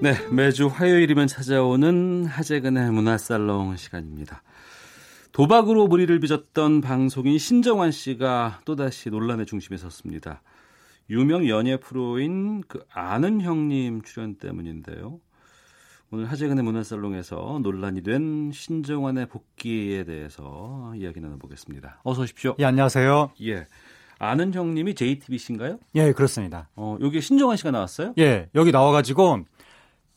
[0.00, 4.44] 네, 매주 화요일이면 찾아오는 하재근의 문화살롱 시간입니다.
[5.32, 10.42] 도박으로 무리를 빚었던 방송인 신정환 씨가 또다시 논란의 중심에 섰습니다.
[11.10, 15.18] 유명 연예 프로인 그 아는 형님 출연 때문인데요.
[16.12, 22.02] 오늘 하재근의 문화살롱에서 논란이 된 신정환의 복귀에 대해서 이야기 나눠보겠습니다.
[22.04, 22.54] 어서 오십시오.
[22.60, 23.32] 예, 안녕하세요.
[23.42, 23.66] 예.
[24.20, 25.78] 아는 형님이 JTBC인가요?
[25.96, 26.68] 예, 그렇습니다.
[26.76, 28.14] 어, 여기 신정환 씨가 나왔어요?
[28.18, 29.44] 예, 여기 나와가지고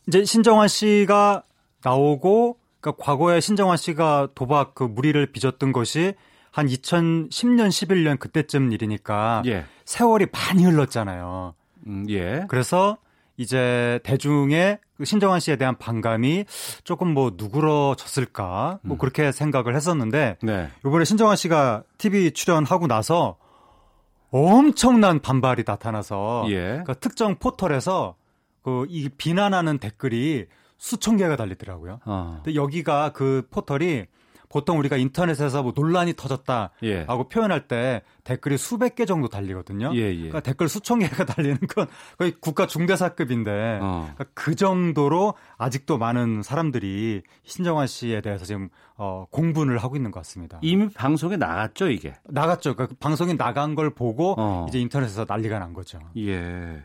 [0.07, 1.43] 이제 신정환 씨가
[1.83, 6.15] 나오고 그러니까 과거에 신정환 씨가 도박 그 무리를 빚었던 것이
[6.51, 9.65] 한 2010년 11년 그때쯤 일이니까 예.
[9.85, 11.53] 세월이 많이 흘렀잖아요.
[11.87, 12.45] 음, 예.
[12.49, 12.97] 그래서
[13.37, 16.45] 이제 대중의 그 신정환 씨에 대한 반감이
[16.83, 18.99] 조금 뭐 누그러졌을까 뭐 음.
[18.99, 20.69] 그렇게 생각을 했었는데 네.
[20.85, 23.37] 이번에 신정환 씨가 TV 출연하고 나서
[24.29, 26.59] 엄청난 반발이 나타나서 예.
[26.59, 28.15] 그러니까 특정 포털에서
[28.63, 30.45] 그 이 비난하는 댓글이
[30.77, 31.99] 수천 개가 달리더라고요.
[32.05, 32.41] 어.
[32.43, 34.05] 근데 여기가 그 포털이
[34.49, 37.05] 보통 우리가 인터넷에서 뭐 논란이 터졌다라고 예.
[37.31, 39.91] 표현할 때 댓글이 수백 개 정도 달리거든요.
[39.95, 40.15] 예, 예.
[40.15, 44.11] 그러니까 댓글 수천 개가 달리는 건 거의 국가 중대사급인데 어.
[44.13, 48.67] 그러니까 그 정도로 아직도 많은 사람들이 신정환 씨에 대해서 지금
[48.97, 50.59] 어, 공분을 하고 있는 것 같습니다.
[50.61, 52.13] 이미 방송에 나갔죠, 이게?
[52.25, 52.75] 나갔죠.
[52.75, 54.65] 그러니까 방송에 나간 걸 보고 어.
[54.67, 55.99] 이제 인터넷에서 난리가 난 거죠.
[56.17, 56.83] 예.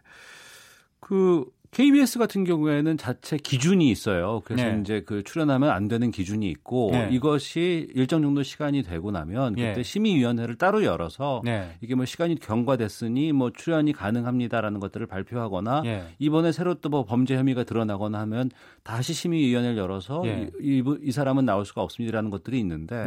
[1.01, 1.44] 그
[1.77, 4.40] KBS 같은 경우에는 자체 기준이 있어요.
[4.47, 4.81] 그래서 네.
[4.81, 7.11] 이제 그 출연하면 안 되는 기준이 있고 네.
[7.12, 9.82] 이것이 일정 정도 시간이 되고 나면 그때 네.
[9.82, 11.69] 심의위원회를 따로 열어서 네.
[11.82, 16.07] 이게 뭐 시간이 경과됐으니 뭐 출연이 가능합니다라는 것들을 발표하거나 네.
[16.19, 18.51] 이번에 새로 또 뭐 범죄 혐의가 드러나거나 하면
[18.82, 20.48] 다시 심의위원회를 열어서 네.
[20.62, 23.05] 이, 이, 이, 사람은 나올 수가 없습니다라는 것들이 있는데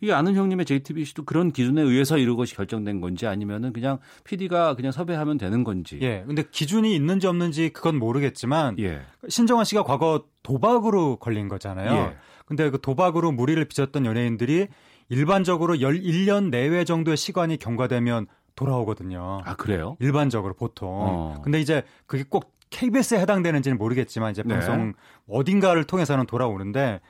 [0.00, 4.92] 이게 아는 형님의 JTBC도 그런 기준에 의해서 이런 것이 결정된 건지 아니면은 그냥 PD가 그냥
[4.92, 5.98] 섭외하면 되는 건지.
[6.02, 6.22] 예.
[6.26, 9.00] 근데 기준이 있는지 없는지 그건 모르겠지만 예.
[9.28, 11.92] 신정환 씨가 과거 도박으로 걸린 거잖아요.
[11.92, 12.16] 예.
[12.46, 14.68] 근데 그 도박으로 무리를 빚었던 연예인들이
[15.08, 19.40] 일반적으로 11년 내외 정도의 시간이 경과되면 돌아오거든요.
[19.44, 19.96] 아, 그래요?
[20.00, 20.88] 일반적으로 보통.
[20.90, 21.40] 어.
[21.42, 24.54] 근데 이제 그게 꼭 KBS에 해당되는지는 모르겠지만 이제 네.
[24.54, 24.94] 방송
[25.28, 27.00] 어딘가를 통해서는 돌아오는데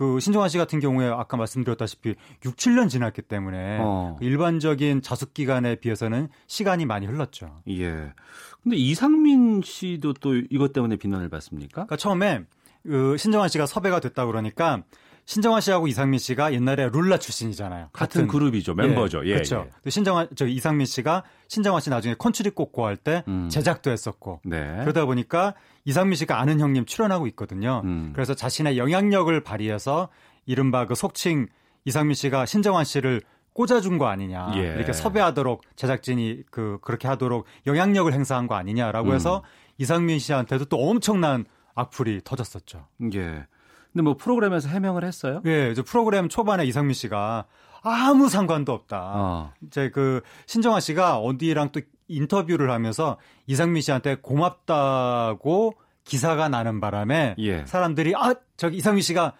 [0.00, 2.14] 그 신정환 씨 같은 경우에 아까 말씀드렸다시피
[2.46, 4.16] 6, 7년 지났기 때문에 어.
[4.18, 7.60] 그 일반적인 자숙 기간에 비해서는 시간이 많이 흘렀죠.
[7.68, 8.14] 예.
[8.62, 11.84] 근데 이상민 씨도 또 이것 때문에 비난을 받습니까?
[11.84, 12.44] 그러니까 처음에
[12.82, 14.84] 그 신정환 씨가 섭외가 됐다 그러니까
[15.30, 17.90] 신정환 씨하고 이상민 씨가 옛날에 룰라 출신이잖아요.
[17.92, 18.74] 같은, 같은 그룹이죠.
[18.74, 19.24] 멤버죠.
[19.26, 19.68] 예, 그렇죠.
[19.86, 19.88] 예.
[19.88, 23.48] 신정환 저 이상민 씨가 신정환 씨 나중에 컨츄리 꼬꼬 할때 음.
[23.48, 24.78] 제작도 했었고 네.
[24.80, 25.54] 그러다 보니까
[25.84, 27.80] 이상민 씨가 아는 형님 출연하고 있거든요.
[27.84, 28.10] 음.
[28.12, 30.08] 그래서 자신의 영향력을 발휘해서
[30.46, 31.46] 이른바 그 속칭
[31.84, 34.74] 이상민 씨가 신정환 씨를 꽂아준 거 아니냐 예.
[34.74, 39.14] 이렇게 섭외하도록 제작진이 그 그렇게 하도록 영향력을 행사한 거 아니냐라고 음.
[39.14, 39.44] 해서
[39.78, 41.44] 이상민 씨한테도 또 엄청난
[41.76, 42.88] 악플이 터졌었죠.
[43.14, 43.46] 예.
[43.92, 45.42] 근데 뭐 프로그램에서 해명을 했어요?
[45.46, 47.46] 예, 이제 프로그램 초반에 이상민 씨가
[47.82, 49.12] 아무 상관도 없다.
[49.14, 49.52] 어.
[49.66, 57.64] 이제 그 신정아 씨가 어디랑 또 인터뷰를 하면서 이상민 씨한테 고맙다고 기사가 나는 바람에 예.
[57.66, 59.34] 사람들이 아 저기 이상민 씨가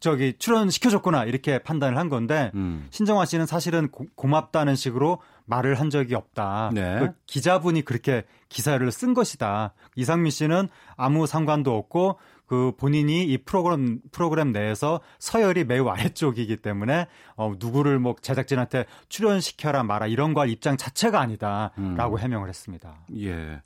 [0.00, 2.86] 저기 출연 시켜줬구나 이렇게 판단을 한 건데 음.
[2.90, 6.72] 신정아 씨는 사실은 고, 맙다는 식으로 말을 한 적이 없다.
[6.74, 6.98] 네.
[6.98, 9.72] 그 기자분이 그렇게 기사를 쓴 것이다.
[9.96, 17.06] 이상민 씨는 아무 상관도 없고 그 본인이 이 프로그램 프로그램 내에서 서열이 매우 아래쪽이기 때문에
[17.36, 22.18] 어 누구를 뭐 제작진한테 출연시켜라 마라 이런 거 입장 자체가 아니다라고 음.
[22.18, 22.98] 해명을 했습니다.
[23.16, 23.62] 예.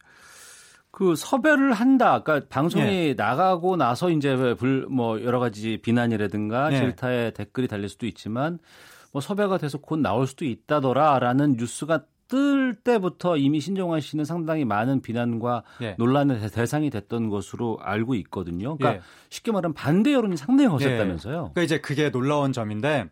[0.91, 2.23] 그 섭외를 한다.
[2.23, 3.15] 그러니까 방송이 예.
[3.15, 6.79] 나가고 나서 이제 불뭐 여러 가지 비난이라든가 예.
[6.79, 8.59] 질타의 댓글이 달릴 수도 있지만
[9.13, 15.01] 뭐 섭외가 돼서 곧 나올 수도 있다더라라는 뉴스가 뜰 때부터 이미 신정환 씨는 상당히 많은
[15.01, 15.95] 비난과 예.
[15.99, 18.77] 논란의 대상이 됐던 것으로 알고 있거든요.
[18.77, 19.03] 그러니까 예.
[19.31, 21.35] 쉽게 말하면 반대 여론이 상당히 거셌다면서요.
[21.35, 21.39] 예.
[21.39, 23.07] 그러니까 이제 그게 놀라운 점인데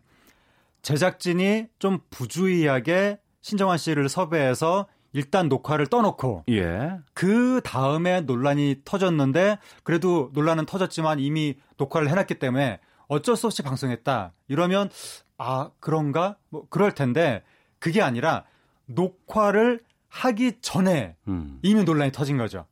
[0.83, 6.91] 제작진이 좀 부주의하게 신정환 씨를 섭외해서 일단 녹화를 떠놓고 예.
[7.13, 14.33] 그 다음에 논란이 터졌는데 그래도 논란은 터졌지만 이미 녹화를 해놨기 때문에 어쩔 수 없이 방송했다
[14.47, 14.89] 이러면
[15.37, 17.43] 아 그런가 뭐 그럴 텐데
[17.79, 18.43] 그게 아니라
[18.87, 21.59] 녹화를 하기 전에 음.
[21.61, 22.65] 이미 논란이 터진 거죠.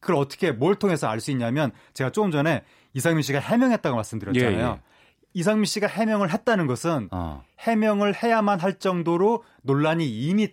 [0.00, 2.62] 그걸 어떻게 뭘 통해서 알 수 있냐면 제가 조금 전에
[2.92, 4.58] 이상민 씨가 해명했다고 말씀드렸잖아요.
[4.58, 4.80] 예, 예.
[5.32, 7.42] 이상민 씨가 해명을 했다는 것은 어.
[7.58, 10.52] 해명을 해야만 할 정도로 논란이 이미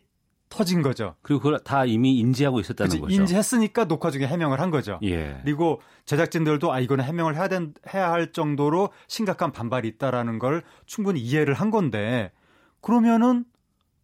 [0.49, 1.15] 터진 거죠.
[1.21, 3.13] 그리고 그걸 다 이미 인지하고 있었다는 그치, 거죠.
[3.13, 4.99] 인지했으니까 녹화 중에 해명을 한 거죠.
[5.03, 5.39] 예.
[5.43, 11.19] 그리고 제작진들도 아 이거는 해명을 해야 된 해야 할 정도로 심각한 반발이 있다라는 걸 충분히
[11.21, 12.31] 이해를 한 건데
[12.81, 13.45] 그러면은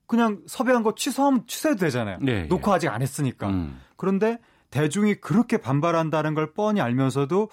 [0.08, 2.18] 그냥 섭외한 거 취소하면 취소해도 되잖아요.
[2.22, 2.48] 네, 예.
[2.48, 3.50] 녹화 아직 안 했으니까.
[3.50, 3.80] 음.
[3.98, 4.40] 그런데
[4.72, 7.50] 대중이 그렇게 반발한다는 걸 뻔히 알면서도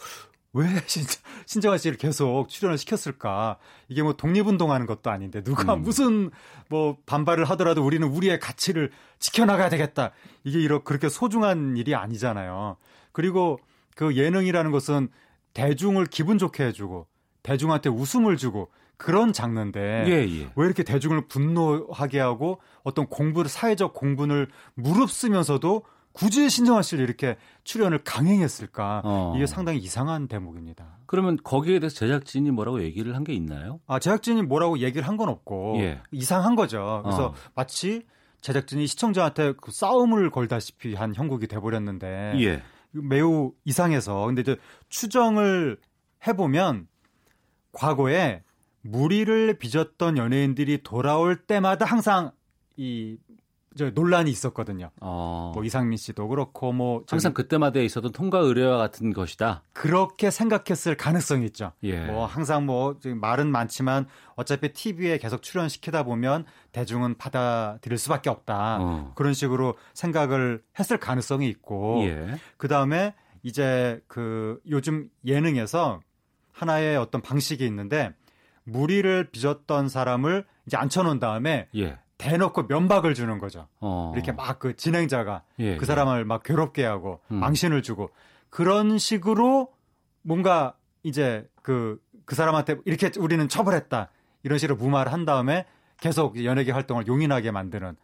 [0.52, 3.58] 왜 신정, 신정아 씨를 계속 출연을 시켰을까?
[3.88, 5.82] 이게 뭐 독립운동하는 것도 아닌데 누가 음.
[5.82, 6.30] 무슨
[6.70, 10.12] 뭐 반발을 하더라도 우리는 우리의 가치를 지켜나가야 되겠다.
[10.44, 12.76] 이게 이렇게 그렇게 소중한 일이 아니잖아요.
[13.10, 13.58] 그리고
[13.96, 15.08] 그 예능이라는 것은
[15.54, 17.06] 대중을 기분 좋게 해주고
[17.42, 18.70] 대중한테 웃음을 주고
[19.04, 20.50] 그런 장르인데 예, 예.
[20.56, 25.82] 왜 이렇게 대중을 분노하게 하고 어떤 공부를 사회적 공분을 무릅쓰면서도
[26.12, 29.02] 굳이 신정아 씨를 이렇게 출연을 강행했을까?
[29.04, 29.34] 어.
[29.36, 31.00] 이게 상당히 이상한 대목입니다.
[31.04, 33.80] 그러면 거기에 대해서 제작진이 뭐라고 얘기를 한 게 있나요?
[33.86, 36.00] 아, 제작진이 뭐라고 얘기를 한 건 없고 예.
[36.10, 37.02] 이상한 거죠.
[37.04, 37.34] 그래서 어.
[37.54, 38.06] 마치
[38.40, 42.62] 제작진이 시청자한테 그 싸움을 걸다시피 한 형국이 돼버렸는데 예.
[42.92, 44.56] 매우 이상해서 근데 이제
[44.88, 45.76] 추정을
[46.26, 46.86] 해보면
[47.72, 48.42] 과거에
[48.84, 52.30] 무리를 빚었던 연예인들이 돌아올 때마다 항상
[52.76, 53.18] 이
[53.76, 54.90] 저 논란이 있었거든요.
[55.00, 55.50] 어.
[55.54, 59.62] 뭐 이상민 씨도 그렇고 뭐 항상 그때마다 있었던 통과 의뢰와 같은 것이다.
[59.72, 61.72] 그렇게 생각했을 가능성이 있죠.
[61.82, 62.06] 예.
[62.06, 64.06] 뭐 항상 뭐 말은 많지만
[64.36, 68.78] 어차피 TV에 계속 출연시키다 보면 대중은 받아들일 수밖에 없다.
[68.80, 69.12] 어.
[69.16, 72.38] 그런 식으로 생각을 했을 가능성이 있고 예.
[72.56, 76.00] 그 다음에 이제 그 요즘 예능에서
[76.52, 78.14] 하나의 어떤 방식이 있는데
[78.64, 81.98] 무리를 빚었던 사람을 이제 앉혀놓은 다음에 예.
[82.18, 83.68] 대놓고 면박을 주는 거죠.
[83.80, 84.12] 어.
[84.14, 86.24] 이렇게 막 그 진행자가 예, 그 사람을 예.
[86.24, 87.36] 막 괴롭게 하고 음.
[87.36, 88.10] 망신을 주고
[88.50, 89.72] 그런 식으로
[90.22, 94.10] 뭔가 이제 그, 그 사람한테 이렇게 우리는 처벌했다.
[94.42, 95.66] 이런 식으로 무마를 한 다음에
[96.00, 97.96] 계속 연예계 활동을 용인하게 만드는.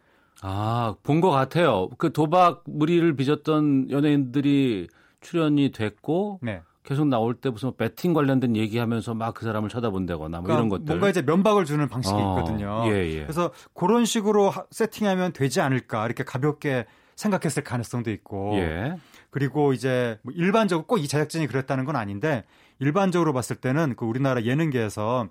[0.43, 1.89] 아, 본 것 같아요.
[1.97, 4.87] 그 도박 무리를 빚었던 연예인들이
[5.21, 6.39] 출연이 됐고.
[6.41, 6.61] 네.
[6.83, 10.85] 계속 나올 때 무슨 배팅 관련된 얘기하면서 막 그 사람을 쳐다본다거나 뭐 그러니까 이런 것들
[10.85, 12.83] 뭔가 이제 면박을 주는 방식이 어, 있거든요.
[12.87, 13.21] 예, 예.
[13.23, 16.85] 그래서 그런 식으로 세팅하면 되지 않을까 이렇게 가볍게
[17.15, 18.95] 생각했을 가능성도 있고 예.
[19.29, 22.43] 그리고 이제 뭐 일반적으로 꼭 이 제작진이 그랬다는 건 아닌데
[22.79, 25.27] 일반적으로 봤을 때는 그 우리나라 예능계에서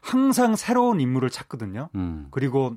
[0.00, 1.88] 항상 새로운 인물을 찾거든요.
[1.94, 2.26] 음.
[2.32, 2.76] 그리고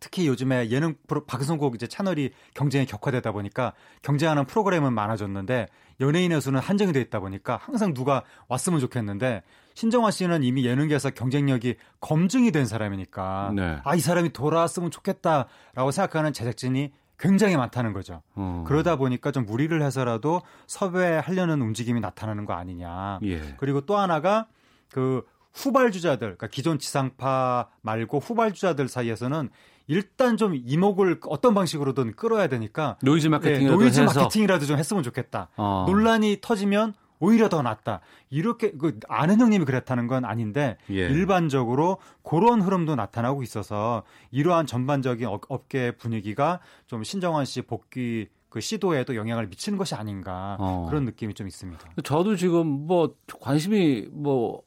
[0.00, 5.68] 특히 요즘에 예능 프로 박성국 이제 채널이 경쟁이 격화되다 보니까 경쟁하는 프로그램은 많아졌는데
[6.00, 9.42] 연예인의 수는 한정이 돼 있다 보니까 항상 누가 왔으면 좋겠는데
[9.74, 13.78] 신정화 씨는 이미 예능계에서 경쟁력이 검증이 된 사람이니까 네.
[13.84, 18.20] 아이 사람이 돌아왔으면 좋겠다라고 생각하는 제작진이 굉장히 많다는 거죠.
[18.34, 18.64] 어.
[18.66, 23.20] 그러다 보니까 좀 무리를 해서라도 섭외하려는 움직임이 나타나는 거 아니냐.
[23.22, 23.54] 예.
[23.58, 24.48] 그리고 또 하나가
[24.90, 29.50] 그 후발주자들, 그러니까 기존 지상파 말고 후발주자들 사이에서는
[29.86, 35.48] 일단 좀 이목을 어떤 방식으로든 끌어야 되니까 노이즈 마케팅 네, 노이즈 마케팅이라도 좀 했으면 좋겠다.
[35.56, 35.84] 어.
[35.86, 38.00] 논란이 터지면 오히려 더 낫다.
[38.30, 41.06] 이렇게 그 아는 형님이 그랬다는 건 아닌데 예.
[41.06, 44.02] 일반적으로 그런 흐름도 나타나고 있어서
[44.32, 50.86] 이러한 전반적인 업계 분위기가 좀 신정환 씨 복귀 그 시도에도 영향을 미치는 것이 아닌가 어.
[50.90, 51.80] 그런 느낌이 좀 있습니다.
[52.02, 54.62] 저도 지금 뭐 관심이 뭐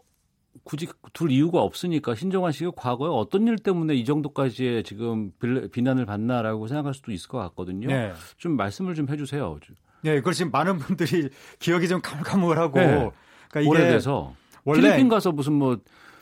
[0.65, 5.31] 굳이 둘 이유가 없으니까 신정환 씨가 과거에 어떤 일 때문에 이 정도까지의 지금
[5.71, 7.87] 비난을 받나라고 생각할 수도 있을 것 같거든요.
[7.87, 8.11] 네.
[8.37, 9.59] 좀 말씀을 좀 해주세요.
[10.01, 11.29] 네, 그걸 지금 많은 분들이
[11.59, 13.09] 기억이 좀 가물가물하고 네.
[13.51, 14.33] 그러니까 오래돼서
[14.63, 15.77] 원래 필리핀 가서 무슨 뭐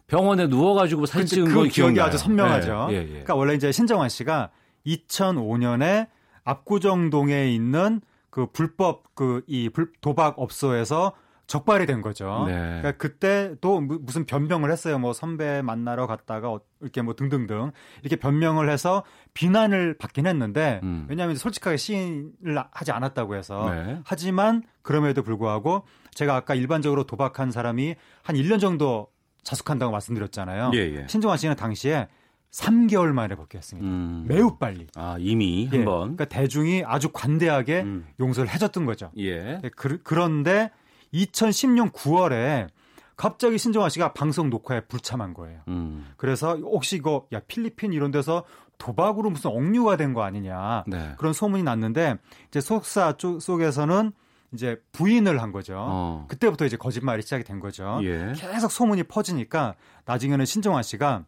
[0.07, 2.88] 병원에 누워가지고 사진 찍은 그 기억이 아주 선명하죠.
[2.90, 2.95] 네.
[2.95, 3.07] 예, 예.
[3.07, 4.52] 그러니까 원래 이제 신정환 씨가
[4.86, 6.07] 2005년에
[6.44, 9.70] 압구정동에 있는 그 불법 그 이
[10.02, 11.14] 도박 업소에서
[11.48, 12.45] 적발이 된 거죠.
[12.48, 12.53] 네.
[12.53, 14.98] 그러니까 그때 또 무슨 변명을 했어요.
[14.98, 17.72] 뭐 선배 만나러 갔다가 어, 이렇게 뭐 등등등
[18.02, 19.03] 이렇게 변명을 해서
[19.34, 21.06] 비난을 받긴 했는데 음.
[21.10, 23.99] 왜냐하면 솔직하게 시인을 하지 않았다고 해서 네.
[24.06, 29.07] 하지만 그럼에도 불구하고 제가 아까 일반적으로 도박한 사람이 한 1년 정도
[29.44, 30.72] 자숙한다고 말씀드렸잖아요.
[30.74, 31.07] 예, 예.
[31.07, 32.07] 신종환 씨는 당시에
[32.52, 33.88] 3개월 만에 복귀했습니다.
[33.88, 34.26] 음.
[34.28, 34.88] 매우 빨리.
[34.95, 35.78] 아, 이미 예.
[35.78, 36.15] 한번.
[36.15, 38.06] 그러니까 대중이 아주 관대하게 음.
[38.20, 39.11] 용서를 해줬던 거죠.
[39.18, 39.60] 예.
[39.64, 40.70] 예 그, 그런데
[41.14, 42.68] 2010년 9월에
[43.15, 45.61] 갑자기 신정아 씨가 방송 녹화에 불참한 거예요.
[45.68, 46.07] 음.
[46.18, 48.44] 그래서 혹시 이거 야 필리핀 이런 데서
[48.80, 51.14] 도박으로 무슨 억류가 된 거 아니냐 네.
[51.18, 52.18] 그런 소문이 났는데
[52.48, 54.11] 이제 속사 쪽 속에서는
[54.53, 55.76] 이제 부인을 한 거죠.
[55.77, 56.26] 어.
[56.27, 57.99] 그때부터 이제 거짓말이 시작이 된 거죠.
[58.03, 58.34] 예.
[58.35, 59.76] 계속 소문이 퍼지니까
[60.06, 61.26] 나중에는 신정아 씨가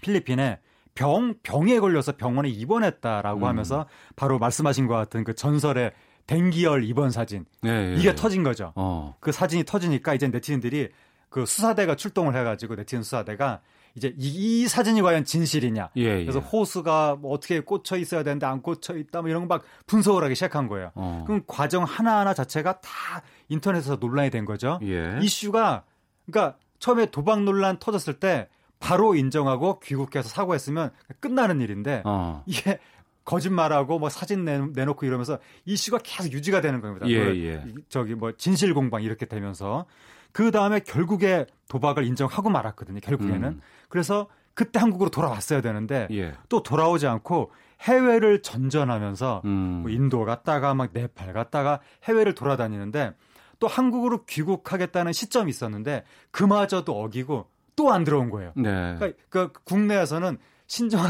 [0.00, 0.60] 필리핀에
[0.94, 3.44] 병 병에 걸려서 병원에 입원했다라고 음.
[3.44, 3.86] 하면서
[4.16, 5.92] 바로 말씀하신 것 같은 그 전설의
[6.26, 8.14] 댕기열 입원 사진 예, 예, 이게 예.
[8.14, 8.72] 터진 거죠.
[8.76, 9.14] 어.
[9.20, 10.88] 그 사진이 터지니까 이제 네티즌들이
[11.28, 13.60] 그 수사대가 출동을 해가지고 네티즌 수사대가
[13.96, 15.90] 이제 이, 이 사진이 과연 진실이냐.
[15.96, 16.24] 예, 예.
[16.24, 20.24] 그래서 호수가 뭐 어떻게 꽂혀 있어야 되는데 안 꽂혀 있다 뭐 이런 거 막 분석을
[20.24, 20.90] 하기 시작한 거예요.
[20.94, 21.22] 어.
[21.26, 24.80] 그럼 과정 하나 하나 자체가 다 인터넷에서 논란이 된 거죠.
[24.82, 25.18] 예.
[25.22, 25.84] 이슈가
[26.26, 28.48] 그러니까 처음에 도박 논란 터졌을 때
[28.80, 30.90] 바로 인정하고 귀국해서 사과했으면
[31.20, 32.42] 끝나는 일인데 어.
[32.46, 32.78] 이게
[33.24, 37.08] 거짓말하고 뭐 사진 내놓고 이러면서 이슈가 계속 유지가 되는 겁니다.
[37.08, 37.64] 예, 예.
[37.88, 39.86] 저기 뭐 진실 공방 이렇게 되면서
[40.32, 43.00] 그 다음에 결국에 도박을 인정하고 말았거든요.
[43.00, 43.60] 결국에는 음.
[43.88, 46.34] 그래서 그때 한국으로 돌아왔어야 되는데 예.
[46.48, 49.50] 또 돌아오지 않고 해외를 전전하면서 음.
[49.82, 53.14] 뭐 인도 갔다가 막 네팔 갔다가 해외를 돌아다니는데
[53.58, 58.52] 또 한국으로 귀국하겠다는 시점이 있었는데 그마저도 어기고 또 안 들어온 거예요.
[58.56, 58.94] 네.
[58.98, 60.38] 그러니까 그 국내에서는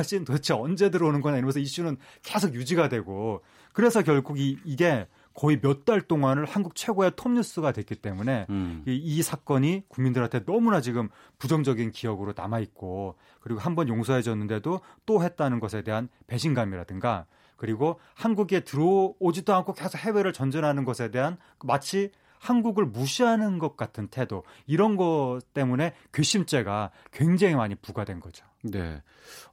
[0.03, 3.43] 씨는 도대체 언제 들어오는 거냐 이러면서 이슈는 계속 유지가 되고
[3.73, 8.85] 그래서 결국 이, 이게 거의 몇 달 동안을 한국 최고의 톱 뉴스가 됐기 때문에 음.
[8.86, 11.09] 이, 이, 사건이 국민들한테 너무나 지금
[11.39, 17.27] 부정적인 기억으로 남아 있고 그리고 한 번 용서해줬는데도 또 했다는 것에 대한 배신감이라든가
[17.57, 24.45] 그리고 한국에 들어오지도 않고 계속 해외를 전전하는 것에 대한 마치 한국을 무시하는 것 같은 태도
[24.66, 28.45] 이런 것 때문에 괘씸죄가 굉장히 많이 부과된 거죠.
[28.65, 29.03] 네.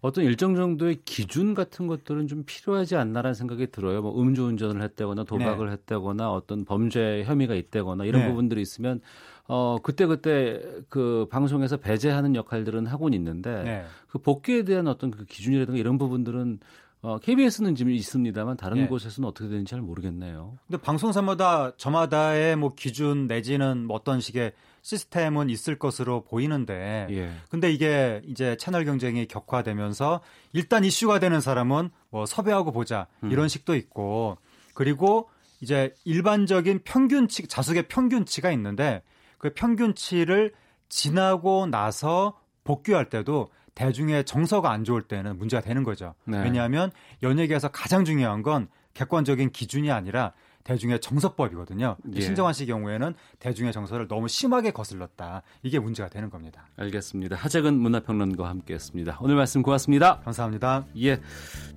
[0.01, 4.01] 어떤 일정 정도의 기준 같은 것들은 좀 필요하지 않나라는 생각이 들어요.
[4.01, 5.73] 뭐 음주운전을 했다거나 도박을 네.
[5.73, 8.27] 했다거나 어떤 범죄 혐의가 있다거나 이런 네.
[8.29, 9.01] 부분들이 있으면
[9.47, 13.85] 어 그때 그때 그 방송에서 배제하는 역할들은 하고는 있는데 네.
[14.07, 16.59] 그 복귀에 대한 어떤 그 기준이라든가 이런 부분들은
[17.03, 18.87] 어, KBS는 지금 있습니다만 다른 네.
[18.87, 20.57] 곳에서는 어떻게 되는지 잘 모르겠네요.
[20.67, 27.31] 근데 방송사마다 저마다의 뭐 기준 내지는 뭐 어떤 식의 시스템은 있을 것으로 보이는데 예.
[27.49, 30.21] 근데 이게 이제 채널 경쟁이 격화되면서
[30.53, 33.31] 일단 이슈가 되는 사람은 뭐 섭외하고 보자 음.
[33.31, 34.37] 이런 식도 있고
[34.73, 35.29] 그리고
[35.61, 39.03] 이제 일반적인 평균치 자숙의 평균치가 있는데
[39.37, 40.53] 그 평균치를
[40.89, 46.13] 지나고 나서 복귀할 때도 대중의 정서가 안 좋을 때는 문제가 되는 거죠.
[46.25, 46.43] 네.
[46.43, 46.91] 왜냐하면
[47.23, 50.33] 연예계에서 가장 중요한 건 객관적인 기준이 아니라
[50.63, 51.97] 대중의 정서법이거든요.
[52.15, 52.21] 예.
[52.21, 55.43] 신정환 씨 경우에는 대중의 정서를 너무 심하게 거슬렀다.
[55.63, 56.67] 이게 문제가 되는 겁니다.
[56.77, 57.35] 알겠습니다.
[57.35, 59.17] 하재근 문화평론가와 함께했습니다.
[59.21, 60.19] 오늘 말씀 고맙습니다.
[60.21, 60.85] 감사합니다.
[60.97, 61.19] 예.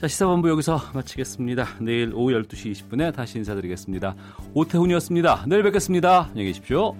[0.01, 1.79] 자 시사본부 여기서 마치겠습니다.
[1.81, 4.15] 내일 오후 12시 20분에 다시 인사드리겠습니다.
[4.55, 5.45] 오태훈이었습니다.
[5.47, 6.29] 내일 뵙겠습니다.
[6.29, 6.95] 안녕히 계십시오.